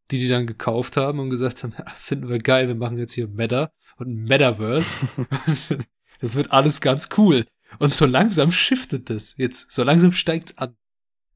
die 0.09 0.17
die 0.17 0.27
dann 0.27 0.47
gekauft 0.47 0.97
haben 0.97 1.19
und 1.19 1.29
gesagt 1.29 1.63
haben, 1.63 1.73
finden 1.97 2.27
wir 2.27 2.39
geil, 2.39 2.67
wir 2.67 2.75
machen 2.75 2.97
jetzt 2.97 3.13
hier 3.13 3.27
Meta 3.27 3.71
und 3.97 4.09
Metaverse. 4.09 5.07
das 6.19 6.35
wird 6.35 6.51
alles 6.51 6.81
ganz 6.81 7.09
cool. 7.17 7.45
Und 7.79 7.95
so 7.95 8.05
langsam 8.05 8.51
shiftet 8.51 9.09
das 9.09 9.37
jetzt, 9.37 9.71
so 9.71 9.83
langsam 9.83 10.11
steigt's 10.11 10.57
an. 10.57 10.75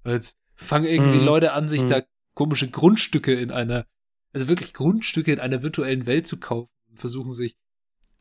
Jetzt 0.05 0.37
fangen 0.55 0.85
irgendwie 0.85 1.19
mhm. 1.19 1.25
Leute 1.25 1.53
an, 1.53 1.69
sich 1.69 1.83
mhm. 1.83 1.87
da 1.89 2.01
komische 2.33 2.69
Grundstücke 2.69 3.33
in 3.33 3.51
einer 3.51 3.85
also 4.33 4.47
wirklich 4.47 4.73
Grundstücke 4.73 5.31
in 5.33 5.39
einer 5.39 5.63
virtuellen 5.63 6.05
Welt 6.05 6.27
zu 6.27 6.39
kaufen 6.39 6.69
und 6.89 6.99
versuchen 6.99 7.31
sich 7.31 7.57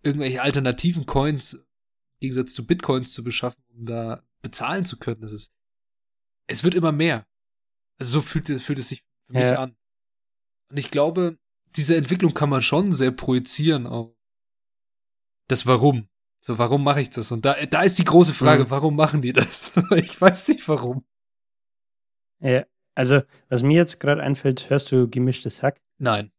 irgendwelche 0.02 0.40
alternativen 0.40 1.04
Coins 1.04 1.54
im 1.54 1.64
Gegensatz 2.20 2.54
zu 2.54 2.66
Bitcoins 2.66 3.12
zu 3.12 3.22
beschaffen, 3.22 3.62
um 3.74 3.84
da 3.84 4.22
bezahlen 4.40 4.84
zu 4.84 4.98
können. 4.98 5.20
Das 5.20 5.32
ist 5.32 5.52
es 6.46 6.64
wird 6.64 6.74
immer 6.74 6.92
mehr. 6.92 7.26
Also 7.98 8.12
so 8.12 8.20
fühlt, 8.22 8.48
fühlt 8.62 8.78
es 8.78 8.88
sich 8.88 9.04
für 9.26 9.32
mich 9.32 9.42
Ja. 9.42 9.58
an. 9.58 9.76
Und 10.70 10.78
ich 10.78 10.90
glaube, 10.90 11.38
diese 11.76 11.96
Entwicklung 11.96 12.34
kann 12.34 12.50
man 12.50 12.62
schon 12.62 12.92
sehr 12.92 13.10
projizieren 13.10 13.86
auf 13.86 14.14
das 15.48 15.66
Warum. 15.66 16.08
So, 16.46 16.58
warum 16.58 16.84
mache 16.84 17.00
ich 17.00 17.10
das? 17.10 17.32
Und 17.32 17.44
da, 17.44 17.54
da 17.66 17.82
ist 17.82 17.98
die 17.98 18.04
große 18.04 18.32
Frage, 18.32 18.64
Mhm. 18.66 18.70
warum 18.70 18.94
machen 18.94 19.20
die 19.20 19.32
das? 19.32 19.72
ich 19.96 20.20
weiß 20.20 20.46
nicht 20.46 20.68
warum. 20.68 21.04
Ja, 22.38 22.64
also, 22.94 23.22
was 23.48 23.62
mir 23.64 23.74
jetzt 23.78 23.98
gerade 23.98 24.22
einfällt, 24.22 24.70
hörst 24.70 24.92
du 24.92 25.08
gemischtes 25.10 25.64
Hack? 25.64 25.80
Nein. 25.98 26.30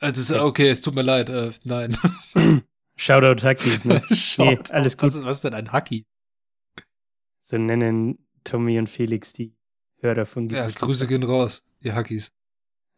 Das 0.00 0.18
ist, 0.18 0.32
Okay. 0.32 0.40
okay, 0.42 0.68
es 0.68 0.80
tut 0.80 0.96
mir 0.96 1.02
leid. 1.02 1.28
Äh, 1.28 1.52
nein. 1.62 1.96
Shoutout 2.96 3.44
Hackies, 3.46 3.84
ne? 3.84 4.02
Schaut, 4.10 4.72
alles 4.72 4.94
Was 4.94 4.98
gut. 4.98 5.08
ist, 5.20 5.24
was 5.24 5.36
ist 5.36 5.44
denn 5.44 5.54
ein 5.54 5.70
Hacky? 5.70 6.06
So 7.40 7.56
nennen 7.56 8.18
Tommy 8.42 8.80
und 8.80 8.88
Felix 8.88 9.32
die 9.32 9.54
Hörer 10.00 10.26
von 10.26 10.48
Ja, 10.50 10.68
Grüße 10.68 11.06
gehen 11.06 11.22
raus, 11.22 11.62
ihr 11.82 11.94
Hackies. 11.94 12.32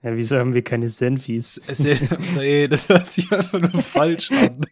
Ja, 0.03 0.17
wieso 0.17 0.39
haben 0.39 0.55
wir 0.55 0.65
keine 0.65 0.89
Senfis? 0.89 1.61
Nee, 2.37 2.69
das 2.69 2.89
hört 2.89 3.05
sich 3.05 3.31
einfach 3.31 3.59
nur 3.61 3.83
falsch 3.83 4.31
an. 4.33 4.65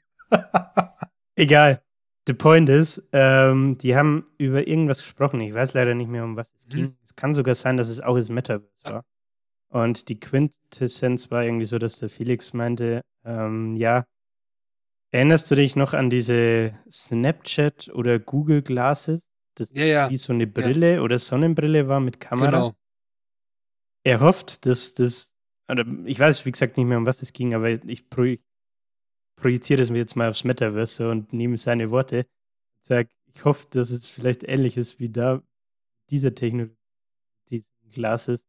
Egal. 1.37 1.83
The 2.27 2.33
point 2.33 2.69
is, 2.69 3.07
ähm, 3.13 3.77
die 3.79 3.97
haben 3.97 4.27
über 4.39 4.67
irgendwas 4.67 4.99
gesprochen. 4.99 5.41
Ich 5.41 5.53
weiß 5.53 5.75
leider 5.75 5.95
nicht 5.95 6.09
mehr, 6.09 6.25
um 6.25 6.37
was 6.37 6.53
es 6.57 6.69
ging. 6.69 6.85
Mhm. 6.85 6.97
Es 7.05 7.15
kann 7.17 7.35
sogar 7.35 7.55
sein, 7.55 7.77
dass 7.77 7.89
es 7.89 8.01
auch 8.01 8.17
das 8.17 8.31
Metaverse 8.31 8.85
war. 8.85 9.05
Und 9.69 10.09
die 10.09 10.21
Quintessenz 10.21 11.31
war 11.31 11.45
irgendwie 11.45 11.67
so, 11.67 11.79
dass 11.79 11.99
der 11.99 12.09
Felix 12.09 12.53
meinte, 12.55 13.03
ähm, 13.25 13.77
ja, 13.77 14.05
erinnerst 15.11 15.51
du 15.51 15.57
dich 15.57 15.77
noch 15.77 15.93
an 15.93 16.11
diese 16.11 16.79
Snapchat 16.91 17.89
oder 17.93 18.19
Google 18.19 18.63
Glasses? 18.63 19.23
Das 19.55 19.75
Ja, 19.75 19.85
ja, 19.85 20.11
wie 20.11 20.17
so 20.17 20.33
eine 20.33 20.47
Brille 20.47 21.03
oder 21.03 21.19
Sonnenbrille 21.19 21.89
war 21.89 22.01
mit 22.01 22.21
Kamera. 22.21 22.51
genau. 22.51 22.73
Er 24.03 24.21
hofft, 24.21 24.67
dass 24.67 24.95
das, 24.95 25.35
oder 25.69 25.85
ich 26.05 26.19
weiß, 26.19 26.45
wie 26.47 26.53
gesagt, 26.53 26.77
nicht 26.77 26.87
mehr, 26.87 26.99
um 26.99 27.07
was 27.07 27.23
es 27.23 27.33
ging, 27.33 27.55
aber 27.55 27.71
ich 27.71 28.09
projiziere 29.45 29.83
es 29.83 29.91
mir 29.91 29.99
jetzt 29.99 30.17
mal 30.17 30.31
aufs 30.31 30.45
Metaverse 30.45 31.11
und 31.11 31.35
nehme 31.35 31.59
seine 31.59 31.91
Worte. 31.91 32.21
Ich 32.81 32.89
sage, 32.89 33.11
ich 33.35 33.45
hoffe, 33.45 33.67
dass 33.69 33.91
es 33.91 34.09
vielleicht 34.09 34.43
ähnlich 34.43 34.79
ist 34.79 34.99
wie 35.01 35.11
da, 35.11 35.43
diese 36.09 36.35
Technologie, 36.35 36.73
dieses 37.51 37.69
Glas 37.93 38.29
ist, 38.29 38.47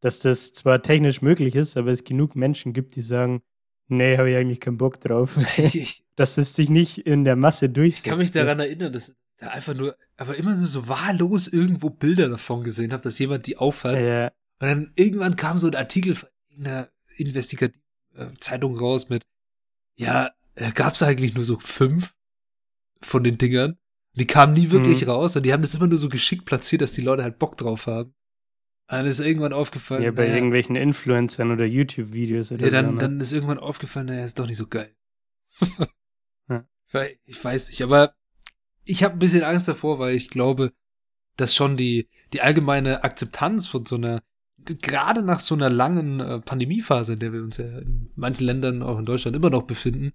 dass 0.00 0.20
das 0.20 0.54
zwar 0.54 0.82
technisch 0.82 1.20
möglich 1.20 1.54
ist, 1.54 1.76
aber 1.76 1.90
es 1.90 2.02
genug 2.02 2.34
Menschen 2.34 2.72
gibt, 2.72 2.96
die 2.96 3.02
sagen, 3.02 3.42
nee, 3.88 4.16
habe 4.16 4.30
ich 4.30 4.36
eigentlich 4.36 4.60
keinen 4.60 4.78
Bock 4.78 5.02
drauf. 5.02 5.36
Dass 6.16 6.38
es 6.38 6.54
sich 6.54 6.70
nicht 6.70 7.06
in 7.06 7.24
der 7.24 7.36
Masse 7.36 7.68
durchsetzt. 7.68 8.06
ich 8.06 8.10
kann 8.10 8.18
mich 8.18 8.30
daran 8.30 8.58
erinnern, 8.58 8.90
dass 8.90 9.14
da 9.36 9.48
einfach 9.48 9.74
nur, 9.74 9.96
aber 10.16 10.36
immer 10.36 10.54
so, 10.54 10.64
so 10.64 10.88
wahllos 10.88 11.46
irgendwo 11.46 11.90
Bilder 11.90 12.30
davon 12.30 12.64
gesehen 12.64 12.94
habe, 12.94 13.02
dass 13.02 13.18
jemand 13.18 13.46
die 13.46 13.58
aufhat. 13.58 14.00
Ja, 14.00 14.28
Und 14.60 14.66
dann 14.66 14.92
irgendwann 14.96 15.36
kam 15.36 15.58
so 15.58 15.68
ein 15.68 15.74
Artikel 15.74 16.14
von 16.14 16.30
einer 16.58 16.88
Investigativ-Zeitung 17.16 18.78
raus 18.78 19.10
mit, 19.10 19.22
ja, 19.94 20.30
gab 20.74 20.94
es 20.94 21.02
eigentlich 21.02 21.34
nur 21.34 21.44
so 21.44 21.58
fünf 21.58 22.14
von 23.00 23.22
den 23.24 23.38
Dingern. 23.38 23.78
Die 24.14 24.26
kamen 24.26 24.54
nie 24.54 24.70
wirklich 24.70 25.04
Mhm. 25.04 25.10
raus 25.10 25.36
und 25.36 25.44
die 25.46 25.52
haben 25.52 25.62
das 25.62 25.74
immer 25.74 25.86
nur 25.86 25.98
so 25.98 26.08
geschickt 26.08 26.44
platziert, 26.44 26.82
dass 26.82 26.92
die 26.92 27.02
Leute 27.02 27.22
halt 27.22 27.38
Bock 27.38 27.56
drauf 27.56 27.86
haben. 27.86 28.14
Dann 28.88 29.06
ist 29.06 29.20
irgendwann 29.20 29.52
aufgefallen, 29.52 30.02
ja, 30.02 30.10
bei 30.10 30.24
naja, 30.24 30.36
irgendwelchen 30.36 30.74
Influencern 30.74 31.52
oder 31.52 31.66
YouTube-Videos 31.66 32.52
oder 32.52 32.64
ja, 32.64 32.70
dann, 32.70 32.86
so. 32.86 32.92
ne? 32.92 32.98
dann 32.98 33.20
ist 33.20 33.32
irgendwann 33.32 33.58
aufgefallen, 33.58 34.06
naja, 34.06 34.24
ist 34.24 34.38
doch 34.38 34.46
nicht 34.46 34.56
so 34.56 34.66
geil. 34.66 34.94
Ja. 36.50 36.64
Ich 37.26 37.44
weiß 37.44 37.68
nicht, 37.68 37.82
aber 37.82 38.14
ich 38.84 39.04
habe 39.04 39.12
ein 39.14 39.18
bisschen 39.18 39.44
Angst 39.44 39.68
davor, 39.68 39.98
weil 39.98 40.14
ich 40.14 40.30
glaube, 40.30 40.72
dass 41.36 41.54
schon 41.54 41.76
die, 41.76 42.08
die 42.32 42.40
allgemeine 42.40 43.04
Akzeptanz 43.04 43.66
von 43.66 43.84
so 43.84 43.96
einer, 43.96 44.22
gerade 44.64 45.22
nach 45.22 45.40
so 45.40 45.54
einer 45.54 45.68
langen 45.68 46.20
äh, 46.20 46.40
Pandemiephase, 46.40 47.12
in 47.12 47.18
der 47.18 47.34
wir 47.34 47.42
uns 47.42 47.58
ja 47.58 47.66
in 47.80 48.10
manchen 48.16 48.46
Ländern, 48.46 48.82
auch 48.82 48.98
in 48.98 49.04
Deutschland, 49.04 49.36
immer 49.36 49.50
noch 49.50 49.64
befinden, 49.64 50.12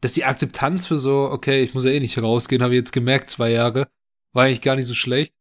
dass 0.00 0.12
die 0.12 0.24
Akzeptanz 0.24 0.86
für 0.86 0.98
so, 0.98 1.30
okay, 1.30 1.62
ich 1.62 1.74
muss 1.74 1.84
ja 1.84 1.90
eh 1.90 2.00
nicht 2.00 2.20
rausgehen, 2.20 2.62
habe 2.62 2.74
ich 2.74 2.78
jetzt 2.80 2.92
gemerkt, 2.92 3.30
zwei 3.30 3.50
Jahre, 3.50 3.88
war 4.32 4.44
eigentlich 4.44 4.62
gar 4.62 4.76
nicht 4.76 4.86
so 4.86 4.94
schlecht. 4.94 5.34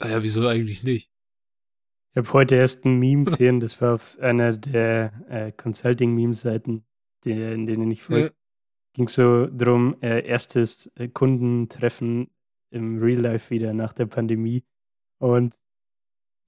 Naja, 0.00 0.22
wieso 0.22 0.46
eigentlich 0.46 0.84
nicht? 0.84 1.10
Ich 2.12 2.16
habe 2.16 2.32
heute 2.32 2.54
erst 2.54 2.84
ein 2.84 2.98
Meme 2.98 3.24
gesehen, 3.26 3.60
das 3.60 3.80
war 3.80 3.94
auf 3.94 4.18
einer 4.20 4.56
der 4.56 5.12
äh, 5.28 5.52
Consulting-Meme-Seiten, 5.52 6.84
der- 7.24 7.52
in 7.52 7.66
denen 7.66 7.90
ich 7.90 8.02
folge. 8.02 8.26
Ja. 8.26 8.30
Ging 8.94 9.08
so 9.08 9.46
drum, 9.46 9.96
äh, 10.00 10.24
erstes 10.26 10.90
äh, 10.96 11.08
Kundentreffen 11.08 12.30
im 12.70 12.98
Real 13.02 13.20
Life 13.20 13.50
wieder 13.50 13.72
nach 13.72 13.92
der 13.92 14.06
Pandemie. 14.06 14.64
Und 15.18 15.58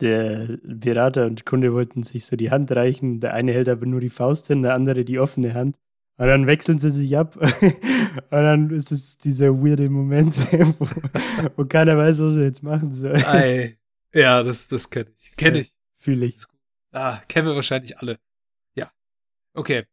der 0.01 0.59
Berater 0.65 1.27
und 1.27 1.45
Kunde 1.45 1.73
wollten 1.75 2.03
sich 2.03 2.25
so 2.25 2.37
die 2.37 2.51
Hand 2.51 2.73
reichen. 2.73 3.21
Der 3.21 3.35
eine 3.35 3.53
hält 3.53 3.69
aber 3.69 3.85
nur 3.87 4.01
die 4.01 4.09
Faust 4.11 4.47
hin, 4.47 4.63
der 4.63 4.75
andere 4.75 5.05
die 5.05 5.19
offene 5.19 5.55
Hand. 5.55 5.77
Und 6.21 6.27
dann 6.27 6.47
wechseln 6.47 6.79
sie 6.79 6.91
sich 6.91 7.17
ab. 7.17 7.37
und 7.61 8.31
dann 8.31 8.69
ist 8.71 8.93
es 8.93 9.17
dieser 9.17 9.55
weirde 9.55 9.89
Moment, 9.89 10.37
wo, 10.79 10.87
wo 11.57 11.65
keiner 11.65 11.97
weiß, 11.97 12.19
was 12.21 12.37
er 12.37 12.43
jetzt 12.45 12.63
machen 12.63 12.93
soll. 12.93 13.17
Ei. 13.17 13.79
Ja, 14.13 14.43
das, 14.43 14.69
das 14.69 14.91
kenne 14.91 15.11
ich. 15.19 15.35
Kenne 15.37 15.57
Ja. 15.57 15.63
ich. 15.63 15.75
Fühle 15.97 16.27
ich. 16.27 16.43
Ah, 16.93 17.21
kennen 17.29 17.47
wir 17.49 17.55
wahrscheinlich 17.55 17.99
alle. 17.99 18.19
Ja. 18.75 18.91
Okay. 19.55 19.87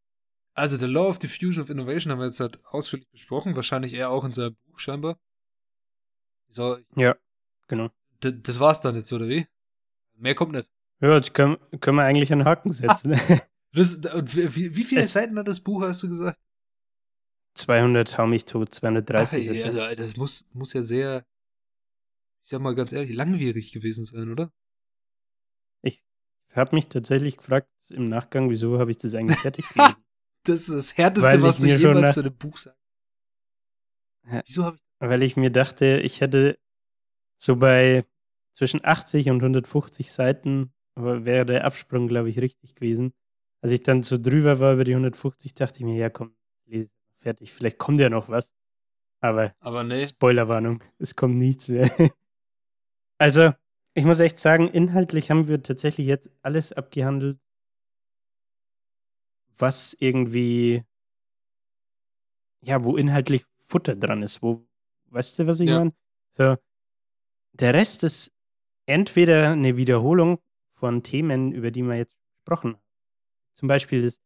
Also, 0.53 0.75
The 0.75 0.85
Law 0.85 1.07
of 1.07 1.19
Diffusion 1.19 1.63
of 1.63 1.69
Innovation 1.69 2.11
haben 2.11 2.19
wir 2.19 2.25
jetzt 2.25 2.41
halt 2.41 2.59
ausführlich 2.65 3.07
besprochen. 3.09 3.55
Wahrscheinlich 3.55 3.93
eher 3.93 4.09
auch 4.09 4.25
in 4.25 4.33
seinem 4.33 4.55
Buch 4.65 4.79
scheinbar. 4.79 5.17
So, 6.49 6.77
Ja, 6.95 7.15
genau. 7.67 7.89
das 8.19 8.59
war's 8.59 8.81
dann 8.81 8.95
jetzt, 8.95 9.13
oder 9.13 9.29
wie? 9.29 9.47
Mehr 10.15 10.35
kommt 10.35 10.53
nicht. 10.53 10.69
Ja, 10.99 11.15
jetzt 11.15 11.33
können, 11.33 11.57
können 11.79 11.97
wir 11.97 12.03
eigentlich 12.03 12.31
einen 12.33 12.43
Haken 12.45 12.73
setzen. 12.73 13.13
Das, 13.77 14.01
wie, 14.03 14.75
wie 14.75 14.83
viele 14.83 15.01
Es- 15.01 15.13
Seiten 15.13 15.37
hat 15.37 15.47
das 15.47 15.59
Buch, 15.59 15.83
hast 15.83 16.01
du 16.03 16.09
gesagt? 16.09 16.37
200 17.55 18.17
hau 18.17 18.27
mich 18.27 18.45
tot, 18.45 18.73
230. 18.73 19.49
Ach, 19.49 19.53
ey, 19.53 19.63
also, 19.63 19.79
das 19.95 20.15
muss, 20.17 20.45
muss 20.53 20.73
ja 20.73 20.83
sehr, 20.83 21.25
ich 22.43 22.49
sag 22.49 22.61
mal 22.61 22.75
ganz 22.75 22.91
ehrlich, 22.91 23.13
langwierig 23.13 23.71
gewesen 23.71 24.05
sein, 24.05 24.31
oder? 24.31 24.51
ich 25.83 26.03
habe 26.53 26.75
mich 26.75 26.87
tatsächlich 26.87 27.37
gefragt 27.37 27.69
im 27.89 28.09
Nachgang, 28.09 28.49
wieso 28.49 28.79
habe 28.79 28.89
ich 28.91 28.97
das 28.97 29.13
eigentlich 29.13 29.39
fertig 29.39 29.67
gelesen? 29.69 29.95
Das 30.43 30.61
ist 30.61 30.69
das 30.69 30.97
Härteste, 30.97 31.29
Weil 31.29 31.41
was 31.43 31.57
du 31.57 31.67
jemals 31.67 32.13
zu 32.13 32.21
einem 32.21 32.33
Buch 32.37 32.55
sagst. 32.57 32.79
Ja. 34.31 34.41
Wieso 34.45 34.63
habe 34.63 34.77
ich 34.77 34.81
Weil 34.99 35.21
ich 35.23 35.35
mir 35.35 35.51
dachte, 35.51 35.99
ich 36.01 36.21
hätte 36.21 36.57
so 37.37 37.57
bei 37.57 38.05
zwischen 38.53 38.79
80 38.83 39.29
und 39.29 39.41
150 39.41 40.09
Seiten 40.09 40.73
wäre 40.95 41.45
der 41.45 41.65
Absprung, 41.65 42.07
glaube 42.07 42.29
ich, 42.29 42.39
richtig 42.39 42.75
gewesen. 42.75 43.13
Als 43.61 43.71
ich 43.71 43.83
dann 43.83 44.03
so 44.03 44.17
drüber 44.17 44.59
war 44.59 44.73
über 44.73 44.83
die 44.83 44.93
150, 44.93 45.53
dachte 45.55 45.79
ich 45.79 45.83
mir, 45.85 45.95
ja 45.95 46.09
komm, 46.09 46.35
fertig. 47.19 47.53
Vielleicht 47.53 47.77
kommt 47.77 47.99
ja 47.99 48.09
noch 48.09 48.29
was. 48.29 48.53
Aber 49.21 49.53
Aber 49.59 49.83
nee. 49.83 50.05
Spoilerwarnung, 50.07 50.83
es 50.99 51.15
kommt 51.15 51.37
nichts 51.37 51.67
mehr. 51.67 51.89
Also, 53.19 53.51
ich 53.95 54.05
muss 54.05 54.19
echt 54.19 54.37
sagen, 54.39 54.67
inhaltlich 54.67 55.31
haben 55.31 55.47
wir 55.47 55.63
tatsächlich 55.63 56.05
jetzt 56.07 56.29
alles 56.43 56.71
abgehandelt, 56.73 57.39
was 59.57 59.95
irgendwie, 59.99 60.83
ja, 62.61 62.83
wo 62.83 62.97
inhaltlich 62.97 63.45
Futter 63.65 63.95
dran 63.95 64.23
ist. 64.23 64.41
Wo, 64.41 64.65
weißt 65.09 65.39
du, 65.39 65.47
was 65.47 65.59
ich 65.59 65.69
Ja. 65.69 65.79
meine? 65.79 65.93
So, 66.33 66.57
der 67.53 67.73
Rest 67.73 68.03
ist 68.03 68.31
entweder 68.85 69.51
eine 69.51 69.77
Wiederholung 69.77 70.39
von 70.75 71.03
Themen, 71.03 71.51
über 71.51 71.71
die 71.71 71.83
wir 71.83 71.95
jetzt 71.97 72.15
gesprochen 72.35 72.75
haben. 72.75 72.83
Zum 73.57 73.67
Beispiel 73.67 74.03
das 74.03 74.19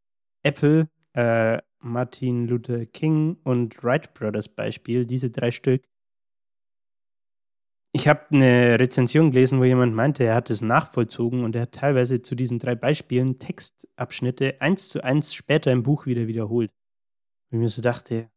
Apple, 0.44 0.90
äh, 1.14 1.62
Martin 1.80 2.48
Luther 2.48 2.86
King 2.86 3.38
und 3.44 3.82
Wright 3.82 4.14
Brothers 4.14 4.50
Beispiel, 4.50 5.06
diese 5.06 5.30
drei 5.32 5.52
Stück. 5.52 5.88
Ich 7.94 8.08
habe 8.08 8.26
eine 8.32 8.78
Rezension 8.80 9.32
gelesen, 9.32 9.60
wo 9.60 9.64
jemand 9.64 9.94
meinte, 9.96 10.24
er 10.24 10.36
hat 10.36 10.50
es 10.50 10.62
nachvollzogen 10.62 11.44
und 11.44 11.56
er 11.56 11.64
hat 11.64 11.74
teilweise 11.74 12.22
zu 12.22 12.36
diesen 12.36 12.60
drei 12.60 12.76
Beispielen 12.76 13.40
Textabschnitte 13.40 14.62
eins 14.62 14.90
zu 14.90 15.04
eins 15.04 15.34
später 15.34 15.72
im 15.72 15.84
Buch 15.84 16.06
wieder 16.06 16.28
wiederholt. 16.28 16.72
Und 17.50 17.58
ich 17.58 17.62
mir 17.62 17.70
so 17.70 17.82
dachte, 17.82 18.30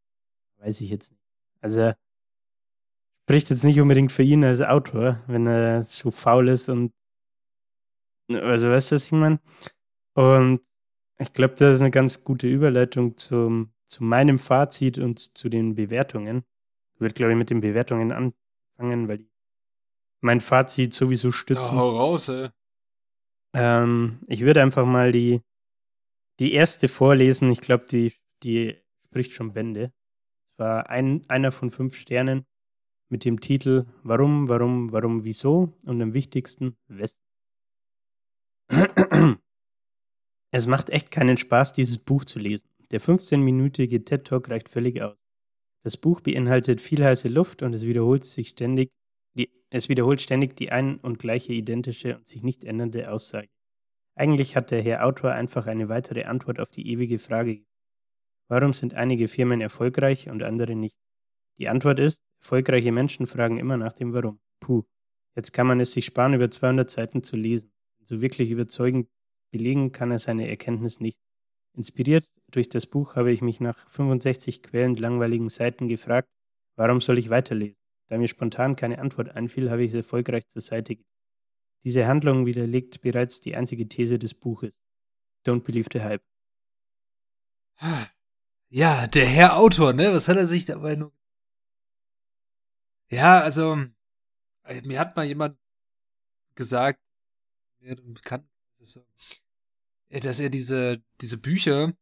weiß 0.58 0.80
ich 0.80 0.90
jetzt 0.90 1.12
nicht. 1.12 1.22
Also 1.60 1.92
spricht 3.24 3.50
jetzt 3.50 3.64
nicht 3.64 3.80
unbedingt 3.80 4.12
für 4.12 4.22
ihn 4.22 4.44
als 4.44 4.60
Autor, 4.60 5.22
wenn 5.26 5.46
er 5.46 5.84
so 5.84 6.10
faul 6.10 6.48
ist 6.48 6.68
und 6.68 6.92
also 8.28 8.70
weißt 8.70 8.90
du, 8.92 8.96
was 8.96 9.06
ich 9.06 9.12
meine? 9.12 9.40
Und 10.14 10.60
ich 11.18 11.32
glaube, 11.32 11.54
das 11.56 11.76
ist 11.76 11.80
eine 11.80 11.90
ganz 11.90 12.24
gute 12.24 12.48
Überleitung 12.48 13.16
zum, 13.16 13.72
zu 13.86 14.04
meinem 14.04 14.38
Fazit 14.38 14.98
und 14.98 15.18
zu 15.36 15.48
den 15.48 15.74
Bewertungen. 15.74 16.44
Ich 16.94 17.00
würde, 17.00 17.14
glaube 17.14 17.32
ich, 17.32 17.38
mit 17.38 17.50
den 17.50 17.60
Bewertungen 17.60 18.12
anfangen, 18.12 19.08
weil 19.08 19.18
die 19.18 19.28
mein 20.20 20.40
Fazit 20.40 20.94
sowieso 20.94 21.28
Ja, 21.28 21.32
stützen. 21.32 21.76
hau 21.76 21.96
raus, 21.96 22.28
ey. 22.28 22.48
Ähm, 23.54 24.20
ich 24.26 24.40
würde 24.40 24.62
einfach 24.62 24.86
mal 24.86 25.12
die, 25.12 25.42
die 26.40 26.52
erste 26.54 26.88
vorlesen. 26.88 27.50
Ich 27.52 27.60
glaube, 27.60 27.86
die, 27.86 28.12
die 28.42 28.76
spricht 29.06 29.32
schon 29.32 29.52
Bände. 29.52 29.92
Es 30.52 30.58
war 30.58 30.88
ein, 30.90 31.24
einer 31.28 31.52
von 31.52 31.70
fünf 31.70 31.94
Sternen 31.96 32.46
mit 33.10 33.24
dem 33.24 33.40
Titel 33.40 33.86
Warum, 34.02 34.48
Warum, 34.48 34.92
Warum, 34.92 35.24
Wieso 35.24 35.74
und 35.86 36.02
am 36.02 36.14
wichtigsten 36.14 36.76
Westen. 36.88 37.22
Es 40.56 40.68
macht 40.68 40.88
echt 40.90 41.10
keinen 41.10 41.36
Spaß, 41.36 41.72
dieses 41.72 41.98
Buch 41.98 42.24
zu 42.24 42.38
lesen. 42.38 42.68
Der 42.92 43.00
15-minütige 43.00 44.04
TED 44.04 44.24
Talk 44.24 44.50
reicht 44.50 44.68
völlig 44.68 45.02
aus. 45.02 45.16
Das 45.82 45.96
Buch 45.96 46.20
beinhaltet 46.20 46.80
viel 46.80 47.04
heiße 47.04 47.28
Luft 47.28 47.64
und 47.64 47.74
es 47.74 47.84
wiederholt 47.84 48.24
sich 48.24 48.50
ständig, 48.50 48.92
die, 49.36 49.50
es 49.70 49.88
wiederholt 49.88 50.20
ständig 50.20 50.54
die 50.54 50.70
ein 50.70 50.98
und 50.98 51.18
gleiche 51.18 51.52
identische 51.52 52.16
und 52.16 52.28
sich 52.28 52.44
nicht 52.44 52.62
ändernde 52.62 53.10
Aussage. 53.10 53.48
Eigentlich 54.14 54.54
hat 54.54 54.70
der 54.70 54.80
Herr 54.80 55.04
Autor 55.04 55.32
einfach 55.32 55.66
eine 55.66 55.88
weitere 55.88 56.22
Antwort 56.22 56.60
auf 56.60 56.70
die 56.70 56.88
ewige 56.88 57.18
Frage. 57.18 57.64
Warum 58.46 58.72
sind 58.72 58.94
einige 58.94 59.26
Firmen 59.26 59.60
erfolgreich 59.60 60.30
und 60.30 60.44
andere 60.44 60.76
nicht? 60.76 60.94
Die 61.58 61.68
Antwort 61.68 61.98
ist, 61.98 62.22
erfolgreiche 62.42 62.92
Menschen 62.92 63.26
fragen 63.26 63.58
immer 63.58 63.76
nach 63.76 63.92
dem 63.92 64.12
Warum. 64.12 64.38
Puh, 64.60 64.84
jetzt 65.34 65.52
kann 65.52 65.66
man 65.66 65.80
es 65.80 65.90
sich 65.90 66.04
sparen, 66.04 66.34
über 66.34 66.48
200 66.48 66.88
Seiten 66.88 67.24
zu 67.24 67.34
lesen. 67.34 67.72
So 68.04 68.20
wirklich 68.20 68.50
überzeugend 68.50 69.08
belegen 69.54 69.92
kann 69.92 70.10
er 70.10 70.18
seine 70.18 70.48
Erkenntnis 70.48 70.98
nicht. 70.98 71.20
Inspiriert 71.74 72.28
durch 72.50 72.68
das 72.68 72.86
Buch 72.86 73.14
habe 73.14 73.32
ich 73.32 73.40
mich 73.40 73.60
nach 73.60 73.88
65 73.88 74.64
quälend 74.64 74.98
langweiligen 74.98 75.48
Seiten 75.48 75.86
gefragt, 75.86 76.28
warum 76.74 77.00
soll 77.00 77.18
ich 77.18 77.30
weiterlesen? 77.30 77.76
Da 78.08 78.18
mir 78.18 78.26
spontan 78.26 78.74
keine 78.74 78.98
Antwort 78.98 79.28
einfiel, 79.30 79.70
habe 79.70 79.84
ich 79.84 79.92
es 79.92 79.94
erfolgreich 79.94 80.48
zur 80.48 80.60
Seite 80.60 80.96
gelegt. 80.96 81.10
Diese 81.84 82.08
Handlung 82.08 82.46
widerlegt 82.46 83.00
bereits 83.00 83.40
die 83.40 83.54
einzige 83.54 83.88
These 83.88 84.18
des 84.18 84.34
Buches. 84.34 84.74
Don't 85.46 85.60
believe 85.60 85.88
the 85.92 86.00
hype. 86.00 86.22
Ja, 88.70 89.06
der 89.06 89.26
Herr 89.26 89.56
Autor, 89.56 89.92
ne? 89.92 90.12
Was 90.12 90.26
hat 90.26 90.36
er 90.36 90.48
sich 90.48 90.64
dabei 90.64 90.96
nur. 90.96 91.12
Ja, 93.08 93.40
also, 93.40 93.78
mir 94.82 94.98
hat 94.98 95.14
mal 95.14 95.26
jemand 95.26 95.56
gesagt, 96.56 97.00
mir 97.78 97.94
bekannt, 97.96 98.48
dass 100.20 100.40
er 100.40 100.50
diese, 100.50 101.02
diese 101.20 101.38
Bücher, 101.38 101.92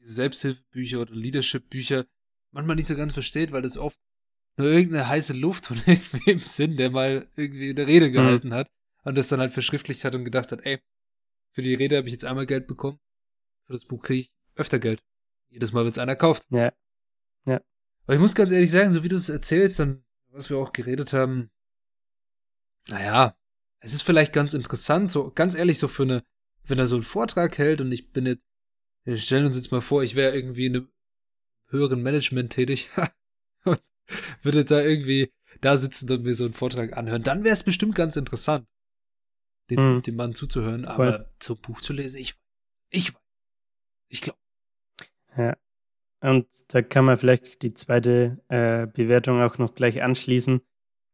diese 0.00 0.12
Selbsthilfebücher 0.12 1.00
oder 1.00 1.14
Leadership-Bücher 1.14 2.06
manchmal 2.52 2.76
nicht 2.76 2.88
so 2.88 2.96
ganz 2.96 3.12
versteht, 3.12 3.52
weil 3.52 3.62
das 3.62 3.76
oft 3.76 3.98
nur 4.56 4.68
irgendeine 4.68 5.08
heiße 5.08 5.34
Luft 5.34 5.66
von 5.66 5.76
irgendwem 5.86 6.40
sind, 6.40 6.78
der 6.78 6.90
mal 6.90 7.26
irgendwie 7.36 7.70
eine 7.70 7.86
Rede 7.86 8.08
mhm. 8.08 8.12
gehalten 8.12 8.48
mhm. 8.48 8.54
hat 8.54 8.70
und 9.04 9.16
das 9.16 9.28
dann 9.28 9.40
halt 9.40 9.52
verschriftlicht 9.52 10.04
hat 10.04 10.14
und 10.14 10.24
gedacht 10.24 10.52
hat, 10.52 10.64
ey, 10.64 10.80
für 11.52 11.62
die 11.62 11.74
Rede 11.74 11.96
habe 11.96 12.06
ich 12.06 12.12
jetzt 12.12 12.24
einmal 12.24 12.46
Geld 12.46 12.66
bekommen, 12.66 12.98
für 13.66 13.72
das 13.72 13.84
Buch 13.84 14.02
kriege 14.02 14.20
ich 14.20 14.32
öfter 14.54 14.78
Geld. 14.78 15.02
Jedes 15.48 15.72
Mal, 15.72 15.84
wenn 15.84 15.90
es 15.90 15.98
einer 15.98 16.16
kauft. 16.16 16.46
Ja. 16.50 16.72
Ja. 17.46 17.60
Aber 18.04 18.14
ich 18.14 18.20
muss 18.20 18.34
ganz 18.34 18.50
ehrlich 18.52 18.70
sagen, 18.70 18.92
so 18.92 19.02
wie 19.02 19.08
du 19.08 19.16
es 19.16 19.28
erzählst, 19.28 19.78
dann, 19.80 20.04
was 20.28 20.50
wir 20.50 20.58
auch 20.58 20.72
geredet 20.72 21.12
haben, 21.12 21.50
naja, 22.88 23.36
es 23.80 23.94
ist 23.94 24.02
vielleicht 24.02 24.32
ganz 24.32 24.54
interessant, 24.54 25.10
so 25.10 25.32
ganz 25.34 25.54
ehrlich, 25.54 25.78
so 25.78 25.88
für 25.88 26.04
eine, 26.04 26.22
wenn 26.70 26.78
er 26.78 26.86
so 26.86 26.96
einen 26.96 27.04
Vortrag 27.04 27.58
hält 27.58 27.80
und 27.80 27.92
ich 27.92 28.12
bin 28.12 28.26
jetzt, 28.26 28.46
wir 29.04 29.18
stellen 29.18 29.46
uns 29.46 29.56
jetzt 29.56 29.72
mal 29.72 29.80
vor, 29.80 30.02
ich 30.02 30.14
wäre 30.14 30.34
irgendwie 30.34 30.66
in 30.66 30.76
einem 30.76 30.88
höheren 31.68 32.02
Management 32.02 32.52
tätig 32.52 32.90
und 33.64 33.82
würde 34.42 34.64
da 34.64 34.80
irgendwie 34.80 35.32
da 35.60 35.76
sitzen 35.76 36.10
und 36.10 36.22
mir 36.22 36.34
so 36.34 36.44
einen 36.44 36.54
Vortrag 36.54 36.96
anhören, 36.96 37.22
dann 37.22 37.44
wäre 37.44 37.52
es 37.52 37.62
bestimmt 37.62 37.94
ganz 37.94 38.16
interessant, 38.16 38.66
den, 39.68 39.96
mhm. 39.96 40.02
dem 40.02 40.16
Mann 40.16 40.34
zuzuhören, 40.34 40.84
aber 40.84 41.20
cool. 41.20 41.26
so 41.42 41.56
Buch 41.56 41.80
zu 41.80 41.92
lesen, 41.92 42.18
ich, 42.18 42.34
ich, 42.88 43.12
ich 44.08 44.22
glaube. 44.22 44.38
Ja. 45.36 45.56
Und 46.22 46.46
da 46.68 46.82
kann 46.82 47.06
man 47.06 47.16
vielleicht 47.16 47.62
die 47.62 47.72
zweite 47.72 48.42
äh, 48.48 48.86
Bewertung 48.86 49.40
auch 49.40 49.58
noch 49.58 49.74
gleich 49.74 50.02
anschließen. 50.02 50.60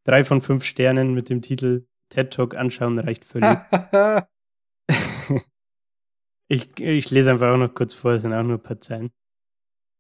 Drei 0.04 0.24
von 0.24 0.42
fünf 0.42 0.64
Sternen 0.64 1.14
mit 1.14 1.28
dem 1.28 1.42
Titel 1.42 1.86
TED 2.08 2.32
Talk 2.32 2.54
anschauen 2.54 2.98
reicht 2.98 3.24
völlig. 3.24 3.56
ich, 6.48 6.78
ich 6.78 7.10
lese 7.10 7.30
einfach 7.30 7.52
auch 7.52 7.58
noch 7.58 7.74
kurz 7.74 7.94
vor, 7.94 8.12
es 8.12 8.22
sind 8.22 8.32
auch 8.32 8.42
nur 8.42 8.58
ein 8.58 8.62
paar 8.62 8.80
Zeilen. 8.80 9.10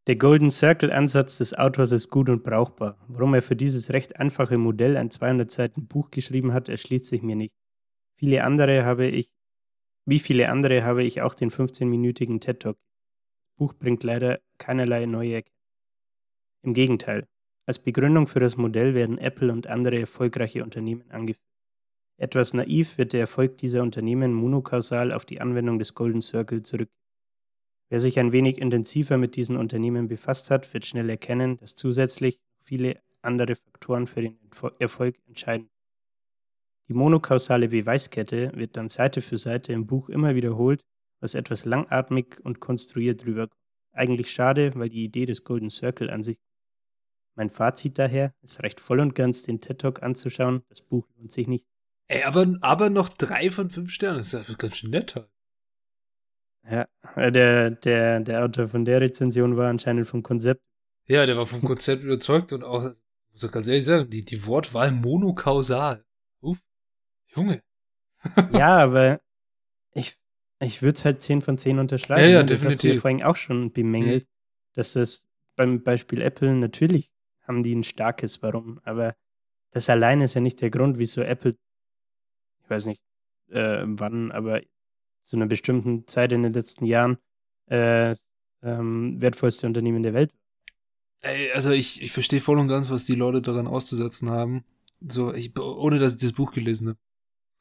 Der 0.06 0.16
Golden 0.16 0.52
Circle 0.52 0.92
Ansatz 0.92 1.38
des 1.38 1.52
Autors 1.52 1.90
ist 1.90 2.10
gut 2.10 2.28
und 2.28 2.44
brauchbar. 2.44 2.96
Warum 3.08 3.34
er 3.34 3.42
für 3.42 3.56
dieses 3.56 3.90
recht 3.90 4.20
einfache 4.20 4.56
Modell 4.56 4.96
ein 4.96 5.10
200 5.10 5.50
Seiten 5.50 5.88
Buch 5.88 6.12
geschrieben 6.12 6.52
hat, 6.52 6.68
erschließt 6.68 7.06
sich 7.06 7.22
mir 7.22 7.34
nicht. 7.34 7.56
Viele 8.14 8.44
andere 8.44 8.84
habe 8.84 9.08
ich, 9.08 9.32
wie 10.04 10.20
viele 10.20 10.48
andere 10.48 10.84
habe 10.84 11.02
ich 11.02 11.22
auch 11.22 11.34
den 11.34 11.50
15-minütigen 11.50 12.40
TED 12.40 12.60
Talk. 12.60 12.76
Das 12.76 13.56
Buch 13.56 13.74
bringt 13.74 14.04
leider 14.04 14.40
keinerlei 14.58 15.06
neue. 15.06 15.42
Im 16.62 16.72
Gegenteil. 16.72 17.26
Als 17.66 17.80
Begründung 17.80 18.28
für 18.28 18.38
das 18.38 18.56
Modell 18.56 18.94
werden 18.94 19.18
Apple 19.18 19.52
und 19.52 19.66
andere 19.66 19.98
erfolgreiche 19.98 20.62
Unternehmen 20.62 21.10
angeführt. 21.10 21.45
Etwas 22.18 22.54
naiv 22.54 22.96
wird 22.96 23.12
der 23.12 23.20
Erfolg 23.20 23.58
dieser 23.58 23.82
Unternehmen 23.82 24.32
monokausal 24.32 25.12
auf 25.12 25.26
die 25.26 25.40
Anwendung 25.40 25.78
des 25.78 25.94
Golden 25.94 26.22
Circle 26.22 26.62
zurück. 26.62 26.90
Wer 27.88 28.00
sich 28.00 28.18
ein 28.18 28.32
wenig 28.32 28.58
intensiver 28.58 29.18
mit 29.18 29.36
diesen 29.36 29.56
Unternehmen 29.56 30.08
befasst 30.08 30.50
hat, 30.50 30.72
wird 30.72 30.86
schnell 30.86 31.10
erkennen, 31.10 31.58
dass 31.58 31.76
zusätzlich 31.76 32.40
viele 32.62 33.00
andere 33.22 33.54
Faktoren 33.56 34.06
für 34.06 34.22
den 34.22 34.38
Erfolg 34.78 35.16
entscheiden. 35.26 35.68
Die 36.88 36.94
monokausale 36.94 37.68
Beweiskette 37.68 38.52
wird 38.54 38.76
dann 38.76 38.88
Seite 38.88 39.20
für 39.20 39.38
Seite 39.38 39.72
im 39.72 39.86
Buch 39.86 40.08
immer 40.08 40.34
wiederholt, 40.34 40.84
was 41.20 41.34
etwas 41.34 41.64
langatmig 41.64 42.40
und 42.44 42.60
konstruiert 42.60 43.26
rüberkommt. 43.26 43.60
Eigentlich 43.92 44.30
schade, 44.30 44.72
weil 44.74 44.88
die 44.88 45.04
Idee 45.04 45.26
des 45.26 45.44
Golden 45.44 45.70
Circle 45.70 46.10
an 46.10 46.22
sich. 46.22 46.38
Mein 47.34 47.50
Fazit 47.50 47.98
daher, 47.98 48.34
es 48.42 48.62
reicht 48.62 48.80
voll 48.80 49.00
und 49.00 49.14
ganz, 49.14 49.42
den 49.42 49.60
TED 49.60 49.80
Talk 49.80 50.02
anzuschauen, 50.02 50.62
das 50.68 50.80
Buch 50.80 51.06
lohnt 51.16 51.32
sich 51.32 51.48
nicht. 51.48 51.66
Ey, 52.08 52.22
aber, 52.22 52.56
aber 52.60 52.90
noch 52.90 53.08
drei 53.08 53.50
von 53.50 53.70
fünf 53.70 53.90
Sternen, 53.90 54.18
das 54.18 54.32
ist 54.32 54.58
ganz 54.58 54.78
schön 54.78 54.90
nett 54.90 55.14
halt. 55.14 55.28
Ja, 56.68 56.88
äh, 57.14 57.30
der, 57.30 57.70
der, 57.70 58.20
der 58.20 58.44
Autor 58.44 58.68
von 58.68 58.84
der 58.84 59.00
Rezension 59.00 59.56
war 59.56 59.68
anscheinend 59.68 60.06
vom 60.06 60.22
Konzept. 60.22 60.62
Ja, 61.06 61.26
der 61.26 61.36
war 61.36 61.46
vom 61.46 61.62
Konzept 61.62 62.02
überzeugt 62.04 62.52
und 62.52 62.64
auch, 62.64 62.82
muss 63.32 63.42
ich 63.42 63.52
ganz 63.52 63.68
ehrlich 63.68 63.84
sagen, 63.84 64.10
die, 64.10 64.24
die 64.24 64.46
Wortwahl 64.46 64.90
monokausal. 64.90 66.04
Uff, 66.40 66.58
Junge. 67.34 67.62
ja, 68.52 68.76
aber 68.78 69.20
ich, 69.92 70.16
ich 70.60 70.82
würde 70.82 70.96
es 70.98 71.04
halt 71.04 71.22
10 71.22 71.42
von 71.42 71.58
10 71.58 71.78
unterschreiben. 71.78 72.22
Ja, 72.22 72.28
ja, 72.28 72.42
das 72.42 72.60
definitiv. 72.60 72.90
hast 72.90 72.96
du 72.96 73.00
vorhin 73.00 73.22
auch 73.22 73.36
schon 73.36 73.72
bemängelt, 73.72 74.24
mhm. 74.24 74.28
dass 74.74 74.96
es 74.96 75.28
beim 75.54 75.82
Beispiel 75.82 76.20
Apple 76.20 76.54
natürlich 76.54 77.10
haben 77.42 77.62
die 77.62 77.74
ein 77.74 77.84
starkes 77.84 78.42
Warum, 78.42 78.80
aber 78.82 79.14
das 79.70 79.88
alleine 79.88 80.24
ist 80.24 80.34
ja 80.34 80.40
nicht 80.40 80.60
der 80.60 80.70
Grund, 80.70 80.98
wieso 80.98 81.22
Apple 81.22 81.54
ich 82.66 82.70
weiß 82.70 82.84
nicht 82.84 83.02
äh, 83.50 83.82
wann, 83.84 84.32
aber 84.32 84.60
zu 85.24 85.36
einer 85.36 85.46
bestimmten 85.46 86.06
Zeit 86.08 86.32
in 86.32 86.42
den 86.42 86.52
letzten 86.52 86.84
Jahren 86.84 87.18
äh, 87.68 88.14
ähm, 88.62 89.20
wertvollste 89.20 89.66
Unternehmen 89.66 90.02
der 90.02 90.14
Welt. 90.14 90.32
Ey, 91.22 91.52
also 91.52 91.70
ich, 91.70 92.02
ich 92.02 92.12
verstehe 92.12 92.40
voll 92.40 92.58
und 92.58 92.68
ganz, 92.68 92.90
was 92.90 93.06
die 93.06 93.14
Leute 93.14 93.40
daran 93.40 93.66
auszusetzen 93.66 94.30
haben. 94.30 94.64
So, 95.00 95.32
ich, 95.32 95.56
ohne 95.58 95.98
dass 95.98 96.12
ich 96.14 96.18
das 96.20 96.32
Buch 96.32 96.52
gelesen 96.52 96.88
habe. 96.88 96.98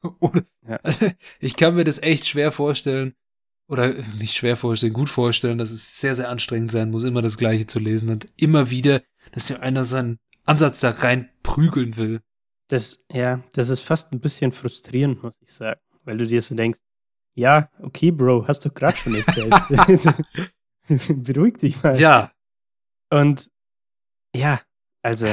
Ja. 0.68 0.80
Ich 1.40 1.56
kann 1.56 1.76
mir 1.76 1.84
das 1.84 2.02
echt 2.02 2.26
schwer 2.26 2.50
vorstellen. 2.50 3.14
Oder 3.68 3.94
nicht 4.18 4.34
schwer 4.34 4.56
vorstellen, 4.56 4.92
gut 4.92 5.08
vorstellen, 5.08 5.58
dass 5.58 5.70
es 5.70 6.00
sehr, 6.00 6.14
sehr 6.14 6.28
anstrengend 6.28 6.70
sein 6.70 6.90
muss, 6.90 7.02
immer 7.02 7.22
das 7.22 7.38
Gleiche 7.38 7.66
zu 7.66 7.80
lesen 7.80 8.10
und 8.10 8.26
immer 8.36 8.70
wieder, 8.70 9.02
dass 9.32 9.48
ja 9.48 9.58
einer 9.58 9.84
seinen 9.84 10.18
Ansatz 10.44 10.80
da 10.80 10.90
rein 10.90 11.30
prügeln 11.42 11.96
will. 11.96 12.20
Das, 12.68 13.04
ja, 13.12 13.42
das 13.52 13.68
ist 13.68 13.80
fast 13.80 14.12
ein 14.12 14.20
bisschen 14.20 14.52
frustrierend, 14.52 15.22
muss 15.22 15.36
ich 15.40 15.52
sagen, 15.52 15.80
weil 16.04 16.18
du 16.18 16.26
dir 16.26 16.42
so 16.42 16.54
denkst, 16.54 16.80
ja, 17.34 17.70
okay, 17.80 18.10
Bro, 18.10 18.48
hast 18.48 18.64
du 18.64 18.70
gerade 18.70 18.96
schon 18.96 19.14
erzählt. 19.14 19.52
Beruhig 21.24 21.58
dich 21.58 21.82
mal. 21.82 21.98
Ja. 22.00 22.32
Und 23.10 23.50
ja, 24.34 24.60
also, 25.02 25.26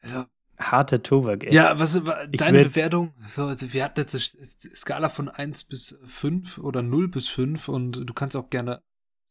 also 0.00 0.26
harter 0.58 1.02
Tobak. 1.02 1.44
Ey. 1.44 1.54
Ja, 1.54 1.78
was 1.80 2.00
deine 2.32 2.58
will, 2.58 2.64
Bewertung? 2.64 3.14
So, 3.26 3.46
also 3.46 3.72
wir 3.72 3.84
hatten 3.84 4.00
jetzt 4.00 4.14
eine 4.14 4.76
Skala 4.76 5.08
von 5.08 5.28
1 5.28 5.64
bis 5.64 5.98
5 6.04 6.58
oder 6.58 6.82
0 6.82 7.08
bis 7.08 7.28
5 7.28 7.68
und 7.68 8.08
du 8.08 8.14
kannst 8.14 8.36
auch 8.36 8.50
gerne 8.50 8.82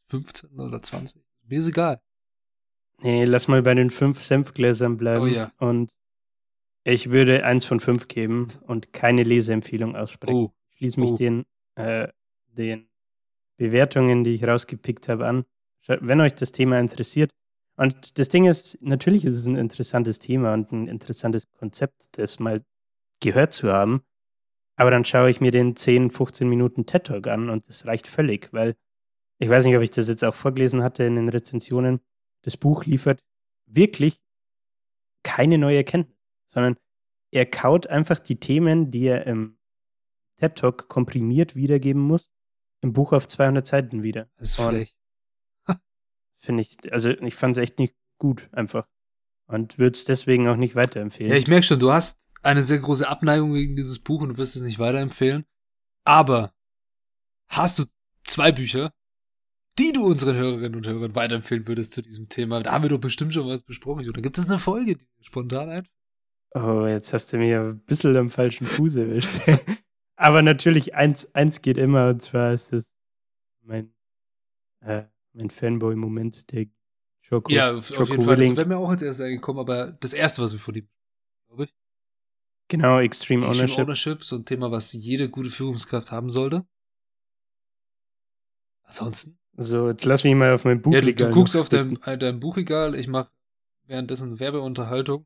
15 0.08 0.60
oder 0.60 0.82
20. 0.82 1.22
Mir 1.48 1.60
ist 1.60 1.68
egal. 1.68 2.02
Nee, 3.02 3.26
lass 3.26 3.48
mal 3.48 3.62
bei 3.62 3.76
den 3.76 3.92
5 3.92 4.22
Senfgläsern 4.22 4.98
bleiben. 4.98 5.24
Oh 5.24 5.28
ja. 5.28 5.52
Und 5.58 5.96
ich 6.90 7.10
würde 7.10 7.46
eins 7.46 7.66
von 7.66 7.80
fünf 7.80 8.08
geben 8.08 8.48
und 8.66 8.94
keine 8.94 9.24
Leseempfehlung 9.24 9.96
aussprechen. 9.96 10.36
Oh. 10.36 10.54
Ich 10.72 10.78
schließe 10.78 11.00
mich 11.00 11.12
oh. 11.12 11.18
den, 11.18 11.46
äh, 11.76 12.08
den 12.48 12.90
Bewertungen, 13.58 14.24
die 14.24 14.34
ich 14.34 14.44
rausgepickt 14.44 15.10
habe, 15.10 15.28
an. 15.28 15.46
Wenn 15.88 16.22
euch 16.22 16.36
das 16.36 16.52
Thema 16.52 16.80
interessiert. 16.80 17.32
Und 17.76 18.20
das 18.20 18.30
Ding 18.30 18.46
ist, 18.46 18.78
natürlich 18.82 19.26
ist 19.26 19.36
es 19.36 19.46
ein 19.46 19.56
interessantes 19.56 20.20
Thema 20.20 20.54
und 20.54 20.72
ein 20.72 20.88
interessantes 20.88 21.50
Konzept, 21.52 22.08
das 22.12 22.40
mal 22.40 22.64
gehört 23.22 23.54
zu 23.54 23.72
haben. 23.72 24.04
Aber 24.76 24.92
dann 24.92 25.06
schaue 25.06 25.30
ich 25.30 25.42
mir 25.42 25.52
den 25.52 25.76
10, 25.76 26.12
15 26.12 26.48
Minuten 26.48 26.86
TED 26.86 27.06
Talk 27.06 27.28
an 27.28 27.50
und 27.50 27.68
das 27.68 27.86
reicht 27.86 28.08
völlig, 28.08 28.52
weil 28.54 28.76
ich 29.40 29.50
weiß 29.50 29.66
nicht, 29.66 29.76
ob 29.76 29.82
ich 29.82 29.92
das 29.92 30.08
jetzt 30.08 30.24
auch 30.24 30.36
vorgelesen 30.36 30.84
hatte 30.84 31.04
in 31.06 31.16
den 31.16 31.30
Rezensionen. 31.30 32.02
Das 32.44 32.58
Buch 32.58 32.86
liefert 32.86 33.24
wirklich 33.66 34.22
keine 35.24 35.58
neue 35.58 35.78
Erkenntnis 35.78 36.18
sondern 36.50 36.78
er 37.32 37.45
kaut 37.45 37.88
einfach 37.88 38.20
die 38.20 38.39
Themen, 38.39 38.91
die 38.91 39.06
er 39.06 39.26
im 39.26 39.58
TED 40.38 40.56
Talk 40.56 40.88
komprimiert 40.89 41.56
wiedergeben 41.56 42.02
muss, 42.02 42.32
im 42.82 42.93
Buch 42.93 43.14
auf 43.14 43.28
200 43.28 43.66
Seiten 43.66 44.04
wieder. 44.04 44.30
Das 44.38 44.50
ist 44.50 44.56
frech. 44.56 44.97
Finde 46.38 46.64
ich, 46.64 46.91
also 46.91 47.10
ich 47.10 47.36
fand 47.36 47.58
es 47.58 47.62
echt 47.62 47.80
nicht 47.80 47.95
gut, 48.18 48.50
einfach. 48.52 48.88
Und 49.45 49.78
würde 49.80 49.95
es 49.95 50.06
deswegen 50.06 50.47
auch 50.47 50.56
nicht 50.56 50.76
weiterempfehlen. 50.76 51.32
Ja, 51.32 51.38
ich 51.38 51.47
merke 51.47 51.66
schon, 51.66 51.80
du 51.80 51.91
hast 51.91 52.20
eine 52.41 52.64
sehr 52.64 52.80
große 52.80 53.08
Abneigung 53.08 53.54
gegen 53.54 53.76
dieses 53.76 54.00
Buch 54.00 54.22
und 54.22 54.30
du 54.30 54.38
wirst 54.38 54.56
es 54.56 54.64
nicht 54.64 54.80
weiterempfehlen. 54.80 55.45
Aber 56.04 56.54
hast 57.47 57.80
du 57.80 57.86
zwei 58.24 58.52
Bücher, 58.52 58.93
die 59.78 59.91
du 59.91 60.06
unseren 60.06 60.36
Hörerinnen 60.36 60.76
und 60.76 60.88
Hörern 60.88 61.16
weiterempfehlen 61.16 61.68
würdest 61.68 61.93
zu 61.93 62.02
diesem 62.02 62.30
Thema? 62.30 62.62
Da 62.62 62.72
haben 62.72 62.84
wir 62.84 62.89
doch 62.89 63.00
bestimmt 63.00 63.34
schon 63.34 63.47
was 63.47 63.64
besprochen. 63.64 64.08
Oder 64.08 64.22
gibt 64.22 64.38
es 64.38 64.47
eine 64.47 64.60
Folge, 64.60 64.95
die 64.95 65.24
spontan 65.24 65.70
ein? 65.70 65.88
Oh, 66.52 66.86
jetzt 66.88 67.14
hast 67.14 67.32
du 67.32 67.38
mir 67.38 67.62
ein 67.62 67.80
bisschen 67.82 68.16
am 68.18 68.30
falschen 68.30 68.66
Fuß 68.66 68.95
erwischt. 68.95 69.39
Aber 70.16 70.41
natürlich, 70.41 70.95
eins, 70.95 71.34
eins 71.34 71.62
geht 71.62 71.78
immer, 71.78 72.10
und 72.10 72.22
zwar 72.22 72.54
ist 72.54 72.74
das 72.74 72.91
mein, 73.62 73.93
äh, 74.82 75.04
mein 75.34 75.50
Fanboy-Moment, 75.50 76.52
der 76.52 76.66
Joko. 77.22 77.52
Ja, 77.52 77.76
auf, 77.76 77.89
Joko 77.89 78.04
jeden 78.06 78.24
Fall. 78.24 78.36
Das 78.38 78.56
wäre 78.56 78.68
mir 78.68 78.78
auch 78.78 78.89
als 78.89 79.02
erstes 79.02 79.26
eingekommen, 79.26 79.60
aber 79.60 79.91
das 79.91 80.14
erste, 80.14 80.41
was 80.41 80.52
wir 80.52 80.60
von 80.60 80.76
ihm, 80.76 80.89
glaube 81.47 81.66
ich. 81.66 81.76
Genau, 82.68 83.00
Extreme, 83.00 83.45
Extreme 83.45 83.64
Ownership. 83.64 83.80
Ownership, 83.80 84.24
so 84.24 84.36
ein 84.36 84.45
Thema, 84.45 84.72
was 84.72 84.93
jede 84.93 85.30
gute 85.30 85.50
Führungskraft 85.50 86.12
haben 86.12 86.30
sollte. 86.30 86.66
Ansonsten. 88.84 89.38
So, 89.56 89.89
jetzt 89.89 90.06
lass 90.06 90.24
mich 90.24 90.36
mal 90.36 90.54
auf 90.54 90.66
mein 90.66 90.82
Buchregal. 90.82 91.10
Ja, 91.10 91.16
du, 91.16 91.26
du 91.26 91.32
guckst 91.32 91.56
auf 91.56 91.70
dein, 91.70 92.02
äh, 92.04 92.18
dein 92.18 92.39
Buchregal, 92.39 92.95
ich 92.95 93.08
mache 93.08 93.32
währenddessen 93.86 94.39
Werbeunterhaltung. 94.39 95.26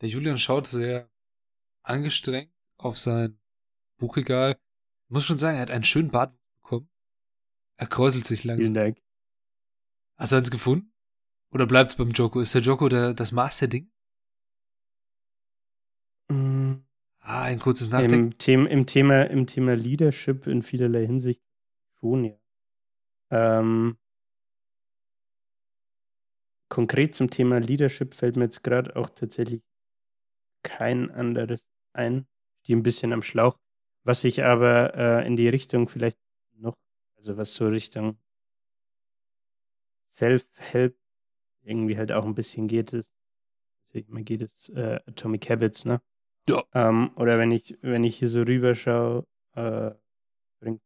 Der 0.00 0.08
Julian 0.08 0.38
schaut 0.38 0.66
sehr 0.66 1.08
angestrengt 1.82 2.52
auf 2.76 2.98
sein 2.98 3.38
Buchregal. 3.98 4.58
Ich 5.06 5.10
muss 5.10 5.24
schon 5.24 5.38
sagen, 5.38 5.56
er 5.56 5.62
hat 5.62 5.70
einen 5.70 5.84
schönen 5.84 6.10
Bart 6.10 6.36
bekommen. 6.56 6.88
Er 7.76 7.86
kräuselt 7.86 8.24
sich 8.24 8.44
langsam. 8.44 8.64
Vielen 8.64 8.74
Dank. 8.74 9.02
Hast 10.16 10.32
du 10.32 10.36
eins 10.36 10.50
gefunden? 10.50 10.92
Oder 11.50 11.66
bleibt's 11.66 11.96
beim 11.96 12.10
Joko? 12.10 12.40
Ist 12.40 12.54
der 12.54 12.62
Joko 12.62 12.88
der, 12.88 13.14
das 13.14 13.32
Maß 13.32 13.58
der 13.58 13.68
Dinge? 13.68 13.88
Mm. 16.28 16.84
Ah, 17.20 17.44
ein 17.44 17.58
kurzes 17.58 17.90
Nachdenken. 17.90 18.32
Im, 18.32 18.38
Thema, 18.38 18.70
im, 18.70 18.86
Thema, 18.86 19.22
Im 19.30 19.46
Thema 19.46 19.74
Leadership 19.74 20.46
in 20.46 20.62
vielerlei 20.62 21.06
Hinsicht 21.06 21.42
schon, 21.98 22.24
ja. 22.24 22.36
Ähm, 23.30 23.96
konkret 26.68 27.14
zum 27.14 27.30
Thema 27.30 27.58
Leadership 27.58 28.14
fällt 28.14 28.36
mir 28.36 28.44
jetzt 28.44 28.62
gerade 28.62 28.94
auch 28.96 29.08
tatsächlich 29.08 29.62
kein 30.64 31.10
anderes 31.12 31.64
ein. 31.92 32.26
Die 32.66 32.74
ein 32.74 32.82
bisschen 32.82 33.12
am 33.12 33.22
Schlauch. 33.22 33.58
Was 34.02 34.24
ich 34.24 34.42
aber 34.42 34.94
äh, 34.94 35.26
in 35.26 35.36
die 35.36 35.48
Richtung 35.48 35.88
vielleicht 35.88 36.18
noch, 36.56 36.76
also 37.16 37.36
was 37.36 37.54
so 37.54 37.68
Richtung 37.68 38.18
Self-Help 40.10 40.96
irgendwie 41.62 41.96
halt 41.96 42.12
auch 42.12 42.24
ein 42.24 42.34
bisschen 42.34 42.68
geht, 42.68 42.92
ist, 42.92 43.12
man 44.08 44.24
geht 44.24 44.42
es 44.42 44.68
äh, 44.70 45.00
Atomic 45.06 45.48
Habits, 45.48 45.84
ne? 45.84 46.00
Ja. 46.48 46.64
Ähm, 46.74 47.12
oder 47.16 47.38
wenn 47.38 47.50
ich, 47.50 47.78
wenn 47.80 48.04
ich 48.04 48.18
hier 48.18 48.28
so 48.28 48.42
rüberschaue, 48.42 49.26
äh, 49.54 49.92
bringt 50.60 50.82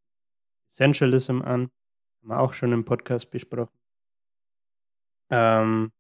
Essentialism 0.69 1.43
an, 1.43 1.71
haben 2.21 2.29
wir 2.29 2.39
auch 2.39 2.53
schon 2.53 2.73
im 2.73 2.85
Podcast 2.85 3.31
besprochen. 3.31 3.77
Ähm, 5.31 5.93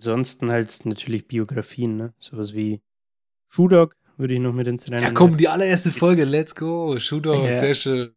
ansonsten 0.00 0.50
halt 0.50 0.86
natürlich 0.86 1.28
Biografien, 1.28 1.96
ne? 1.96 2.14
Sowas 2.18 2.54
wie 2.54 2.80
Shoe 3.48 3.68
Dog 3.68 3.96
würde 4.16 4.34
ich 4.34 4.40
noch 4.40 4.52
mit 4.52 4.66
ins 4.66 4.90
Rennen. 4.90 5.02
Ja, 5.02 5.12
komm, 5.12 5.36
die 5.36 5.48
allererste 5.48 5.92
Folge, 5.92 6.24
let's 6.24 6.54
go. 6.54 6.98
Shoe 6.98 7.20
Dog, 7.20 7.44
ja. 7.44 7.54
sehr 7.54 7.74
schön. 7.74 8.14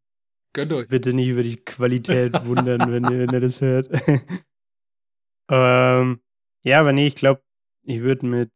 Gönnt 0.53 0.71
euch. 0.71 0.87
Bitte 0.87 1.13
nicht 1.13 1.27
über 1.27 1.43
die 1.43 1.57
Qualität 1.57 2.33
wundern, 2.45 2.79
wenn, 2.91 3.03
ihr, 3.03 3.27
wenn 3.27 3.33
ihr 3.33 3.39
das 3.41 3.59
hört. 3.59 3.89
ähm, 5.49 6.21
ja, 6.61 6.79
aber 6.79 6.93
nee, 6.93 7.07
ich 7.07 7.15
glaube, 7.15 7.41
ich 7.83 8.01
würde 8.01 8.25
mit, 8.27 8.51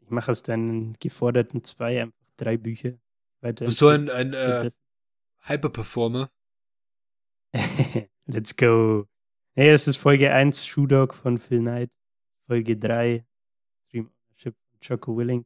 ich 0.00 0.08
mache 0.08 0.30
aus 0.30 0.42
deinen 0.42 0.94
geforderten 0.94 1.64
zwei 1.64 2.02
einfach 2.02 2.26
drei 2.36 2.56
Bücher 2.56 2.92
weiter. 3.40 3.64
Du 3.64 3.66
bist 3.66 3.78
so 3.78 3.88
ein, 3.88 4.08
ein 4.08 4.32
äh, 4.32 4.70
Hyperperformer. 5.42 6.30
Let's 8.26 8.56
go. 8.56 9.06
Nee, 9.54 9.70
das 9.70 9.88
ist 9.88 9.96
Folge 9.96 10.32
1, 10.32 10.66
Shoe 10.66 10.86
Dog 10.86 11.14
von 11.14 11.38
Phil 11.38 11.60
Knight. 11.60 11.90
Folge 12.46 12.76
3, 12.76 13.24
Stream 13.86 14.10
Ownership 14.10 14.54
von 14.70 14.80
Choco 14.80 15.16
Willing. 15.16 15.44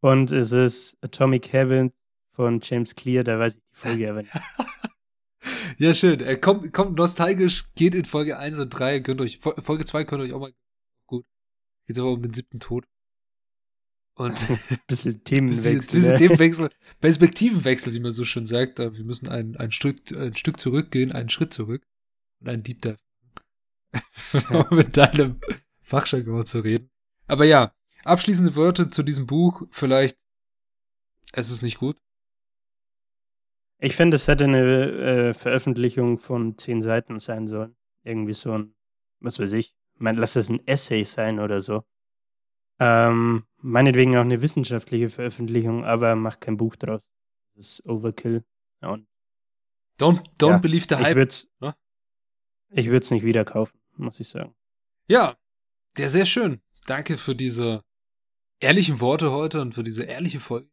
Und 0.00 0.32
es 0.32 0.52
ist 0.52 0.98
Atomic 1.02 1.52
Heaven 1.52 1.92
von 2.30 2.60
James 2.62 2.94
Clear, 2.94 3.24
da 3.24 3.38
weiß 3.38 3.54
ich 3.54 3.60
die 3.60 3.76
Folge 3.76 4.10
aber 4.10 4.22
nicht. 4.22 4.34
ja, 5.78 5.94
schön. 5.94 6.20
Er 6.20 6.38
kommt, 6.38 6.72
kommt 6.72 6.96
nostalgisch, 6.96 7.72
geht 7.74 7.94
in 7.94 8.04
Folge 8.04 8.38
1 8.38 8.58
und 8.58 8.70
3, 8.70 9.00
könnt 9.00 9.20
euch, 9.20 9.38
Folge 9.38 9.84
2 9.84 10.04
könnt 10.04 10.22
ihr 10.22 10.26
euch 10.26 10.32
auch 10.32 10.40
mal, 10.40 10.52
gut. 11.06 11.26
Geht 11.86 11.98
aber 11.98 12.12
um 12.12 12.22
den 12.22 12.32
siebten 12.32 12.60
Tod. 12.60 12.86
Und 14.14 14.34
bisschen 14.86 15.24
Themenwechsel. 15.24 15.76
Bisschen, 15.76 15.92
bisschen 15.92 16.12
ne? 16.12 16.18
Themenwechsel, 16.18 16.70
Perspektivenwechsel, 17.00 17.94
wie 17.94 18.00
man 18.00 18.10
so 18.10 18.24
schön 18.24 18.46
sagt. 18.46 18.78
Wir 18.78 19.04
müssen 19.04 19.28
ein, 19.28 19.56
ein, 19.56 19.72
Stück, 19.72 19.96
ein 20.12 20.36
Stück 20.36 20.60
zurückgehen, 20.60 21.12
einen 21.12 21.30
Schritt 21.30 21.54
zurück 21.54 21.82
und 22.40 22.48
einen 22.48 22.62
Deep 22.62 22.82
Dive. 22.82 22.98
mit 24.70 24.96
deinem 24.96 25.40
Fachjargon 25.90 26.46
zu 26.46 26.60
reden. 26.60 26.90
Aber 27.26 27.44
ja, 27.44 27.74
abschließende 28.04 28.54
Worte 28.56 28.88
zu 28.88 29.02
diesem 29.02 29.26
Buch. 29.26 29.62
Vielleicht, 29.70 30.16
es 31.32 31.50
ist 31.50 31.62
nicht 31.62 31.78
gut. 31.78 31.96
Ich 33.78 33.96
finde, 33.96 34.16
es 34.16 34.28
hätte 34.28 34.44
eine 34.44 35.30
äh, 35.30 35.34
Veröffentlichung 35.34 36.18
von 36.18 36.56
zehn 36.58 36.82
Seiten 36.82 37.18
sein 37.18 37.48
sollen. 37.48 37.76
Irgendwie 38.04 38.34
so 38.34 38.52
ein, 38.52 38.74
was 39.20 39.38
weiß 39.38 39.52
ich, 39.54 39.74
man, 39.96 40.16
lass 40.16 40.36
es 40.36 40.48
ein 40.48 40.66
Essay 40.66 41.04
sein 41.04 41.40
oder 41.40 41.60
so. 41.60 41.82
Ähm, 42.78 43.44
meinetwegen 43.58 44.16
auch 44.16 44.22
eine 44.22 44.42
wissenschaftliche 44.42 45.10
Veröffentlichung, 45.10 45.84
aber 45.84 46.14
mach 46.14 46.40
kein 46.40 46.56
Buch 46.56 46.76
draus. 46.76 47.12
Das 47.54 47.72
ist 47.72 47.86
Overkill. 47.86 48.44
Und 48.80 49.06
don't 49.98 50.22
don't 50.38 50.50
ja, 50.50 50.58
believe 50.58 50.86
the 50.88 50.96
hype. 50.96 51.18
Ich 52.70 52.86
würde 52.86 53.04
es 53.04 53.10
nicht 53.10 53.24
wieder 53.24 53.44
kaufen, 53.44 53.78
muss 53.96 54.20
ich 54.20 54.28
sagen. 54.28 54.54
Ja, 55.08 55.36
der 55.96 56.08
sehr 56.08 56.26
schön. 56.26 56.60
Danke 56.86 57.16
für 57.16 57.34
diese 57.34 57.82
ehrlichen 58.60 59.00
Worte 59.00 59.30
heute 59.32 59.60
und 59.60 59.74
für 59.74 59.82
diese 59.82 60.04
ehrliche 60.04 60.40
Folge. 60.40 60.68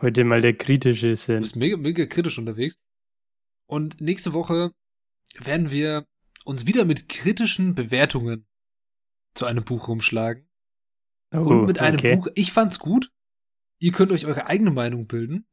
Heute 0.00 0.24
mal 0.24 0.40
der 0.40 0.54
kritische 0.54 1.16
Sinn. 1.16 1.36
Du 1.36 1.40
bist 1.42 1.56
mega, 1.56 1.76
mega 1.76 2.04
kritisch 2.06 2.38
unterwegs. 2.38 2.78
Und 3.66 4.00
nächste 4.00 4.32
Woche 4.32 4.72
werden 5.38 5.70
wir 5.70 6.06
uns 6.44 6.66
wieder 6.66 6.84
mit 6.84 7.08
kritischen 7.08 7.74
Bewertungen 7.74 8.46
zu 9.34 9.46
einem 9.46 9.64
Buch 9.64 9.88
rumschlagen. 9.88 10.48
Oh, 11.32 11.38
und 11.38 11.66
mit 11.66 11.78
einem 11.78 11.98
okay. 11.98 12.16
Buch, 12.16 12.28
ich 12.34 12.52
fand's 12.52 12.78
gut. 12.78 13.10
Ihr 13.78 13.92
könnt 13.92 14.12
euch 14.12 14.26
eure 14.26 14.46
eigene 14.46 14.70
Meinung 14.70 15.06
bilden. 15.06 15.46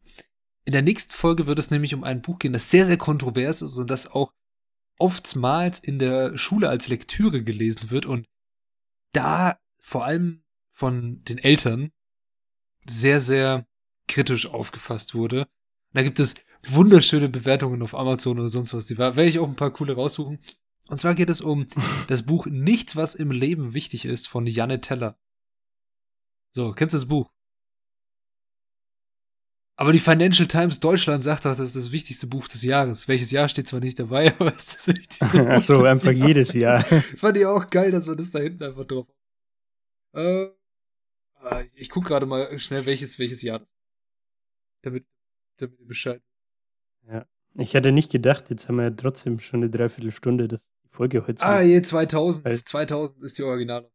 In 0.65 0.73
der 0.73 0.81
nächsten 0.81 1.13
Folge 1.13 1.47
wird 1.47 1.59
es 1.59 1.71
nämlich 1.71 1.93
um 1.93 2.03
ein 2.03 2.21
Buch 2.21 2.39
gehen, 2.39 2.53
das 2.53 2.69
sehr, 2.69 2.85
sehr 2.85 2.97
kontrovers 2.97 3.61
ist 3.61 3.77
und 3.77 3.89
das 3.89 4.07
auch 4.07 4.31
oftmals 4.97 5.79
in 5.79 5.99
der 5.99 6.37
Schule 6.37 6.69
als 6.69 6.87
Lektüre 6.87 7.43
gelesen 7.43 7.91
wird 7.91 8.05
und 8.05 8.27
da 9.13 9.59
vor 9.79 10.05
allem 10.05 10.43
von 10.71 11.23
den 11.23 11.37
Eltern 11.37 11.91
sehr, 12.85 13.21
sehr 13.21 13.65
kritisch 14.07 14.47
aufgefasst 14.47 15.15
wurde. 15.15 15.47
da 15.93 16.03
gibt 16.03 16.19
es 16.19 16.35
wunderschöne 16.67 17.29
Bewertungen 17.29 17.81
auf 17.81 17.95
Amazon 17.95 18.39
oder 18.39 18.49
sonst 18.49 18.73
was. 18.73 18.85
Die 18.85 18.97
werde 18.97 19.25
ich 19.25 19.39
auch 19.39 19.47
ein 19.47 19.55
paar 19.55 19.71
coole 19.71 19.95
raussuchen. 19.95 20.39
Und 20.87 20.99
zwar 20.99 21.15
geht 21.15 21.29
es 21.29 21.41
um 21.41 21.67
das 22.07 22.23
Buch 22.23 22.45
Nichts, 22.45 22.95
was 22.95 23.15
im 23.15 23.31
Leben 23.31 23.73
wichtig 23.73 24.05
ist 24.05 24.27
von 24.27 24.45
Janne 24.45 24.81
Teller. 24.81 25.17
So, 26.51 26.71
kennst 26.71 26.93
du 26.93 26.97
das 26.97 27.07
Buch? 27.07 27.31
Aber 29.75 29.91
die 29.91 29.99
Financial 29.99 30.47
Times 30.47 30.79
Deutschland 30.79 31.23
sagt 31.23 31.45
doch, 31.45 31.55
das 31.55 31.75
ist 31.75 31.75
das 31.75 31.91
wichtigste 31.91 32.27
Buch 32.27 32.47
des 32.47 32.61
Jahres. 32.63 33.07
Welches 33.07 33.31
Jahr 33.31 33.49
steht 33.49 33.67
zwar 33.67 33.79
nicht 33.79 33.99
dabei, 33.99 34.31
aber 34.39 34.55
es 34.55 34.65
ist 34.65 34.87
das 34.87 34.95
wichtigste 34.95 35.25
Buch 35.39 35.47
Ach 35.49 35.63
so, 35.63 35.83
einfach 35.83 36.11
Jahres. 36.11 36.27
jedes 36.27 36.53
Jahr. 36.53 36.83
Fand 36.83 37.37
ich 37.37 37.45
auch 37.45 37.69
geil, 37.69 37.91
dass 37.91 38.05
man 38.05 38.17
das 38.17 38.31
da 38.31 38.39
hinten 38.39 38.63
einfach 38.63 38.85
drauf. 38.85 39.07
Äh, 40.13 40.47
ich 41.73 41.89
guck 41.89 42.05
gerade 42.05 42.25
mal 42.25 42.57
schnell, 42.59 42.85
welches, 42.85 43.17
welches 43.19 43.41
Jahr 43.41 43.65
damit, 44.81 45.05
damit 45.57 45.79
ihr 45.79 45.87
Bescheid. 45.87 46.21
Ja. 47.07 47.25
Ich 47.55 47.73
hätte 47.73 47.91
nicht 47.91 48.11
gedacht, 48.11 48.49
jetzt 48.49 48.67
haben 48.67 48.77
wir 48.77 48.85
ja 48.85 48.91
trotzdem 48.91 49.39
schon 49.39 49.61
eine 49.61 49.69
Dreiviertelstunde, 49.69 50.47
dass 50.47 50.61
die 50.83 50.89
Folge 50.89 51.25
heute. 51.27 51.43
Ah, 51.43 51.61
je 51.61 51.81
2000. 51.81 52.45
Weil 52.45 52.55
2000 52.55 53.23
ist 53.23 53.37
die 53.37 53.43
Originale. 53.43 53.91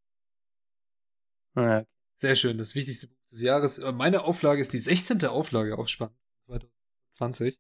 Ah, 1.55 1.63
ja. 1.63 1.87
Sehr 2.17 2.35
schön, 2.35 2.59
das 2.59 2.75
wichtigste 2.75 3.07
Buch 3.07 3.18
des 3.31 3.43
Jahres. 3.43 3.79
Äh, 3.79 3.93
meine 3.93 4.25
Auflage 4.25 4.61
ist 4.61 4.73
die 4.73 4.79
16. 4.79 5.25
Auflage, 5.27 5.79
auch 5.79 5.89
spannend. 5.89 6.17
2020. 6.47 7.59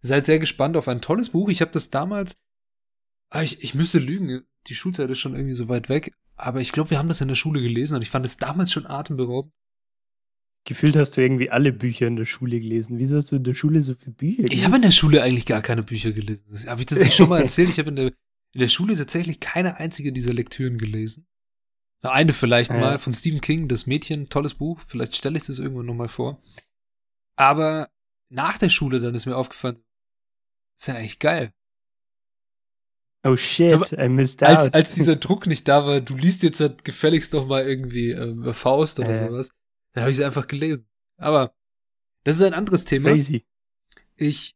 Seid 0.00 0.26
sehr 0.26 0.38
gespannt 0.38 0.76
auf 0.76 0.88
ein 0.88 1.00
tolles 1.00 1.30
Buch. 1.30 1.48
Ich 1.48 1.60
habe 1.60 1.72
das 1.72 1.90
damals. 1.90 2.36
Ah, 3.30 3.42
ich, 3.42 3.62
ich 3.62 3.74
müsste 3.74 3.98
lügen. 3.98 4.42
Die 4.66 4.74
Schulzeit 4.74 5.10
ist 5.10 5.18
schon 5.18 5.34
irgendwie 5.34 5.54
so 5.54 5.68
weit 5.68 5.88
weg. 5.88 6.12
aber 6.36 6.60
ich 6.60 6.72
glaube, 6.72 6.90
wir 6.90 6.98
haben 6.98 7.08
das 7.08 7.20
in 7.20 7.28
der 7.28 7.34
Schule 7.34 7.62
gelesen 7.62 7.96
und 7.96 8.02
ich 8.02 8.10
fand 8.10 8.26
es 8.26 8.36
damals 8.36 8.72
schon 8.72 8.86
atemberaubend. 8.86 9.52
Gefühlt 10.66 10.96
hast 10.96 11.16
du 11.16 11.20
irgendwie 11.20 11.50
alle 11.50 11.72
Bücher 11.72 12.06
in 12.06 12.16
der 12.16 12.24
Schule 12.24 12.58
gelesen. 12.58 12.98
Wieso 12.98 13.16
hast 13.16 13.30
du 13.30 13.36
in 13.36 13.44
der 13.44 13.54
Schule 13.54 13.82
so 13.82 13.94
viele 13.94 14.12
Bücher 14.12 14.44
gelesen? 14.44 14.54
Ich 14.54 14.64
habe 14.64 14.76
in 14.76 14.82
der 14.82 14.92
Schule 14.92 15.22
eigentlich 15.22 15.44
gar 15.44 15.60
keine 15.60 15.82
Bücher 15.82 16.12
gelesen. 16.12 16.46
Habe 16.66 16.80
ich 16.80 16.86
das 16.86 16.98
nicht 16.98 17.14
schon 17.14 17.28
mal 17.28 17.40
erzählt? 17.42 17.68
Ich 17.68 17.78
habe 17.78 17.90
in 17.90 17.96
der, 17.96 18.06
in 18.52 18.60
der 18.60 18.68
Schule 18.68 18.96
tatsächlich 18.96 19.40
keine 19.40 19.76
einzige 19.76 20.12
dieser 20.12 20.32
Lektüren 20.32 20.78
gelesen. 20.78 21.26
Eine 22.12 22.32
vielleicht 22.32 22.70
ja. 22.70 22.78
mal 22.78 22.98
von 22.98 23.14
Stephen 23.14 23.40
King, 23.40 23.68
Das 23.68 23.86
Mädchen, 23.86 24.28
tolles 24.28 24.54
Buch. 24.54 24.80
Vielleicht 24.86 25.16
stelle 25.16 25.38
ich 25.38 25.46
das 25.46 25.58
irgendwann 25.58 25.86
nochmal 25.86 26.08
vor. 26.08 26.42
Aber 27.36 27.88
nach 28.28 28.58
der 28.58 28.68
Schule 28.68 29.00
dann 29.00 29.14
ist 29.14 29.26
mir 29.26 29.36
aufgefallen, 29.36 29.78
ist 30.76 30.88
ja 30.88 30.94
eigentlich 30.94 31.18
geil. 31.18 31.52
Oh 33.26 33.36
shit, 33.36 33.70
so, 33.70 33.82
I 33.96 34.08
missed 34.08 34.42
out. 34.42 34.50
Als, 34.50 34.74
als 34.74 34.94
dieser 34.94 35.16
Druck 35.24 35.46
nicht 35.46 35.66
da 35.66 35.86
war, 35.86 36.00
du 36.02 36.14
liest 36.14 36.42
jetzt 36.42 36.60
halt 36.60 36.84
gefälligst 36.84 37.32
doch 37.32 37.46
mal 37.46 37.66
irgendwie 37.66 38.10
ähm, 38.10 38.52
Faust 38.52 39.00
oder 39.00 39.10
äh. 39.10 39.16
sowas, 39.16 39.50
dann 39.92 40.02
habe 40.02 40.10
ich 40.10 40.18
sie 40.18 40.24
einfach 40.24 40.46
gelesen. 40.46 40.86
Aber 41.16 41.54
das 42.24 42.36
ist 42.36 42.42
ein 42.42 42.54
anderes 42.54 42.84
Thema. 42.84 43.10
Crazy. 43.10 43.46
Ich 44.16 44.54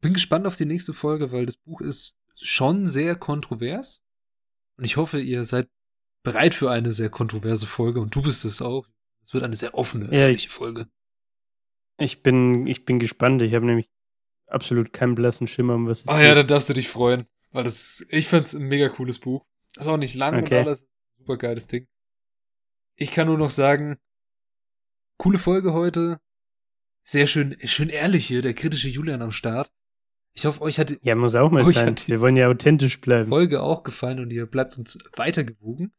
bin 0.00 0.12
gespannt 0.12 0.46
auf 0.46 0.56
die 0.56 0.64
nächste 0.64 0.92
Folge, 0.92 1.30
weil 1.30 1.46
das 1.46 1.56
Buch 1.56 1.80
ist 1.80 2.16
schon 2.34 2.88
sehr 2.88 3.14
kontrovers. 3.14 4.02
Und 4.76 4.84
ich 4.84 4.96
hoffe, 4.96 5.20
ihr 5.20 5.44
seid 5.44 5.68
bereit 6.22 6.54
für 6.54 6.70
eine 6.70 6.92
sehr 6.92 7.10
kontroverse 7.10 7.66
Folge 7.66 8.00
und 8.00 8.14
du 8.14 8.22
bist 8.22 8.44
es 8.44 8.62
auch. 8.62 8.86
Es 9.24 9.34
wird 9.34 9.44
eine 9.44 9.56
sehr 9.56 9.74
offene, 9.74 10.06
ja, 10.06 10.22
ehrliche 10.22 10.48
ich, 10.48 10.52
Folge. 10.52 10.88
Ich 11.98 12.22
bin, 12.22 12.66
ich 12.66 12.84
bin 12.84 12.98
gespannt. 12.98 13.42
Ich 13.42 13.54
habe 13.54 13.66
nämlich 13.66 13.90
absolut 14.46 14.92
keinen 14.92 15.14
blassen 15.14 15.48
Schimmer, 15.48 15.74
um 15.74 15.86
was 15.86 16.00
es 16.00 16.08
Ah 16.08 16.18
geht. 16.18 16.28
ja, 16.28 16.34
dann 16.34 16.46
darfst 16.46 16.68
du 16.68 16.74
dich 16.74 16.88
freuen. 16.88 17.26
Weil 17.52 17.64
das, 17.64 18.06
ich 18.10 18.28
find's 18.28 18.54
ein 18.54 18.68
mega 18.68 18.88
cooles 18.88 19.18
Buch. 19.18 19.44
Ist 19.76 19.88
auch 19.88 19.96
nicht 19.96 20.14
lang 20.14 20.34
okay. 20.34 20.60
und 20.60 20.66
alles. 20.66 20.88
Super 21.18 21.36
geiles 21.36 21.66
Ding. 21.66 21.86
Ich 22.96 23.12
kann 23.12 23.26
nur 23.26 23.38
noch 23.38 23.50
sagen, 23.50 23.98
coole 25.16 25.38
Folge 25.38 25.72
heute. 25.72 26.18
Sehr 27.02 27.26
schön, 27.26 27.56
schön 27.64 27.88
ehrlich 27.88 28.26
hier, 28.26 28.42
der 28.42 28.54
kritische 28.54 28.88
Julian 28.88 29.22
am 29.22 29.32
Start. 29.32 29.70
Ich 30.32 30.46
hoffe, 30.46 30.60
euch 30.62 30.78
hat, 30.78 30.96
ja, 31.02 31.16
muss 31.16 31.34
auch 31.34 31.50
mal 31.50 31.66
sein. 31.72 31.96
Wir 32.06 32.20
wollen 32.20 32.36
ja 32.36 32.48
authentisch 32.48 33.00
bleiben. 33.00 33.30
Folge 33.30 33.62
auch 33.62 33.82
gefallen 33.82 34.20
und 34.20 34.30
ihr 34.30 34.46
bleibt 34.46 34.78
uns 34.78 34.98
weitergewogen. 35.16 35.92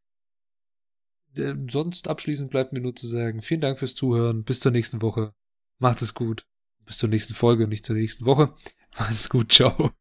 Sonst 1.33 2.07
abschließend 2.07 2.51
bleibt 2.51 2.73
mir 2.73 2.81
nur 2.81 2.95
zu 2.95 3.07
sagen, 3.07 3.41
vielen 3.41 3.61
Dank 3.61 3.79
fürs 3.79 3.95
Zuhören. 3.95 4.43
Bis 4.43 4.59
zur 4.59 4.71
nächsten 4.71 5.01
Woche. 5.01 5.33
Macht 5.79 6.01
es 6.01 6.13
gut. 6.13 6.45
Bis 6.85 6.97
zur 6.97 7.09
nächsten 7.09 7.33
Folge, 7.33 7.67
nicht 7.67 7.85
zur 7.85 7.95
nächsten 7.95 8.25
Woche. 8.25 8.53
Macht 8.99 9.11
es 9.11 9.29
gut. 9.29 9.51
Ciao. 9.51 9.91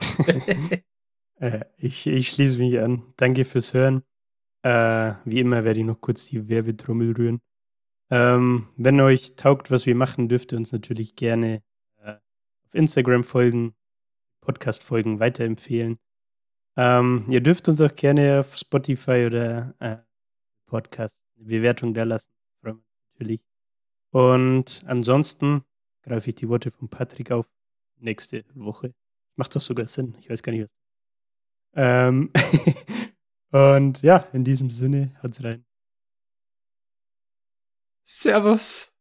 Äh, 1.36 1.64
ich, 1.76 2.06
ich 2.06 2.28
schließe 2.28 2.58
mich 2.58 2.78
an. 2.78 3.14
Danke 3.16 3.44
fürs 3.44 3.74
Hören. 3.74 4.04
Äh, 4.62 5.14
wie 5.24 5.40
immer 5.40 5.64
werde 5.64 5.80
ich 5.80 5.86
noch 5.86 6.00
kurz 6.00 6.26
die 6.26 6.48
Werbetrommel 6.48 7.16
rühren. 7.16 7.40
Ähm, 8.10 8.68
wenn 8.76 9.00
euch 9.00 9.34
taugt, 9.34 9.72
was 9.72 9.84
wir 9.84 9.96
machen, 9.96 10.28
dürft 10.28 10.52
ihr 10.52 10.58
uns 10.58 10.70
natürlich 10.70 11.16
gerne 11.16 11.62
äh, 11.96 12.12
auf 12.64 12.74
Instagram 12.74 13.24
folgen, 13.24 13.74
Podcast-Folgen 14.40 15.18
weiterempfehlen. 15.18 15.98
Ähm, 16.76 17.24
ihr 17.28 17.40
dürft 17.40 17.68
uns 17.68 17.80
auch 17.80 17.94
gerne 17.94 18.40
auf 18.40 18.56
Spotify 18.56 19.24
oder 19.26 19.74
äh, 19.80 19.96
Podcast 20.72 21.22
eine 21.36 21.46
Bewertung 21.46 21.92
da 21.92 22.04
lassen. 22.04 22.32
Natürlich. 22.62 23.42
Und 24.10 24.82
ansonsten 24.86 25.64
greife 26.02 26.30
ich 26.30 26.34
die 26.36 26.48
Worte 26.48 26.70
von 26.70 26.88
Patrick 26.88 27.30
auf 27.30 27.52
nächste 27.98 28.44
Woche. 28.54 28.94
Macht 29.36 29.54
doch 29.54 29.60
sogar 29.60 29.86
Sinn. 29.86 30.16
Ich 30.18 30.30
weiß 30.30 30.42
gar 30.42 30.52
nicht, 30.52 30.64
was 30.64 30.74
ähm 31.74 32.32
und 33.50 34.02
ja, 34.02 34.16
in 34.32 34.44
diesem 34.44 34.70
Sinne, 34.70 35.14
hat's 35.22 35.44
rein. 35.44 35.64
Servus. 38.02 38.91